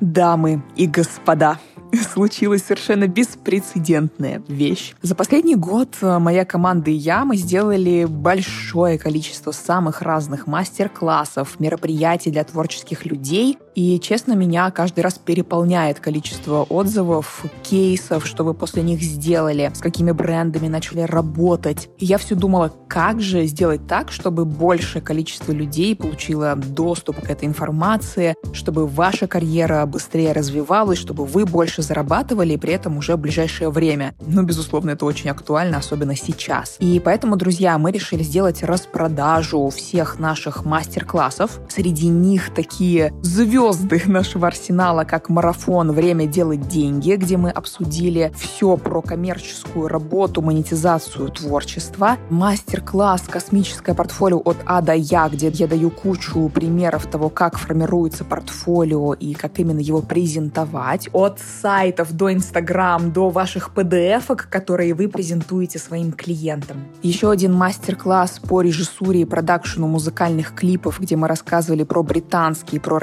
Дамы 0.00 0.62
и 0.76 0.86
господа, 0.86 1.58
случилась 2.12 2.62
совершенно 2.62 3.06
беспрецедентная 3.06 4.42
вещь. 4.48 4.94
За 5.02 5.14
последний 5.14 5.56
год 5.56 5.96
э, 6.00 6.18
моя 6.18 6.44
команда 6.44 6.90
и 6.90 6.94
я, 6.94 7.24
мы 7.24 7.36
сделали 7.36 8.06
большое 8.08 8.98
количество 8.98 9.52
самых 9.52 10.02
разных 10.02 10.46
мастер-классов, 10.46 11.58
мероприятий 11.58 12.30
для 12.30 12.44
творческих 12.44 13.04
людей. 13.04 13.58
И, 13.74 13.98
честно, 14.00 14.32
меня 14.32 14.70
каждый 14.70 15.00
раз 15.00 15.18
переполняет 15.18 16.00
количество 16.00 16.62
отзывов, 16.62 17.44
кейсов, 17.62 18.26
что 18.26 18.44
вы 18.44 18.54
после 18.54 18.82
них 18.82 19.00
сделали, 19.00 19.70
с 19.74 19.78
какими 19.78 20.10
брендами 20.10 20.68
начали 20.68 21.02
работать. 21.02 21.88
И 21.98 22.04
я 22.04 22.18
все 22.18 22.34
думала, 22.34 22.72
как 22.88 23.20
же 23.20 23.46
сделать 23.46 23.86
так, 23.86 24.10
чтобы 24.10 24.44
большее 24.44 25.02
количество 25.02 25.52
людей 25.52 25.94
получило 25.94 26.56
доступ 26.56 27.20
к 27.20 27.30
этой 27.30 27.46
информации, 27.46 28.34
чтобы 28.52 28.86
ваша 28.86 29.26
карьера 29.26 29.86
быстрее 29.86 30.32
развивалась, 30.32 30.98
чтобы 30.98 31.24
вы 31.24 31.44
больше 31.44 31.82
зарабатывали, 31.82 32.54
и 32.54 32.56
при 32.56 32.72
этом 32.72 32.98
уже 32.98 33.14
в 33.14 33.20
ближайшее 33.20 33.70
время. 33.70 34.14
Ну, 34.26 34.42
безусловно, 34.42 34.90
это 34.90 35.04
очень 35.04 35.30
актуально, 35.30 35.78
особенно 35.78 36.16
сейчас. 36.16 36.76
И 36.80 37.00
поэтому, 37.04 37.36
друзья, 37.36 37.78
мы 37.78 37.92
решили 37.92 38.22
сделать 38.22 38.62
распродажу 38.62 39.68
всех 39.70 40.18
наших 40.18 40.64
мастер-классов. 40.64 41.60
Среди 41.68 42.08
них 42.08 42.52
такие 42.52 43.12
звезды 43.22 43.59
нашего 44.06 44.46
арсенала, 44.46 45.04
как 45.04 45.28
марафон 45.28 45.92
«Время 45.92 46.26
делать 46.26 46.66
деньги», 46.66 47.12
где 47.12 47.36
мы 47.36 47.50
обсудили 47.50 48.32
все 48.34 48.78
про 48.78 49.02
коммерческую 49.02 49.86
работу, 49.86 50.40
монетизацию 50.40 51.28
творчества. 51.28 52.16
Мастер-класс 52.30 53.22
«Космическое 53.28 53.94
портфолио 53.94 54.38
от 54.38 54.56
А 54.64 54.80
до 54.80 54.94
Я», 54.94 55.28
где 55.28 55.48
я 55.48 55.66
даю 55.66 55.90
кучу 55.90 56.48
примеров 56.48 57.04
того, 57.06 57.28
как 57.28 57.58
формируется 57.58 58.24
портфолио 58.24 59.12
и 59.12 59.34
как 59.34 59.58
именно 59.58 59.80
его 59.80 60.00
презентовать. 60.00 61.10
От 61.12 61.38
сайтов 61.60 62.12
до 62.12 62.32
Инстаграм, 62.32 63.12
до 63.12 63.28
ваших 63.28 63.72
pdf 63.74 64.36
которые 64.36 64.94
вы 64.94 65.08
презентуете 65.08 65.78
своим 65.78 66.12
клиентам. 66.12 66.78
Еще 67.02 67.30
один 67.30 67.52
мастер-класс 67.52 68.40
по 68.48 68.62
режиссуре 68.62 69.22
и 69.22 69.24
продакшену 69.26 69.86
музыкальных 69.86 70.54
клипов, 70.54 70.98
где 70.98 71.16
мы 71.16 71.28
рассказывали 71.28 71.84
про 71.84 72.02
британский 72.02 72.76
и 72.76 72.80
про 72.80 72.98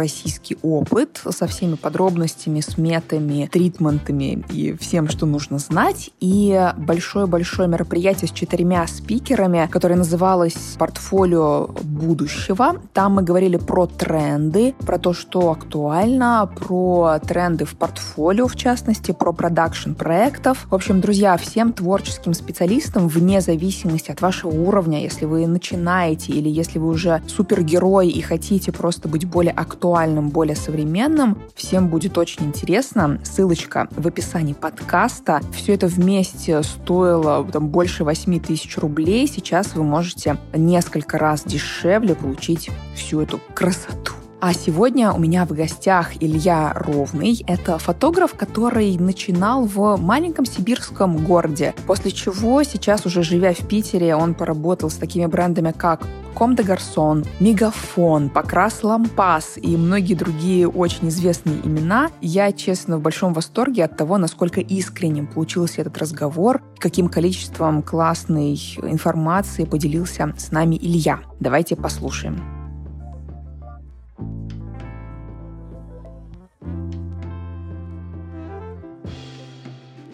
российский 0.48 0.58
опыт 0.62 1.22
со 1.30 1.48
всеми 1.48 1.76
подробностями, 1.76 2.62
сметами, 2.62 3.50
тритментами 3.52 4.44
и 4.50 4.76
всем, 4.80 5.09
что 5.09 5.26
нужно 5.26 5.59
знать. 5.59 6.12
И 6.20 6.72
большое-большое 6.78 7.67
мероприятие 7.67 8.28
с 8.28 8.31
четырьмя 8.31 8.86
спикерами, 8.88 9.67
которое 9.72 9.95
называлось 9.95 10.76
«Портфолио 10.78 11.67
будущего». 11.81 12.76
Там 12.94 13.16
мы 13.16 13.23
говорили 13.23 13.58
про 13.58 13.88
тренды, 13.88 14.73
про 14.86 14.98
то, 14.98 15.14
что 15.14 15.52
актуально, 15.52 16.50
про 16.56 17.20
тренды 17.20 17.66
в 17.66 17.76
портфолио, 17.76 18.48
частности, 18.56 19.11
про 19.11 19.34
продакшн 19.34 19.94
проектов. 19.94 20.67
В 20.70 20.76
общем, 20.76 21.02
друзья, 21.02 21.38
всем 21.38 21.73
творческим 21.73 22.34
специалистам, 22.34 23.08
вне 23.08 23.42
зависимости 23.42 24.11
от 24.11 24.22
вашего 24.22 24.52
уровня, 24.52 25.02
если 25.02 25.26
вы 25.26 25.48
начинаете 25.48 26.34
или 26.34 26.50
если 26.50 26.80
вы 26.80 26.88
уже 26.88 27.22
супергерой 27.28 28.09
и 28.09 28.22
хотите 28.22 28.72
просто 28.72 29.08
быть 29.08 29.26
более 29.26 29.54
актуальным, 29.54 30.30
более 30.38 30.56
современным, 30.56 31.42
всем 31.56 31.88
будет 31.88 32.16
очень 32.16 32.46
интересно. 32.46 33.20
Ссылочка 33.24 33.88
в 33.90 34.06
описании 34.06 34.54
подкаста. 34.54 35.42
Все 35.52 35.74
это 35.74 35.88
вместе 35.88 36.62
стоило 36.62 37.44
там, 37.52 37.70
больше 37.70 38.04
8 38.04 38.40
тысяч 38.42 38.78
рублей. 38.78 39.28
Сейчас 39.28 39.74
вы 39.74 39.82
можете 39.82 40.38
несколько 40.54 41.18
раз 41.18 41.44
дешевле 41.44 42.14
получить 42.14 42.70
всю 42.94 43.22
эту 43.22 43.42
красоту. 43.56 44.14
А 44.40 44.54
сегодня 44.54 45.12
у 45.12 45.18
меня 45.18 45.46
в 45.46 45.54
гостях 45.54 46.22
Илья 46.22 46.72
Ровный. 46.76 47.44
Это 47.48 47.80
фотограф, 47.80 48.36
который 48.36 48.96
начинал 48.98 49.66
в 49.66 49.98
маленьком 49.98 50.46
сибирском 50.46 51.26
городе, 51.26 51.74
после 51.88 52.12
чего 52.12 52.62
сейчас 52.62 53.08
уже 53.08 53.24
живя 53.24 53.54
в 53.56 53.67
Питере, 53.67 54.16
он 54.16 54.36
поработал 54.36 54.92
с 54.92 54.95
такими 54.95 55.26
брендами, 55.26 55.73
как 55.76 56.06
Ком 56.36 56.56
де 56.56 56.61
Гарсон, 56.61 57.26
Мегафон, 57.39 58.30
Покрас 58.30 58.84
Лампас 58.84 59.58
и 59.58 59.76
многие 59.76 60.14
другие 60.14 60.70
очень 60.70 61.10
известные 61.10 61.60
имена. 61.66 62.11
Я, 62.22 62.52
честно, 62.52 63.00
в 63.00 63.02
большом 63.02 63.34
восторге 63.34 63.86
от 63.86 63.98
того, 63.98 64.20
насколько 64.20 64.61
искренним 64.61 65.26
получился 65.26 65.82
этот 65.82 65.98
разговор, 65.98 66.61
каким 66.78 67.10
количеством 67.10 67.82
классной 67.82 68.54
информации 68.84 69.66
поделился 69.66 70.32
с 70.38 70.52
нами 70.52 70.76
Илья. 70.76 71.22
Давайте 71.40 71.76
послушаем. 71.76 72.57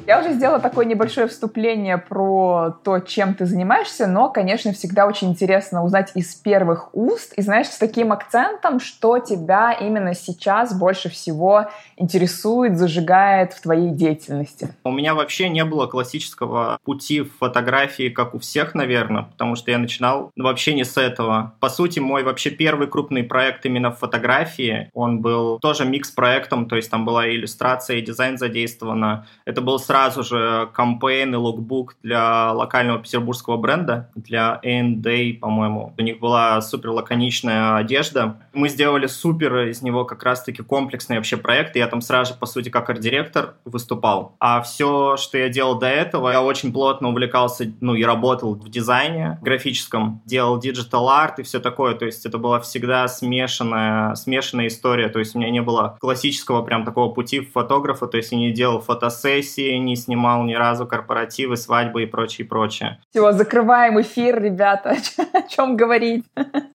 Я 0.06 0.20
уже 0.20 0.34
сделала 0.34 0.60
такое 0.60 0.86
небольшое 0.86 1.28
вступление 1.28 1.98
про 1.98 2.76
то, 2.84 3.00
чем 3.00 3.36
ты 3.36 3.46
занимаешься, 3.46 4.06
но, 4.06 4.30
конечно, 4.30 4.74
всегда 4.74 5.08
очень 5.08 5.30
интересно 5.30 5.82
узнать 5.84 6.12
из 6.14 6.36
первых 6.36 6.90
уст, 6.94 7.34
и, 7.38 7.42
знаешь, 7.42 7.68
с 7.68 7.78
таким 7.78 8.12
акцентом, 8.12 8.82
что 8.82 9.20
тебя 9.20 9.72
именно 9.72 10.14
сейчас 10.14 10.78
больше 10.78 11.10
всего 11.10 11.68
интересует, 11.96 12.78
зажигает 12.78 13.54
в 13.54 13.62
твоей 13.62 13.92
деятельности. 13.92 14.76
У 14.84 14.92
меня 14.92 15.16
вообще 15.16 15.48
не 15.48 15.64
было 15.64 15.88
классического 15.88 16.80
пути 16.84 17.22
в 17.22 17.38
фотографии, 17.38 18.10
как 18.10 18.36
у 18.36 18.40
всех, 18.40 18.76
наверное, 18.76 19.24
потому 19.24 19.56
что 19.56 19.72
я 19.72 19.78
начинал 19.78 20.32
вообще 20.36 20.74
не 20.74 20.84
с 20.84 20.98
этого. 20.98 21.54
По 21.62 21.70
сути, 21.70 22.00
мой 22.00 22.24
вообще 22.24 22.50
первый 22.50 22.88
крупный 22.88 23.24
проект 23.24 23.66
именно 23.66 23.92
в 23.92 24.00
фотографии, 24.00 24.90
он 24.94 25.22
был 25.22 25.60
тоже 25.60 25.86
микс-проектом, 25.86 26.68
то 26.68 26.76
есть 26.76 26.92
там 26.92 27.06
была 27.06 27.30
иллюстрация 27.30 27.98
и 27.98 28.02
дизайн 28.02 28.38
задействована. 28.38 29.28
Это 29.46 29.62
был 29.62 29.80
сразу 29.94 30.24
же 30.24 30.70
campaign 30.74 31.36
и 31.36 31.38
лукбук 31.38 31.98
для 32.02 32.52
локального 32.52 32.98
петербургского 32.98 33.58
бренда, 33.58 34.10
для 34.16 34.60
A&D, 34.64 35.38
по-моему. 35.40 35.94
У 35.96 36.02
них 36.02 36.20
была 36.20 36.60
супер 36.62 36.90
лаконичная 36.90 37.76
одежда. 37.76 38.38
Мы 38.54 38.70
сделали 38.70 39.06
супер 39.06 39.68
из 39.68 39.84
него 39.84 40.04
как 40.04 40.24
раз-таки 40.24 40.64
комплексный 40.64 41.18
вообще 41.18 41.38
проект. 41.38 41.76
Я 41.76 41.86
там 41.86 42.02
сразу 42.02 42.34
же, 42.34 42.40
по 42.40 42.48
сути, 42.48 42.70
как 42.70 42.90
арт-директор 42.90 43.54
выступал. 43.66 44.36
А 44.40 44.64
все, 44.64 45.16
что 45.18 45.38
я 45.38 45.50
делал 45.50 45.78
до 45.78 45.86
этого, 45.86 46.32
я 46.32 46.42
очень 46.42 46.74
плотно 46.74 47.10
увлекался, 47.10 47.72
ну, 47.80 47.94
и 47.94 48.04
работал 48.04 48.56
в 48.56 48.70
дизайне 48.70 49.38
графическом, 49.44 50.24
делал 50.26 50.58
digital 50.58 51.08
art 51.08 51.38
и 51.38 51.44
все 51.44 51.60
такое. 51.60 51.94
То 51.94 52.06
есть 52.06 52.26
это 52.26 52.40
была 52.40 52.60
всегда 52.62 53.08
смешанная, 53.08 54.16
смешанная 54.16 54.68
история. 54.68 55.10
То 55.10 55.20
есть 55.20 55.36
у 55.36 55.40
меня 55.40 55.52
не 55.52 55.62
было 55.62 55.98
классического 56.02 56.64
прям 56.64 56.84
такого 56.84 57.14
пути 57.14 57.42
фотографа. 57.42 58.08
То 58.08 58.18
есть 58.18 58.32
я 58.32 58.40
не 58.40 58.52
делал 58.52 58.80
фотосессии, 58.80 59.83
не 59.84 59.96
снимал 59.96 60.44
ни 60.44 60.54
разу 60.54 60.88
корпоративы, 60.88 61.58
свадьбы 61.58 62.04
и 62.04 62.06
прочее, 62.06 62.48
прочее. 62.48 63.00
Все, 63.12 63.32
закрываем 63.32 64.02
эфир, 64.02 64.42
ребята. 64.42 64.98
О 65.34 65.42
чем 65.44 65.78
говорить? 65.78 66.26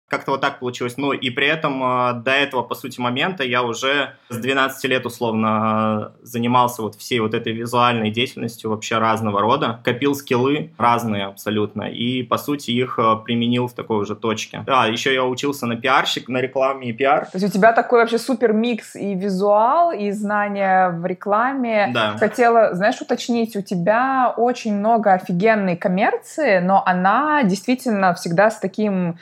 Как-то 0.09 0.33
вот 0.33 0.41
так 0.41 0.59
получилось. 0.59 0.97
Ну 0.97 1.13
и 1.13 1.31
при 1.31 1.47
этом 1.47 1.83
а, 1.83 2.13
до 2.15 2.31
этого, 2.31 2.63
по 2.63 2.75
сути, 2.75 2.99
момента 2.99 3.45
я 3.45 3.63
уже 3.63 4.15
с 4.31 4.37
12 4.37 4.85
лет 4.85 5.05
условно 5.05 6.13
занимался 6.23 6.81
вот 6.83 6.95
всей 6.95 7.21
вот 7.21 7.35
этой 7.35 7.53
визуальной 7.53 8.11
деятельностью 8.11 8.71
вообще 8.71 8.99
разного 8.99 9.41
рода. 9.41 9.81
Копил 9.85 10.15
скиллы 10.15 10.71
разные 10.79 11.27
абсолютно. 11.27 11.83
И, 11.83 12.23
по 12.23 12.39
сути, 12.39 12.71
их 12.71 12.99
а, 12.99 13.17
применил 13.17 13.69
в 13.69 13.75
такой 13.75 13.99
уже 13.99 14.17
точке. 14.17 14.63
Да, 14.67 14.87
еще 14.87 15.13
я 15.13 15.25
учился 15.25 15.67
на 15.67 15.77
пиарщик, 15.77 16.29
на 16.29 16.39
рекламе 16.39 16.89
и 16.89 16.93
пиар. 16.93 17.27
То 17.27 17.39
есть 17.39 17.47
у 17.47 17.51
тебя 17.51 17.73
такой 17.73 18.01
вообще 18.01 18.19
супер 18.19 18.53
микс 18.55 18.97
и 18.97 19.15
визуал, 19.15 19.93
и 19.93 20.11
знания 20.11 20.89
в 20.89 21.05
рекламе. 21.05 21.91
Да. 21.93 22.17
Хотела, 22.19 22.75
знаешь, 22.75 23.01
уточнить, 23.01 23.57
у 23.57 23.63
тебя 23.63 24.33
очень 24.37 24.75
много 24.75 25.13
офигенной 25.13 25.77
коммерции, 25.77 26.61
но 26.61 26.83
она 26.85 27.43
действительно 27.43 28.15
всегда 28.15 28.51
с 28.51 28.59
таким 28.59 29.19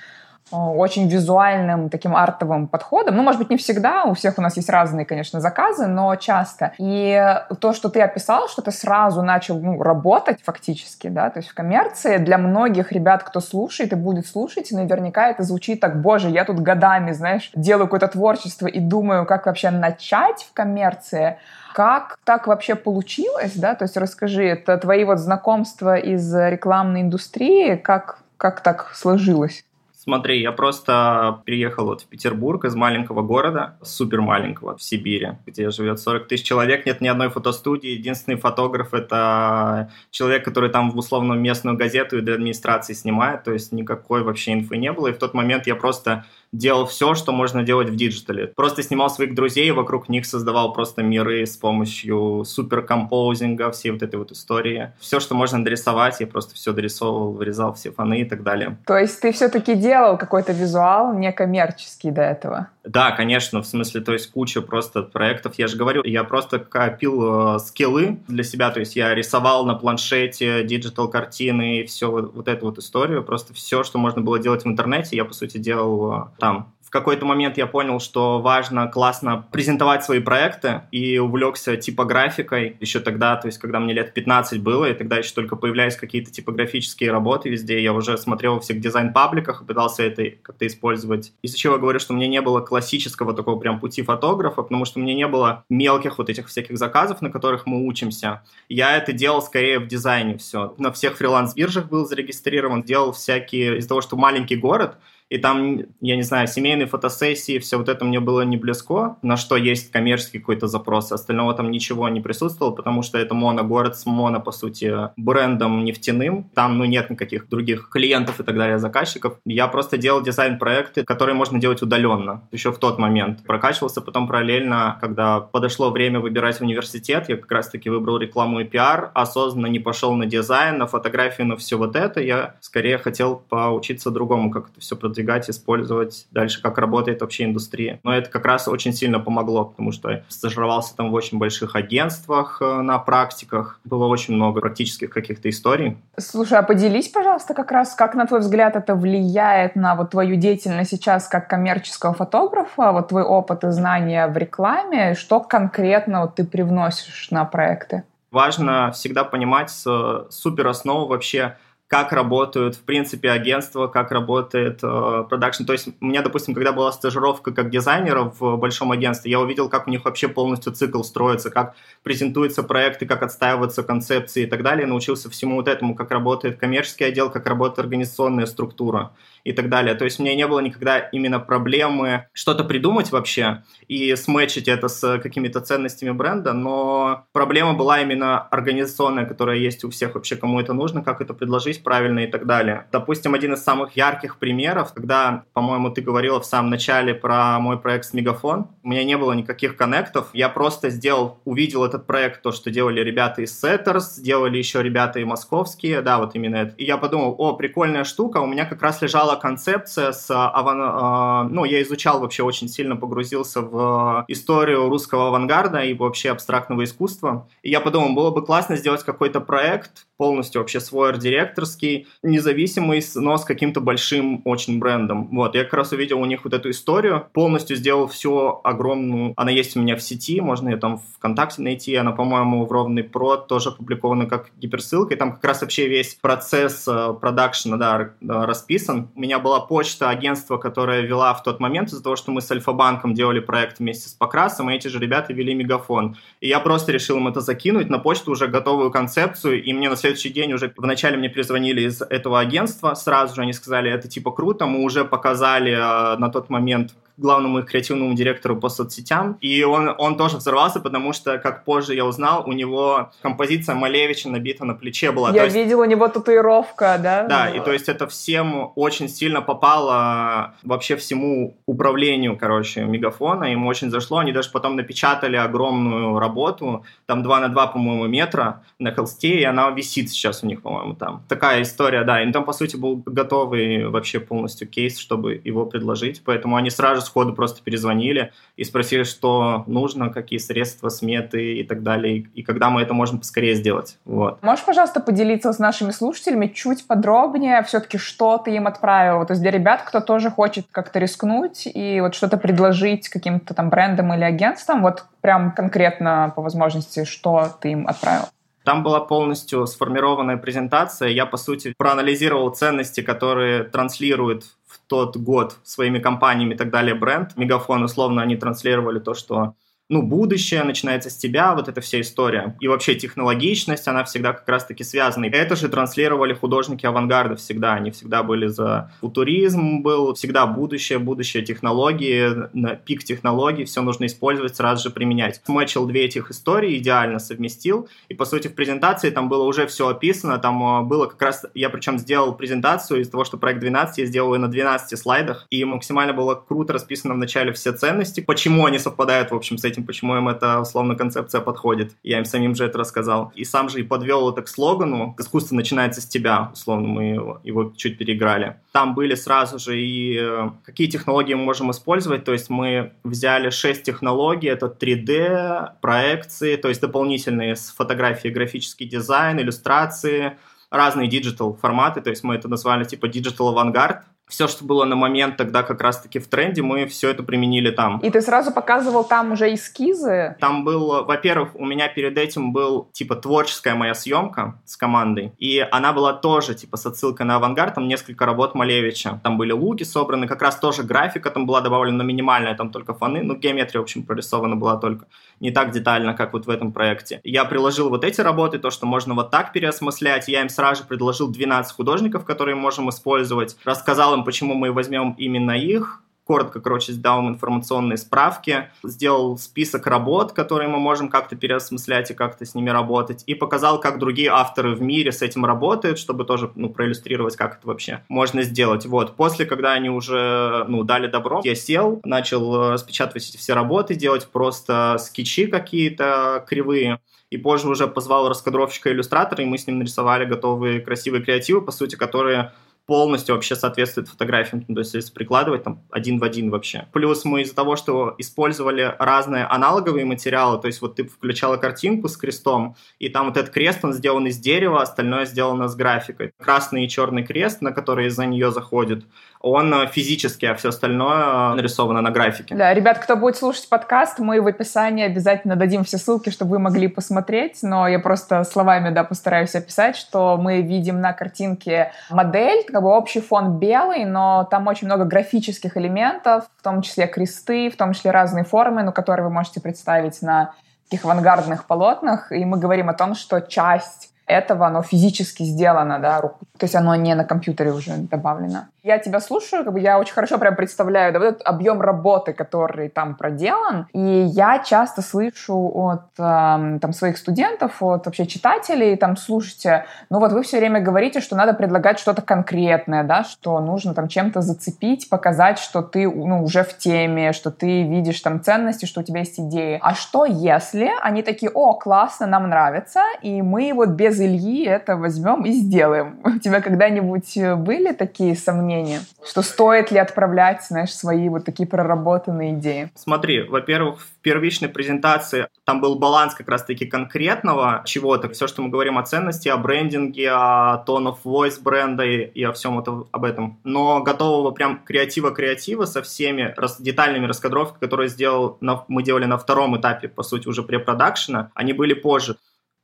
очень 0.53 1.09
визуальным, 1.09 1.89
таким 1.89 2.15
артовым 2.15 2.69
подходом. 2.69 3.17
Ну, 3.17 3.23
может 3.23 3.41
быть, 3.41 3.51
не 3.51 3.57
всегда, 3.57 4.05
у 4.05 4.15
всех 4.15 4.39
у 4.39 4.43
нас 4.43 4.57
есть 4.57 4.71
разные, 4.71 5.05
конечно, 5.05 5.41
заказы, 5.41 5.87
но 5.87 6.15
часто. 6.17 6.73
И 6.79 7.37
то, 7.61 7.73
что 7.73 7.88
ты 7.88 8.00
описал, 8.00 8.49
что 8.49 8.62
ты 8.62 8.70
сразу 8.70 9.23
начал 9.23 9.59
ну, 9.59 9.82
работать 9.82 10.38
фактически, 10.44 11.09
да, 11.09 11.31
то 11.31 11.38
есть 11.38 11.49
в 11.49 11.55
коммерции, 11.55 12.19
для 12.19 12.38
многих 12.38 12.93
ребят, 12.93 13.25
кто 13.25 13.41
слушает 13.41 13.93
и 13.93 13.97
будет 13.97 14.26
слушать, 14.26 14.70
наверняка 14.70 15.31
это 15.31 15.43
звучит 15.43 15.81
так, 15.81 16.00
боже, 16.00 16.31
я 16.31 16.44
тут 16.44 16.61
годами, 16.61 17.12
знаешь, 17.12 17.50
делаю 17.55 17.87
какое-то 17.87 18.09
творчество 18.09 18.67
и 18.67 18.79
думаю, 18.79 19.26
как 19.26 19.47
вообще 19.47 19.70
начать 19.70 20.43
в 20.43 20.53
коммерции, 20.53 21.38
как 21.75 22.19
так 22.25 22.47
вообще 22.47 22.75
получилось, 22.75 23.55
да? 23.56 23.75
То 23.75 23.85
есть 23.85 23.97
расскажи, 23.97 24.44
это 24.47 24.79
твои 24.79 25.05
вот 25.05 25.19
знакомства 25.19 25.97
из 25.97 26.35
рекламной 26.35 27.03
индустрии, 27.03 27.76
как, 27.76 28.20
как 28.38 28.61
так 28.61 28.93
сложилось? 28.94 29.65
Смотри, 30.08 30.41
я 30.41 30.53
просто 30.53 31.43
приехал 31.44 31.87
вот 31.87 32.03
в 32.03 32.06
Петербург 32.06 32.64
из 32.64 32.76
маленького 32.76 33.23
города, 33.23 33.76
супер 33.82 34.20
маленького, 34.20 34.76
в 34.76 34.82
Сибири, 34.82 35.32
где 35.47 35.69
живет 35.73 35.99
40 35.99 36.29
тысяч 36.29 36.44
человек, 36.44 36.87
нет 36.87 37.00
ни 37.00 37.08
одной 37.08 37.29
фотостудии. 37.29 37.91
Единственный 37.91 38.37
фотограф— 38.37 38.88
это 38.94 39.91
человек, 40.12 40.44
который 40.44 40.70
там 40.70 40.93
в 40.93 40.97
условную 40.97 41.41
местную 41.41 41.76
газету 41.76 42.19
и 42.19 42.20
для 42.20 42.35
администрации 42.35 42.93
снимает, 42.93 43.43
то 43.43 43.53
есть 43.53 43.73
никакой 43.73 44.23
вообще 44.23 44.53
инфы 44.53 44.76
не 44.76 44.93
было. 44.93 45.08
И 45.08 45.12
в 45.12 45.19
тот 45.19 45.35
момент 45.35 45.67
я 45.67 45.75
просто 45.75 46.25
делал 46.56 46.87
все, 46.87 47.14
что 47.14 47.32
можно 47.32 47.62
делать 47.62 47.91
в 47.91 47.97
диджитале. 47.97 48.49
Просто 48.49 48.82
снимал 48.82 49.11
своих 49.11 49.35
друзей, 49.35 49.70
вокруг 49.70 50.08
них 50.08 50.26
создавал 50.26 50.73
просто 50.73 51.03
миры 51.03 51.47
с 51.47 51.56
помощью 51.56 52.44
суперкомпозинга, 52.44 53.70
всей 53.70 53.91
вот 53.91 54.03
этой 54.03 54.17
вот 54.17 54.32
истории. 54.32 54.93
Все, 54.99 55.20
что 55.20 55.35
можно 55.35 55.64
дорисовать, 55.64 56.20
я 56.20 56.26
просто 56.26 56.55
все 56.55 56.73
дорисовывал, 56.73 57.32
вырезал 57.32 57.75
все 57.75 57.91
фоны 57.91 58.20
и 58.20 58.25
так 58.25 58.43
далее. 58.43 58.76
То 58.87 58.97
есть 58.97 59.20
ты 59.20 59.32
все-таки 59.32 59.75
делал 59.75 60.17
какой-то 60.17 60.53
визуал 60.53 61.14
некоммерческий 61.14 62.11
до 62.11 62.23
этого? 62.23 62.69
Да, 62.87 63.11
конечно, 63.11 63.62
в 63.62 63.67
смысле, 63.67 64.00
то 64.00 64.12
есть 64.12 64.31
куча 64.31 64.62
просто 64.62 65.03
проектов. 65.03 65.55
Я 65.59 65.67
же 65.67 65.77
говорю, 65.77 66.05
я 66.05 66.23
просто 66.23 66.61
копил 66.61 67.56
э, 67.56 67.59
скиллы 67.59 68.21
для 68.29 68.44
себя, 68.44 68.71
то 68.71 68.79
есть 68.79 68.94
я 68.94 69.12
рисовал 69.12 69.67
на 69.67 69.75
планшете 69.75 70.62
digital 70.62 71.08
картины 71.11 71.81
и 71.81 71.87
все 71.87 72.11
вот, 72.11 72.33
вот 72.33 72.47
эту 72.47 72.67
вот 72.67 72.79
историю. 72.79 73.25
Просто 73.25 73.55
все, 73.55 73.83
что 73.83 73.99
можно 73.99 74.23
было 74.23 74.38
делать 74.38 74.65
в 74.65 74.69
интернете, 74.69 75.17
я, 75.17 75.25
по 75.25 75.35
сути, 75.35 75.59
делал 75.59 76.12
э, 76.12 76.25
там 76.38 76.73
какой-то 76.96 77.26
момент 77.26 77.58
я 77.58 77.66
понял, 77.66 78.00
что 78.00 78.40
важно 78.40 78.88
классно 78.88 79.46
презентовать 79.52 80.04
свои 80.04 80.20
проекты 80.20 80.82
и 80.90 81.19
увлекся 81.19 81.76
типографикой 81.76 82.76
еще 82.81 83.00
тогда, 83.00 83.37
то 83.37 83.48
есть 83.48 83.58
когда 83.58 83.81
мне 83.81 83.93
лет 83.93 84.14
15 84.14 84.62
было, 84.62 84.87
и 84.87 84.94
тогда 84.94 85.19
еще 85.19 85.34
только 85.34 85.56
появлялись 85.56 85.96
какие-то 85.96 86.31
типографические 86.31 87.12
работы 87.12 87.50
везде, 87.50 87.82
я 87.82 87.93
уже 87.93 88.16
смотрел 88.16 88.54
во 88.54 88.60
всех 88.60 88.81
дизайн-пабликах 88.81 89.62
и 89.62 89.64
пытался 89.66 90.04
это 90.04 90.31
как-то 90.43 90.66
использовать. 90.66 91.32
Из-за 91.43 91.58
чего 91.58 91.75
я 91.75 91.78
говорю, 91.78 91.98
что 91.98 92.14
мне 92.14 92.28
не 92.28 92.40
было 92.40 92.60
классического 92.60 93.34
такого 93.34 93.58
прям 93.58 93.78
пути 93.78 94.02
фотографа, 94.02 94.62
потому 94.62 94.84
что 94.87 94.98
мне 94.98 95.14
не 95.14 95.26
было 95.26 95.64
мелких 95.69 96.19
вот 96.19 96.31
этих 96.31 96.48
всяких 96.48 96.78
заказов, 96.78 97.20
на 97.20 97.31
которых 97.31 97.66
мы 97.66 97.87
учимся. 97.87 98.43
Я 98.69 98.96
это 98.96 99.12
делал 99.12 99.43
скорее 99.43 99.81
в 99.81 99.87
дизайне 99.87 100.38
все. 100.38 100.75
На 100.78 100.90
всех 100.93 101.19
фриланс-биржах 101.19 101.88
был 101.88 102.06
зарегистрирован, 102.06 102.82
делал 102.82 103.12
всякие, 103.12 103.78
из-за 103.78 103.88
того, 103.88 104.00
что 104.00 104.16
маленький 104.16 104.56
город, 104.56 104.96
и 105.28 105.38
там, 105.38 105.81
я 106.00 106.17
не 106.17 106.23
знаю, 106.23 106.46
семейные 106.46 106.87
фотосессии, 106.87 107.58
все 107.58 107.78
вот 107.78 107.88
это 107.88 108.05
мне 108.05 108.20
было 108.20 108.43
не 108.43 108.56
близко, 108.56 109.17
на 109.23 109.37
что 109.37 109.56
есть 109.56 109.90
коммерческий 109.90 110.38
какой-то 110.38 110.69
запрос. 110.69 111.11
Остального 111.11 111.52
там 111.55 111.70
ничего 111.70 112.08
не 112.08 112.20
присутствовало, 112.20 112.73
потому 112.73 113.02
что 113.02 113.19
это 113.19 113.34
моногород 113.34 113.96
с 113.96 114.06
моно, 114.06 114.40
по 114.40 114.52
сути, 114.52 114.94
брендом 115.17 115.84
нефтяным. 115.84 116.44
Там, 116.55 116.78
ну, 116.78 116.84
нет 116.84 117.11
никаких 117.11 117.49
других 117.49 117.88
клиентов 117.90 118.38
и 118.38 118.44
так 118.44 118.56
далее, 118.56 118.78
заказчиков. 118.78 119.38
Я 119.44 119.67
просто 119.67 119.99
делал 119.99 120.23
дизайн-проекты, 120.23 121.05
которые 121.05 121.34
можно 121.34 121.61
делать 121.61 121.82
удаленно, 121.82 122.43
еще 122.52 122.70
в 122.70 122.79
тот 122.79 122.99
момент. 122.99 123.43
Прокачивался 123.44 124.00
потом 124.00 124.29
параллельно, 124.29 124.99
когда 125.00 125.40
подошло 125.40 125.90
время 125.90 126.20
выбирать 126.20 126.61
университет, 126.61 127.29
я 127.29 127.37
как 127.37 127.50
раз-таки 127.50 127.90
выбрал 127.90 128.19
рекламу 128.19 128.61
и 128.61 128.64
пиар, 128.64 129.11
осознанно 129.14 129.67
не 129.67 129.81
пошел 129.81 130.14
на 130.14 130.26
дизайн, 130.26 130.79
на 130.79 130.87
фотографию, 130.87 131.49
на 131.49 131.56
все 131.56 131.76
вот 131.76 131.96
это. 131.96 132.20
Я 132.20 132.55
скорее 132.61 132.99
хотел 132.99 133.37
поучиться 133.37 134.11
другому, 134.11 134.50
как 134.50 134.70
это 134.70 134.81
все 134.81 134.94
продвигать 134.96 135.16
продвигать, 135.17 135.49
использовать 135.49 136.27
дальше, 136.31 136.61
как 136.61 136.79
работает 136.79 137.23
вообще 137.23 137.45
индустрия. 137.45 138.01
Но 138.03 138.15
это 138.15 138.29
как 138.31 138.45
раз 138.45 138.69
очень 138.69 138.93
сильно 138.93 139.19
помогло, 139.19 139.65
потому 139.65 139.93
что 139.93 140.23
стажировался 140.29 140.95
там 140.95 141.11
в 141.11 141.15
очень 141.15 141.39
больших 141.39 141.75
агентствах 141.75 142.59
э, 142.61 142.83
на 142.83 142.99
практиках. 142.99 143.81
Было 143.85 144.07
очень 144.07 144.35
много 144.35 144.61
практических 144.61 145.11
каких-то 145.11 145.49
историй. 145.49 145.97
Слушай, 146.19 146.59
а 146.59 146.63
поделись, 146.63 147.09
пожалуйста, 147.09 147.55
как 147.55 147.73
раз, 147.73 147.95
как, 147.95 148.15
на 148.15 148.27
твой 148.27 148.41
взгляд, 148.41 148.77
это 148.77 148.95
влияет 148.95 149.75
на 149.75 149.95
вот 149.95 150.11
твою 150.11 150.37
деятельность 150.37 150.91
сейчас 150.91 151.29
как 151.29 151.49
коммерческого 151.49 152.13
фотографа, 152.13 152.93
вот 152.93 153.09
твой 153.09 153.23
опыт 153.23 153.65
и 153.65 153.71
знания 153.71 154.27
в 154.27 154.37
рекламе, 154.37 155.15
что 155.15 155.41
конкретно 155.41 156.23
вот 156.23 156.35
ты 156.35 156.45
привносишь 156.45 157.31
на 157.31 157.45
проекты? 157.47 158.03
Важно 158.31 158.91
всегда 158.93 159.25
понимать 159.25 159.71
с 159.71 160.27
супер 160.29 160.67
основу 160.67 161.07
вообще 161.07 161.57
как 161.88 162.12
работают, 162.12 162.75
в 162.75 162.83
принципе, 162.83 163.31
агентства, 163.31 163.87
как 163.87 164.11
работает 164.11 164.81
э, 164.83 165.25
продакшн. 165.29 165.65
То 165.65 165.73
есть 165.73 165.88
у 166.00 166.05
меня, 166.05 166.23
допустим, 166.23 166.53
когда 166.53 166.73
была 166.73 166.91
стажировка 166.91 167.53
как 167.53 167.71
дизайнера 167.71 168.33
в 168.38 168.56
большом 168.56 168.91
агентстве, 168.91 169.31
я 169.31 169.38
увидел, 169.38 169.69
как 169.69 169.87
у 169.87 169.91
них 169.91 170.05
вообще 170.05 170.27
полностью 170.27 170.73
цикл 170.73 171.03
строится, 171.03 171.50
как 171.50 171.77
презентуются 172.03 172.65
проекты, 172.65 173.06
как 173.06 173.23
отстаиваются 173.23 173.85
концепции 173.85 174.43
и 174.43 174.47
так 174.47 174.65
далее. 174.65 174.87
Научился 174.87 175.31
всему 175.31 175.56
вот 175.56 175.69
этому, 175.69 175.94
как 175.94 176.11
работает 176.11 176.59
коммерческий 176.59 177.05
отдел, 177.05 177.31
как 177.31 177.47
работает 177.47 177.79
организационная 177.79 178.47
структура 178.47 179.12
и 179.46 179.52
так 179.52 179.69
далее. 179.69 179.94
То 179.94 180.04
есть 180.04 180.19
у 180.19 180.25
меня 180.25 180.34
не 180.34 180.44
было 180.44 180.58
никогда 180.58 180.98
именно 180.98 181.38
проблемы 181.38 182.26
что-то 182.32 182.64
придумать 182.64 183.12
вообще 183.12 183.62
и 183.87 184.16
сметчить 184.16 184.66
это 184.66 184.88
с 184.88 185.19
какими-то 185.20 185.60
ценностями 185.60 186.10
бренда, 186.10 186.52
но 186.52 187.26
проблема 187.32 187.75
была 187.75 188.00
именно 188.00 188.40
организационная, 188.40 189.25
которая 189.25 189.58
есть 189.58 189.84
у 189.84 189.90
всех 189.90 190.16
вообще, 190.16 190.34
кому 190.34 190.58
это 190.58 190.72
нужно, 190.72 191.00
как 191.02 191.20
это 191.20 191.32
предложить 191.32 191.84
правильно 191.84 192.20
и 192.20 192.26
так 192.26 192.44
далее. 192.44 192.87
Допустим, 192.90 193.34
один 193.34 193.52
из 193.52 193.62
самых 193.62 193.96
ярких 193.96 194.38
примеров, 194.38 194.93
когда, 194.93 195.44
по-моему, 195.52 195.90
ты 195.90 196.02
говорила 196.02 196.40
в 196.40 196.46
самом 196.46 196.70
начале 196.70 197.14
про 197.14 197.60
мой 197.60 197.78
проект 197.78 198.06
с 198.06 198.12
Мегафон, 198.14 198.66
у 198.82 198.88
меня 198.88 199.04
не 199.04 199.16
было 199.16 199.32
никаких 199.32 199.76
коннектов, 199.76 200.31
я 200.32 200.48
просто 200.48 200.90
сделал, 200.90 201.38
увидел 201.44 201.84
этот 201.84 202.04
проект, 202.08 202.43
то, 202.43 202.50
что 202.50 202.72
делали 202.72 203.00
ребята 203.00 203.43
из 203.43 203.64
Setters, 203.64 204.20
делали 204.20 204.58
еще 204.58 204.82
ребята 204.82 205.20
и 205.20 205.25
московские, 205.25 206.02
да, 206.02 206.19
вот 206.19 206.34
именно 206.34 206.56
это. 206.56 206.75
И 206.78 206.84
я 206.84 206.96
подумал, 206.96 207.37
о, 207.38 207.52
прикольная 207.52 208.02
штука, 208.02 208.38
у 208.38 208.46
меня 208.46 208.64
как 208.64 208.82
раз 208.82 209.00
лежала 209.02 209.36
концепция 209.37 210.12
с 210.12 210.31
а, 210.31 210.50
аван... 210.50 210.81
А, 210.83 211.44
ну, 211.44 211.65
я 211.65 211.83
изучал 211.83 212.21
вообще 212.21 212.43
очень 212.43 212.69
сильно, 212.69 212.97
погрузился 212.97 213.61
в 213.61 214.25
историю 214.29 214.88
русского 214.88 215.29
авангарда 215.29 215.81
и 215.81 215.94
вообще 215.94 216.31
абстрактного 216.31 216.85
искусства. 216.85 217.49
И 217.62 217.71
я 217.71 217.81
подумал, 217.81 218.15
было 218.15 218.31
бы 218.31 218.44
классно 218.44 218.77
сделать 218.77 219.05
какой-то 219.05 219.41
проект, 219.41 220.06
полностью 220.17 220.61
вообще 220.61 220.81
свой 220.81 221.11
арт-директорский, 221.11 222.09
независимый, 222.23 223.03
но 223.15 223.37
с 223.37 223.45
каким-то 223.45 223.81
большим 223.81 224.43
очень 224.45 224.79
брендом. 224.79 225.29
Вот, 225.33 225.55
я 225.55 225.65
как 225.65 225.75
раз 225.75 225.93
увидел 225.93 226.21
у 226.21 226.25
них 226.25 226.45
вот 226.45 226.55
эту 226.55 226.71
историю, 226.71 227.29
полностью 227.33 227.77
сделал 227.77 228.07
всю 228.07 228.61
огромную, 228.65 229.35
она 229.37 229.51
есть 229.51 229.77
у 229.77 229.81
меня 229.81 229.97
в 229.97 230.03
сети, 230.03 230.41
можно 230.41 230.71
ее 230.71 230.77
там 230.77 230.99
ВКонтакте 231.17 231.63
найти, 231.63 231.95
она, 231.95 232.13
по-моему, 232.13 232.65
в 232.65 232.73
Ровный 232.73 233.05
Прод 233.05 233.47
тоже 233.49 233.71
опубликована 233.71 234.27
как 234.27 234.51
гиперссылка, 234.57 235.15
и 235.15 235.17
там 235.17 235.33
как 235.35 235.45
раз 235.45 235.61
вообще 235.61 235.89
весь 235.89 236.15
процесс 236.15 236.87
э, 236.89 237.15
продакшена, 237.21 237.77
да, 237.77 238.11
расписан. 238.47 239.11
У 239.15 239.21
меня 239.21 239.39
была 239.39 239.61
почта 239.61 240.11
агентства, 240.11 240.57
которая 240.59 241.03
вела 241.03 241.35
в 241.35 241.43
тот 241.43 241.61
момент 241.61 241.89
из-за 241.89 242.03
того, 242.03 242.17
что 242.17 242.31
мы 242.33 242.41
с 242.41 242.51
Альфа-банком 242.51 243.15
делали 243.15 243.41
проект 243.41 243.79
вместе 243.79 244.09
с 244.09 244.13
Покрасом, 244.13 244.71
и 244.71 244.75
эти 244.75 244.89
же 244.89 244.99
ребята 244.99 245.33
вели 245.33 245.55
Мегафон. 245.55 246.17
И 246.41 246.49
я 246.49 246.61
просто 246.61 246.93
решил 246.93 247.17
им 247.19 247.29
это 247.29 247.41
закинуть 247.41 247.91
на 247.91 247.99
почту 247.99 248.33
уже 248.33 248.47
готовую 248.47 248.91
концепцию, 248.91 249.63
и 249.63 249.73
мне 249.73 249.89
на 249.89 249.97
следующий 250.06 250.31
день 250.31 250.53
уже 250.53 250.73
вначале 250.76 251.17
мне 251.17 251.29
перезвонили 251.29 251.81
из 251.81 252.00
этого 252.00 252.38
агентства, 252.38 252.94
сразу 252.94 253.35
же 253.35 253.43
они 253.43 253.53
сказали, 253.53 253.91
это 253.91 254.06
типа 254.08 254.31
круто, 254.31 254.67
мы 254.67 254.85
уже 254.85 255.05
показали 255.05 255.73
э, 255.73 256.17
на 256.19 256.29
тот 256.29 256.49
момент 256.49 256.94
главному 257.17 257.63
креативному 257.63 258.15
директору 258.15 258.57
по 258.57 258.69
соцсетям. 258.69 259.39
И 259.41 259.63
он, 259.63 259.95
он 259.99 260.17
тоже 260.17 260.37
взорвался, 260.37 260.81
потому 260.81 261.13
что, 261.13 261.39
как 261.39 261.65
позже 261.65 261.94
я 261.94 262.05
узнал, 262.05 262.44
у 262.46 262.53
него 262.53 263.11
композиция 263.23 263.75
Малевича 263.75 264.29
набита 264.29 264.65
на 264.65 264.75
плече 264.75 265.13
была. 265.13 265.31
Я 265.31 265.44
есть, 265.44 265.56
видел 265.56 265.81
у 265.81 265.85
него 265.85 266.08
татуировка, 266.08 266.99
да? 267.03 267.25
Да, 267.25 267.49
и 267.49 267.61
то 267.61 267.73
есть 267.73 267.89
это 267.89 268.06
всем 268.06 268.73
очень 268.75 269.08
сильно 269.08 269.41
попало 269.41 270.55
вообще 270.63 270.96
всему 270.96 271.56
управлению, 271.67 272.37
короче, 272.37 272.85
Мегафона. 272.85 273.44
Им 273.53 273.67
очень 273.67 273.91
зашло. 273.91 274.19
Они 274.19 274.32
даже 274.32 274.51
потом 274.51 274.77
напечатали 274.77 275.37
огромную 275.37 276.19
работу, 276.19 276.85
там 277.06 277.23
2 277.23 277.41
на 277.41 277.49
2, 277.49 277.67
по-моему, 277.69 278.06
метра 278.06 278.63
на 278.79 278.93
холсте, 278.93 279.41
и 279.41 279.44
она 279.44 279.70
висит 279.70 280.11
сейчас 280.11 280.43
у 280.43 280.46
них, 280.46 280.63
по-моему, 280.63 280.94
там. 280.94 281.23
Такая 281.29 281.63
история, 281.63 282.05
да. 282.05 282.23
И 282.23 282.32
там, 282.32 282.44
по 282.44 282.53
сути, 282.53 282.77
был 282.77 283.03
готовый 283.06 283.89
вообще 283.89 284.20
полностью 284.20 284.69
кейс, 284.69 284.99
чтобы 284.99 285.41
его 285.44 285.67
предложить. 285.67 286.23
Поэтому 286.25 286.56
они 286.56 286.70
сразу 286.70 287.06
сходу 287.06 287.32
просто 287.32 287.63
перезвонили 287.63 288.32
и 288.56 288.65
спросили, 288.65 289.05
что 289.05 289.65
нужно, 289.67 290.10
какие 290.10 290.39
средства, 290.39 290.89
сметы 290.89 291.55
и 291.55 291.65
так 291.65 291.82
далее, 291.82 292.27
и 292.34 292.43
когда 292.43 292.70
мы 292.70 292.82
это 292.82 292.93
можем 292.94 293.19
поскорее 293.19 293.55
сделать. 293.55 293.98
Вот. 294.05 294.43
Можешь, 294.43 294.65
пожалуйста, 294.65 295.01
поделиться 295.01 295.53
с 295.53 295.58
нашими 295.58 295.91
слушателями 295.91 296.48
чуть 296.48 296.86
подробнее 296.86 297.63
все-таки, 297.63 297.98
что 297.98 298.39
ты 298.39 298.55
им 298.55 298.67
отправил? 298.67 299.25
То 299.27 299.32
есть 299.32 299.43
для 299.43 299.51
ребят, 299.51 299.82
кто 299.82 300.01
тоже 300.01 300.31
хочет 300.31 300.67
как-то 300.70 300.98
рискнуть 300.98 301.67
и 301.67 302.01
вот 302.01 302.15
что-то 302.15 302.36
предложить 302.36 303.08
каким-то 303.08 303.55
там 303.55 303.70
брендам 303.70 304.13
или 304.15 304.25
агентствам, 304.25 304.82
вот 304.82 305.05
прям 305.20 305.53
конкретно 305.53 306.32
по 306.34 306.43
возможности, 306.43 307.05
что 307.05 307.48
ты 307.60 307.72
им 307.72 307.86
отправил? 307.86 308.27
Там 308.67 308.82
была 308.82 308.98
полностью 308.98 309.65
сформированная 309.65 310.39
презентация. 310.39 311.10
Я, 311.10 311.25
по 311.25 311.36
сути, 311.36 311.72
проанализировал 311.79 312.51
ценности, 312.51 313.01
которые 313.01 313.63
транслирует 313.63 314.43
тот 314.86 315.16
год 315.16 315.56
своими 315.64 315.98
компаниями 315.98 316.55
и 316.55 316.56
так 316.56 316.70
далее 316.70 316.94
бренд. 316.94 317.36
Мегафон, 317.36 317.82
условно, 317.82 318.22
они 318.22 318.36
транслировали 318.36 318.98
то, 318.98 319.14
что 319.14 319.55
ну, 319.88 320.02
будущее 320.02 320.64
начинается 320.64 321.10
с 321.10 321.16
тебя, 321.16 321.55
вот 321.55 321.69
эта 321.69 321.81
вся 321.81 322.00
история. 322.00 322.56
И 322.60 322.66
вообще 322.66 322.96
технологичность, 322.96 323.86
она 323.86 324.02
всегда 324.05 324.32
как 324.32 324.48
раз-таки 324.48 324.82
связана. 324.82 325.26
Это 325.26 325.55
же 325.55 325.69
транслировали 325.69 326.34
художники 326.34 326.84
авангарда 326.84 327.36
всегда. 327.36 327.74
Они 327.74 327.93
всегда 327.93 328.24
были 328.24 328.48
за 328.48 328.90
футуризм, 329.00 329.82
был 329.82 330.14
всегда 330.14 330.46
будущее, 330.46 330.98
будущее 330.98 331.44
технологии, 331.44 332.48
на 332.52 332.74
пик 332.74 333.05
технологий, 333.05 333.64
все 333.64 333.82
нужно 333.82 334.06
использовать, 334.06 334.56
сразу 334.56 334.82
же 334.82 334.90
применять. 334.90 335.40
Смэчил 335.44 335.86
две 335.86 336.06
этих 336.06 336.31
истории, 336.31 336.78
идеально 336.78 337.20
совместил. 337.20 337.88
И, 338.08 338.14
по 338.14 338.24
сути, 338.24 338.48
в 338.48 338.55
презентации 338.55 339.10
там 339.10 339.28
было 339.28 339.44
уже 339.44 339.69
все 339.69 339.88
описано. 339.88 340.38
Там 340.38 340.62
а, 340.64 340.82
было 340.82 341.06
как 341.06 341.22
раз... 341.22 341.46
Я 341.55 341.70
причем 341.70 341.98
сделал 341.98 342.34
презентацию 342.34 343.02
из 343.02 343.08
того, 343.08 343.24
что 343.24 343.36
проект 343.36 343.60
12 343.60 343.98
я 343.98 344.06
сделал 344.06 344.34
ее 344.34 344.40
на 344.40 344.48
12 344.48 344.98
слайдах. 344.98 345.46
И 345.50 345.64
максимально 345.64 346.12
было 346.12 346.34
круто 346.34 346.72
расписано 346.72 347.14
в 347.14 347.19
начале 347.19 347.52
все 347.52 347.72
ценности, 347.72 348.20
почему 348.20 348.66
они 348.66 348.81
совпадают, 348.81 349.31
в 349.31 349.34
общем, 349.34 349.58
с 349.58 349.64
этим 349.64 349.76
этим, 349.77 349.87
почему 349.87 350.17
им 350.17 350.29
эта 350.29 350.61
условно 350.61 350.95
концепция 350.95 351.41
подходит. 351.41 351.95
Я 352.03 352.19
им 352.19 352.25
самим 352.25 352.55
же 352.55 352.65
это 352.65 352.79
рассказал. 352.79 353.33
И 353.35 353.45
сам 353.45 353.69
же 353.69 353.81
и 353.81 353.83
подвел 353.83 354.31
это 354.31 354.43
к 354.43 354.49
слогану 354.49 355.15
«Искусство 355.19 355.55
начинается 355.55 356.01
с 356.01 356.06
тебя». 356.06 356.51
Условно 356.53 356.89
мы 356.89 357.05
его, 357.05 357.41
его 357.45 357.73
чуть 357.77 357.99
переиграли. 357.99 358.56
Там 358.73 358.95
были 358.95 359.15
сразу 359.15 359.59
же 359.59 359.81
и 359.81 360.19
э, 360.19 360.51
какие 360.65 360.89
технологии 360.89 361.35
мы 361.35 361.45
можем 361.45 361.71
использовать. 361.71 362.25
То 362.25 362.33
есть 362.33 362.51
мы 362.51 362.93
взяли 363.05 363.51
шесть 363.51 363.83
технологий. 363.83 364.49
Это 364.49 364.67
3D, 364.67 365.81
проекции, 365.81 366.56
то 366.56 366.69
есть 366.69 366.81
дополнительные 366.81 367.56
с 367.56 367.71
фотографией 367.71 368.33
графический 368.33 368.87
дизайн, 368.87 369.41
иллюстрации, 369.41 370.37
разные 370.71 371.09
digital 371.08 371.55
форматы, 371.55 372.01
то 372.01 372.11
есть 372.11 372.25
мы 372.25 372.35
это 372.35 372.49
назвали 372.49 372.85
типа 372.85 373.06
digital 373.06 373.51
авангард, 373.51 374.03
все, 374.29 374.49
что 374.49 374.65
было 374.65 374.85
на 374.85 374.97
момент 374.97 375.37
тогда 375.37 375.63
как 375.63 375.81
раз-таки 375.81 376.19
в 376.19 376.27
тренде, 376.27 376.63
мы 376.63 376.87
все 376.87 377.11
это 377.11 377.23
применили 377.23 377.71
там. 377.71 377.99
И 377.99 378.11
ты 378.11 378.21
сразу 378.21 378.53
показывал 378.53 379.05
там 379.05 379.33
уже 379.33 379.55
эскизы? 379.55 380.37
Там 380.41 380.65
был, 380.65 381.05
во-первых, 381.05 381.55
у 381.55 381.65
меня 381.65 381.89
перед 381.89 382.19
этим 382.19 382.53
был 382.53 382.89
типа 382.93 383.17
творческая 383.17 383.75
моя 383.75 383.95
съемка 383.95 384.61
с 384.65 384.77
командой, 384.77 385.33
и 385.39 385.67
она 385.71 385.93
была 385.93 386.13
тоже 386.13 386.55
типа 386.55 386.77
с 386.77 386.87
отсылкой 386.87 387.27
на 387.27 387.37
авангард, 387.37 387.75
там 387.75 387.87
несколько 387.87 388.27
работ 388.27 388.55
Малевича. 388.55 389.21
Там 389.23 389.39
были 389.39 389.53
луки 389.53 389.85
собраны, 389.85 390.27
как 390.27 390.43
раз 390.43 390.56
тоже 390.56 390.83
графика 390.83 391.31
там 391.31 391.47
была 391.47 391.61
добавлена 391.61 392.03
минимальная, 392.03 392.56
там 392.56 392.71
только 392.71 392.95
фоны, 392.95 393.23
ну 393.23 393.37
геометрия, 393.37 393.81
в 393.81 393.85
общем, 393.85 394.05
прорисована 394.05 394.56
была 394.56 394.77
только 394.77 395.06
не 395.40 395.50
так 395.50 395.70
детально, 395.70 396.14
как 396.14 396.32
вот 396.32 396.46
в 396.46 396.50
этом 396.50 396.72
проекте. 396.72 397.20
Я 397.24 397.44
приложил 397.44 397.88
вот 397.88 398.05
эти 398.05 398.20
работы, 398.20 398.58
то, 398.58 398.70
что 398.70 398.86
можно 398.86 399.14
вот 399.14 399.31
так 399.31 399.52
переосмыслять, 399.52 400.28
я 400.28 400.43
им 400.43 400.48
сразу 400.48 400.82
же 400.82 400.88
предложил 400.88 401.28
12 401.28 401.74
художников, 401.74 402.24
которые 402.24 402.55
можем 402.55 402.88
использовать, 402.90 403.56
рассказал 403.64 404.14
им, 404.14 404.24
почему 404.24 404.55
мы 404.55 404.72
возьмем 404.72 405.12
именно 405.19 405.52
их, 405.52 406.02
коротко, 406.27 406.61
короче, 406.61 406.93
дал 406.93 407.21
им 407.21 407.29
информационные 407.29 407.97
справки, 407.97 408.69
сделал 408.83 409.39
список 409.39 409.87
работ, 409.87 410.33
которые 410.33 410.69
мы 410.69 410.79
можем 410.79 411.09
как-то 411.09 411.37
переосмыслять 411.37 412.11
и 412.11 412.15
как-то 412.15 412.45
с 412.45 412.55
ними 412.55 412.71
работать, 412.71 413.23
и 413.27 413.35
показал, 413.35 413.81
как 413.81 413.99
другие 413.99 414.31
авторы 414.31 414.75
в 414.75 414.83
мире 414.83 415.13
с 415.13 415.23
этим 415.23 415.45
работают, 415.45 415.99
чтобы 415.99 416.25
тоже, 416.25 416.51
ну, 416.56 416.69
проиллюстрировать, 416.69 417.37
как 417.37 417.59
это 417.59 417.67
вообще 417.67 418.03
можно 418.09 418.43
сделать. 418.43 418.87
Вот, 418.87 419.15
после, 419.17 419.47
когда 419.47 419.73
они 419.73 419.89
уже, 419.89 420.65
ну, 420.69 420.83
дали 420.83 421.06
добро, 421.06 421.41
я 421.45 421.55
сел, 421.55 422.01
начал 422.05 422.71
распечатывать 422.71 423.29
эти 423.29 423.37
все 423.37 423.55
работы, 423.55 423.95
делать 423.95 424.27
просто 424.27 424.97
скетчи 424.99 425.47
какие-то 425.47 426.45
кривые, 426.49 427.01
и 427.31 427.37
позже 427.37 427.69
уже 427.69 427.87
позвал 427.89 428.29
раскадровщика-иллюстратора, 428.29 429.43
и 429.43 429.47
мы 429.47 429.59
с 429.59 429.67
ним 429.67 429.79
нарисовали 429.79 430.25
готовые 430.25 430.81
красивые 430.81 431.23
креативы, 431.23 431.61
по 431.61 431.73
сути, 431.73 431.97
которые 431.97 432.53
полностью 432.86 433.34
вообще 433.34 433.56
соответствует 433.56 434.08
фотографиям, 434.08 434.64
то 434.64 434.78
есть 434.78 434.94
если 434.94 435.12
прикладывать 435.12 435.64
там 435.64 435.82
один 435.90 436.19
в 436.19 436.24
один 436.24 436.50
вообще. 436.50 436.86
Плюс 436.93 437.24
мы 437.24 437.43
из-за 437.43 437.55
того, 437.55 437.76
что 437.76 438.14
использовали 438.19 438.94
разные 438.98 439.44
аналоговые 439.44 440.05
материалы, 440.05 440.60
то 440.60 440.69
есть 440.69 440.81
вот 440.81 440.96
ты 440.96 441.05
включала 441.05 441.56
картинку 441.56 442.08
с 442.08 442.16
крестом, 442.16 442.76
и 442.98 443.08
там 443.08 443.26
вот 443.26 443.36
этот 443.36 443.52
крест, 443.52 443.81
он 443.82 443.93
сделан 443.93 444.26
из 444.26 444.38
дерева, 444.38 444.82
остальное 444.82 445.26
сделано 445.26 445.69
с 445.69 445.74
графикой. 445.74 446.32
Красный 446.40 446.84
и 446.84 446.88
черный 446.88 447.24
крест, 447.24 447.60
на 447.60 447.72
который 447.72 448.06
из-за 448.06 448.24
нее 448.26 448.52
заходит, 448.52 449.05
он 449.40 449.72
э, 449.72 449.86
физический, 449.88 450.46
а 450.46 450.55
все 450.55 450.70
остальное 450.70 451.52
э, 451.52 451.55
нарисовано 451.55 452.00
на 452.00 452.10
графике. 452.10 452.55
Да, 452.55 452.72
ребят, 452.74 452.98
кто 452.98 453.16
будет 453.16 453.36
слушать 453.36 453.69
подкаст, 453.69 454.19
мы 454.19 454.40
в 454.40 454.46
описании 454.46 455.05
обязательно 455.05 455.56
дадим 455.56 455.84
все 455.84 455.98
ссылки, 455.98 456.31
чтобы 456.31 456.52
вы 456.52 456.58
могли 456.58 456.88
посмотреть, 456.88 457.58
но 457.62 457.86
я 457.86 457.98
просто 457.98 458.44
словами, 458.44 458.90
да, 458.90 459.05
постараюсь 459.05 459.55
описать, 459.55 459.96
что 459.96 460.36
мы 460.36 460.62
видим 460.62 461.00
на 461.00 461.12
картинке 461.12 461.93
модель, 462.10 462.64
как 462.77 462.83
бы 462.83 462.91
общий 462.91 463.23
фон 463.23 463.59
белый, 463.59 464.05
но 464.05 464.47
там 464.51 464.67
очень 464.67 464.87
много 464.87 465.06
графических 465.06 465.79
элементов, 465.79 466.45
в 466.59 466.63
том 466.63 466.83
числе 466.83 467.06
кресты, 467.06 467.71
в 467.71 467.77
том 467.77 467.95
числе 467.95 468.11
разные 468.11 468.45
формы, 468.45 468.83
ну, 468.83 468.93
которые 468.93 469.25
вы 469.25 469.33
можете 469.33 469.63
представить 469.63 470.21
на 470.21 470.53
таких 470.91 471.06
авангардных 471.06 471.65
полотнах, 471.65 472.31
и 472.33 472.45
мы 472.45 472.59
говорим 472.59 472.91
о 472.91 472.93
том, 472.93 473.15
что 473.15 473.41
часть 473.41 474.13
этого 474.27 474.67
оно 474.67 474.83
физически 474.83 475.43
сделано, 475.45 475.99
да, 476.01 476.21
руку. 476.21 476.41
То 476.59 476.65
есть 476.65 476.75
оно 476.75 476.95
не 476.97 477.15
на 477.15 477.25
компьютере 477.25 477.73
уже 477.73 477.97
добавлено. 477.97 478.67
Я 478.86 479.00
тебя 479.00 479.19
слушаю, 479.19 479.64
как 479.64 479.72
бы 479.72 479.81
я 479.81 479.98
очень 479.98 480.14
хорошо 480.14 480.38
прям 480.38 480.55
представляю 480.55 481.12
да, 481.12 481.19
вот 481.19 481.24
этот 481.26 481.43
объем 481.44 481.81
работы, 481.81 482.32
который 482.32 482.88
там 482.88 483.16
проделан. 483.16 483.88
И 483.93 483.98
я 483.98 484.60
часто 484.60 485.02
слышу 485.02 485.56
от 485.74 486.05
э, 486.16 486.78
там, 486.81 486.93
своих 486.93 487.19
студентов, 487.19 487.82
от 487.82 488.06
вообще 488.06 488.28
читателей, 488.28 488.96
там, 488.96 489.16
слушайте, 489.16 489.86
ну 490.08 490.20
вот 490.20 490.31
вы 490.31 490.44
все 490.44 490.60
время 490.60 490.81
говорите, 490.81 491.20
что 491.20 491.34
надо 491.34 491.52
предлагать 491.52 491.98
что-то 491.98 492.22
конкретное, 492.22 493.02
да, 493.02 493.24
что 493.24 493.58
нужно 493.58 493.93
там 493.93 494.06
чем-то 494.06 494.40
зацепить, 494.40 495.10
показать, 495.10 495.58
что 495.58 495.82
ты 495.82 496.08
ну, 496.08 496.44
уже 496.44 496.62
в 496.62 496.78
теме, 496.78 497.32
что 497.32 497.50
ты 497.50 497.82
видишь 497.82 498.20
там 498.20 498.40
ценности, 498.40 498.86
что 498.86 499.00
у 499.00 499.02
тебя 499.02 499.19
есть 499.19 499.40
идеи. 499.40 499.81
А 499.82 499.96
что 499.96 500.26
если 500.26 500.93
они 501.02 501.24
такие, 501.24 501.50
о, 501.52 501.74
классно, 501.74 502.28
нам 502.28 502.48
нравится, 502.48 503.00
и 503.20 503.43
мы 503.43 503.72
вот 503.74 503.88
без 503.88 504.20
Ильи 504.20 504.64
это 504.64 504.94
возьмем 504.94 505.44
и 505.44 505.50
сделаем. 505.50 506.20
У 506.24 506.38
тебя 506.38 506.60
когда-нибудь 506.60 507.36
э, 507.36 507.56
были 507.56 507.93
такие 507.93 508.36
сомнения, 508.36 508.76
что 509.25 509.43
стоит 509.43 509.91
ли 509.91 509.99
отправлять, 509.99 510.65
знаешь, 510.65 510.95
свои 510.95 511.29
вот 511.29 511.45
такие 511.45 511.69
проработанные 511.69 512.55
идеи? 512.55 512.90
Смотри, 512.95 513.42
во-первых, 513.42 514.01
в 514.01 514.09
первичной 514.23 514.68
презентации 514.68 515.49
там 515.64 515.81
был 515.81 515.99
баланс 515.99 516.35
как 516.35 516.49
раз-таки 516.49 516.87
конкретного 516.87 517.83
чего-то. 517.85 518.29
Все, 518.29 518.47
что 518.47 518.62
мы 518.62 518.68
говорим 518.68 518.99
о 518.99 519.03
ценности, 519.03 519.49
о 519.49 519.57
брендинге, 519.57 520.31
о 520.33 520.85
tone 520.87 521.14
of 521.14 521.18
voice 521.25 521.61
бренда 521.61 522.05
и, 522.05 522.25
и 522.25 522.45
о 522.45 522.53
всем 522.53 522.79
это, 522.79 523.05
об 523.11 523.25
этом. 523.25 523.59
Но 523.64 524.01
готового 524.03 524.51
прям 524.51 524.81
креатива-креатива 524.85 525.85
со 525.85 526.03
всеми 526.03 526.55
рас, 526.57 526.81
детальными 526.81 527.27
раскадровками, 527.27 527.81
которые 527.81 528.09
сделал, 528.09 528.59
на, 528.61 528.85
мы 528.88 529.03
делали 529.03 529.27
на 529.27 529.38
втором 529.38 529.79
этапе, 529.79 530.09
по 530.09 530.23
сути, 530.23 530.49
уже 530.49 530.62
препродакшена, 530.62 531.51
они 531.55 531.73
были 531.73 531.95
позже 531.95 532.37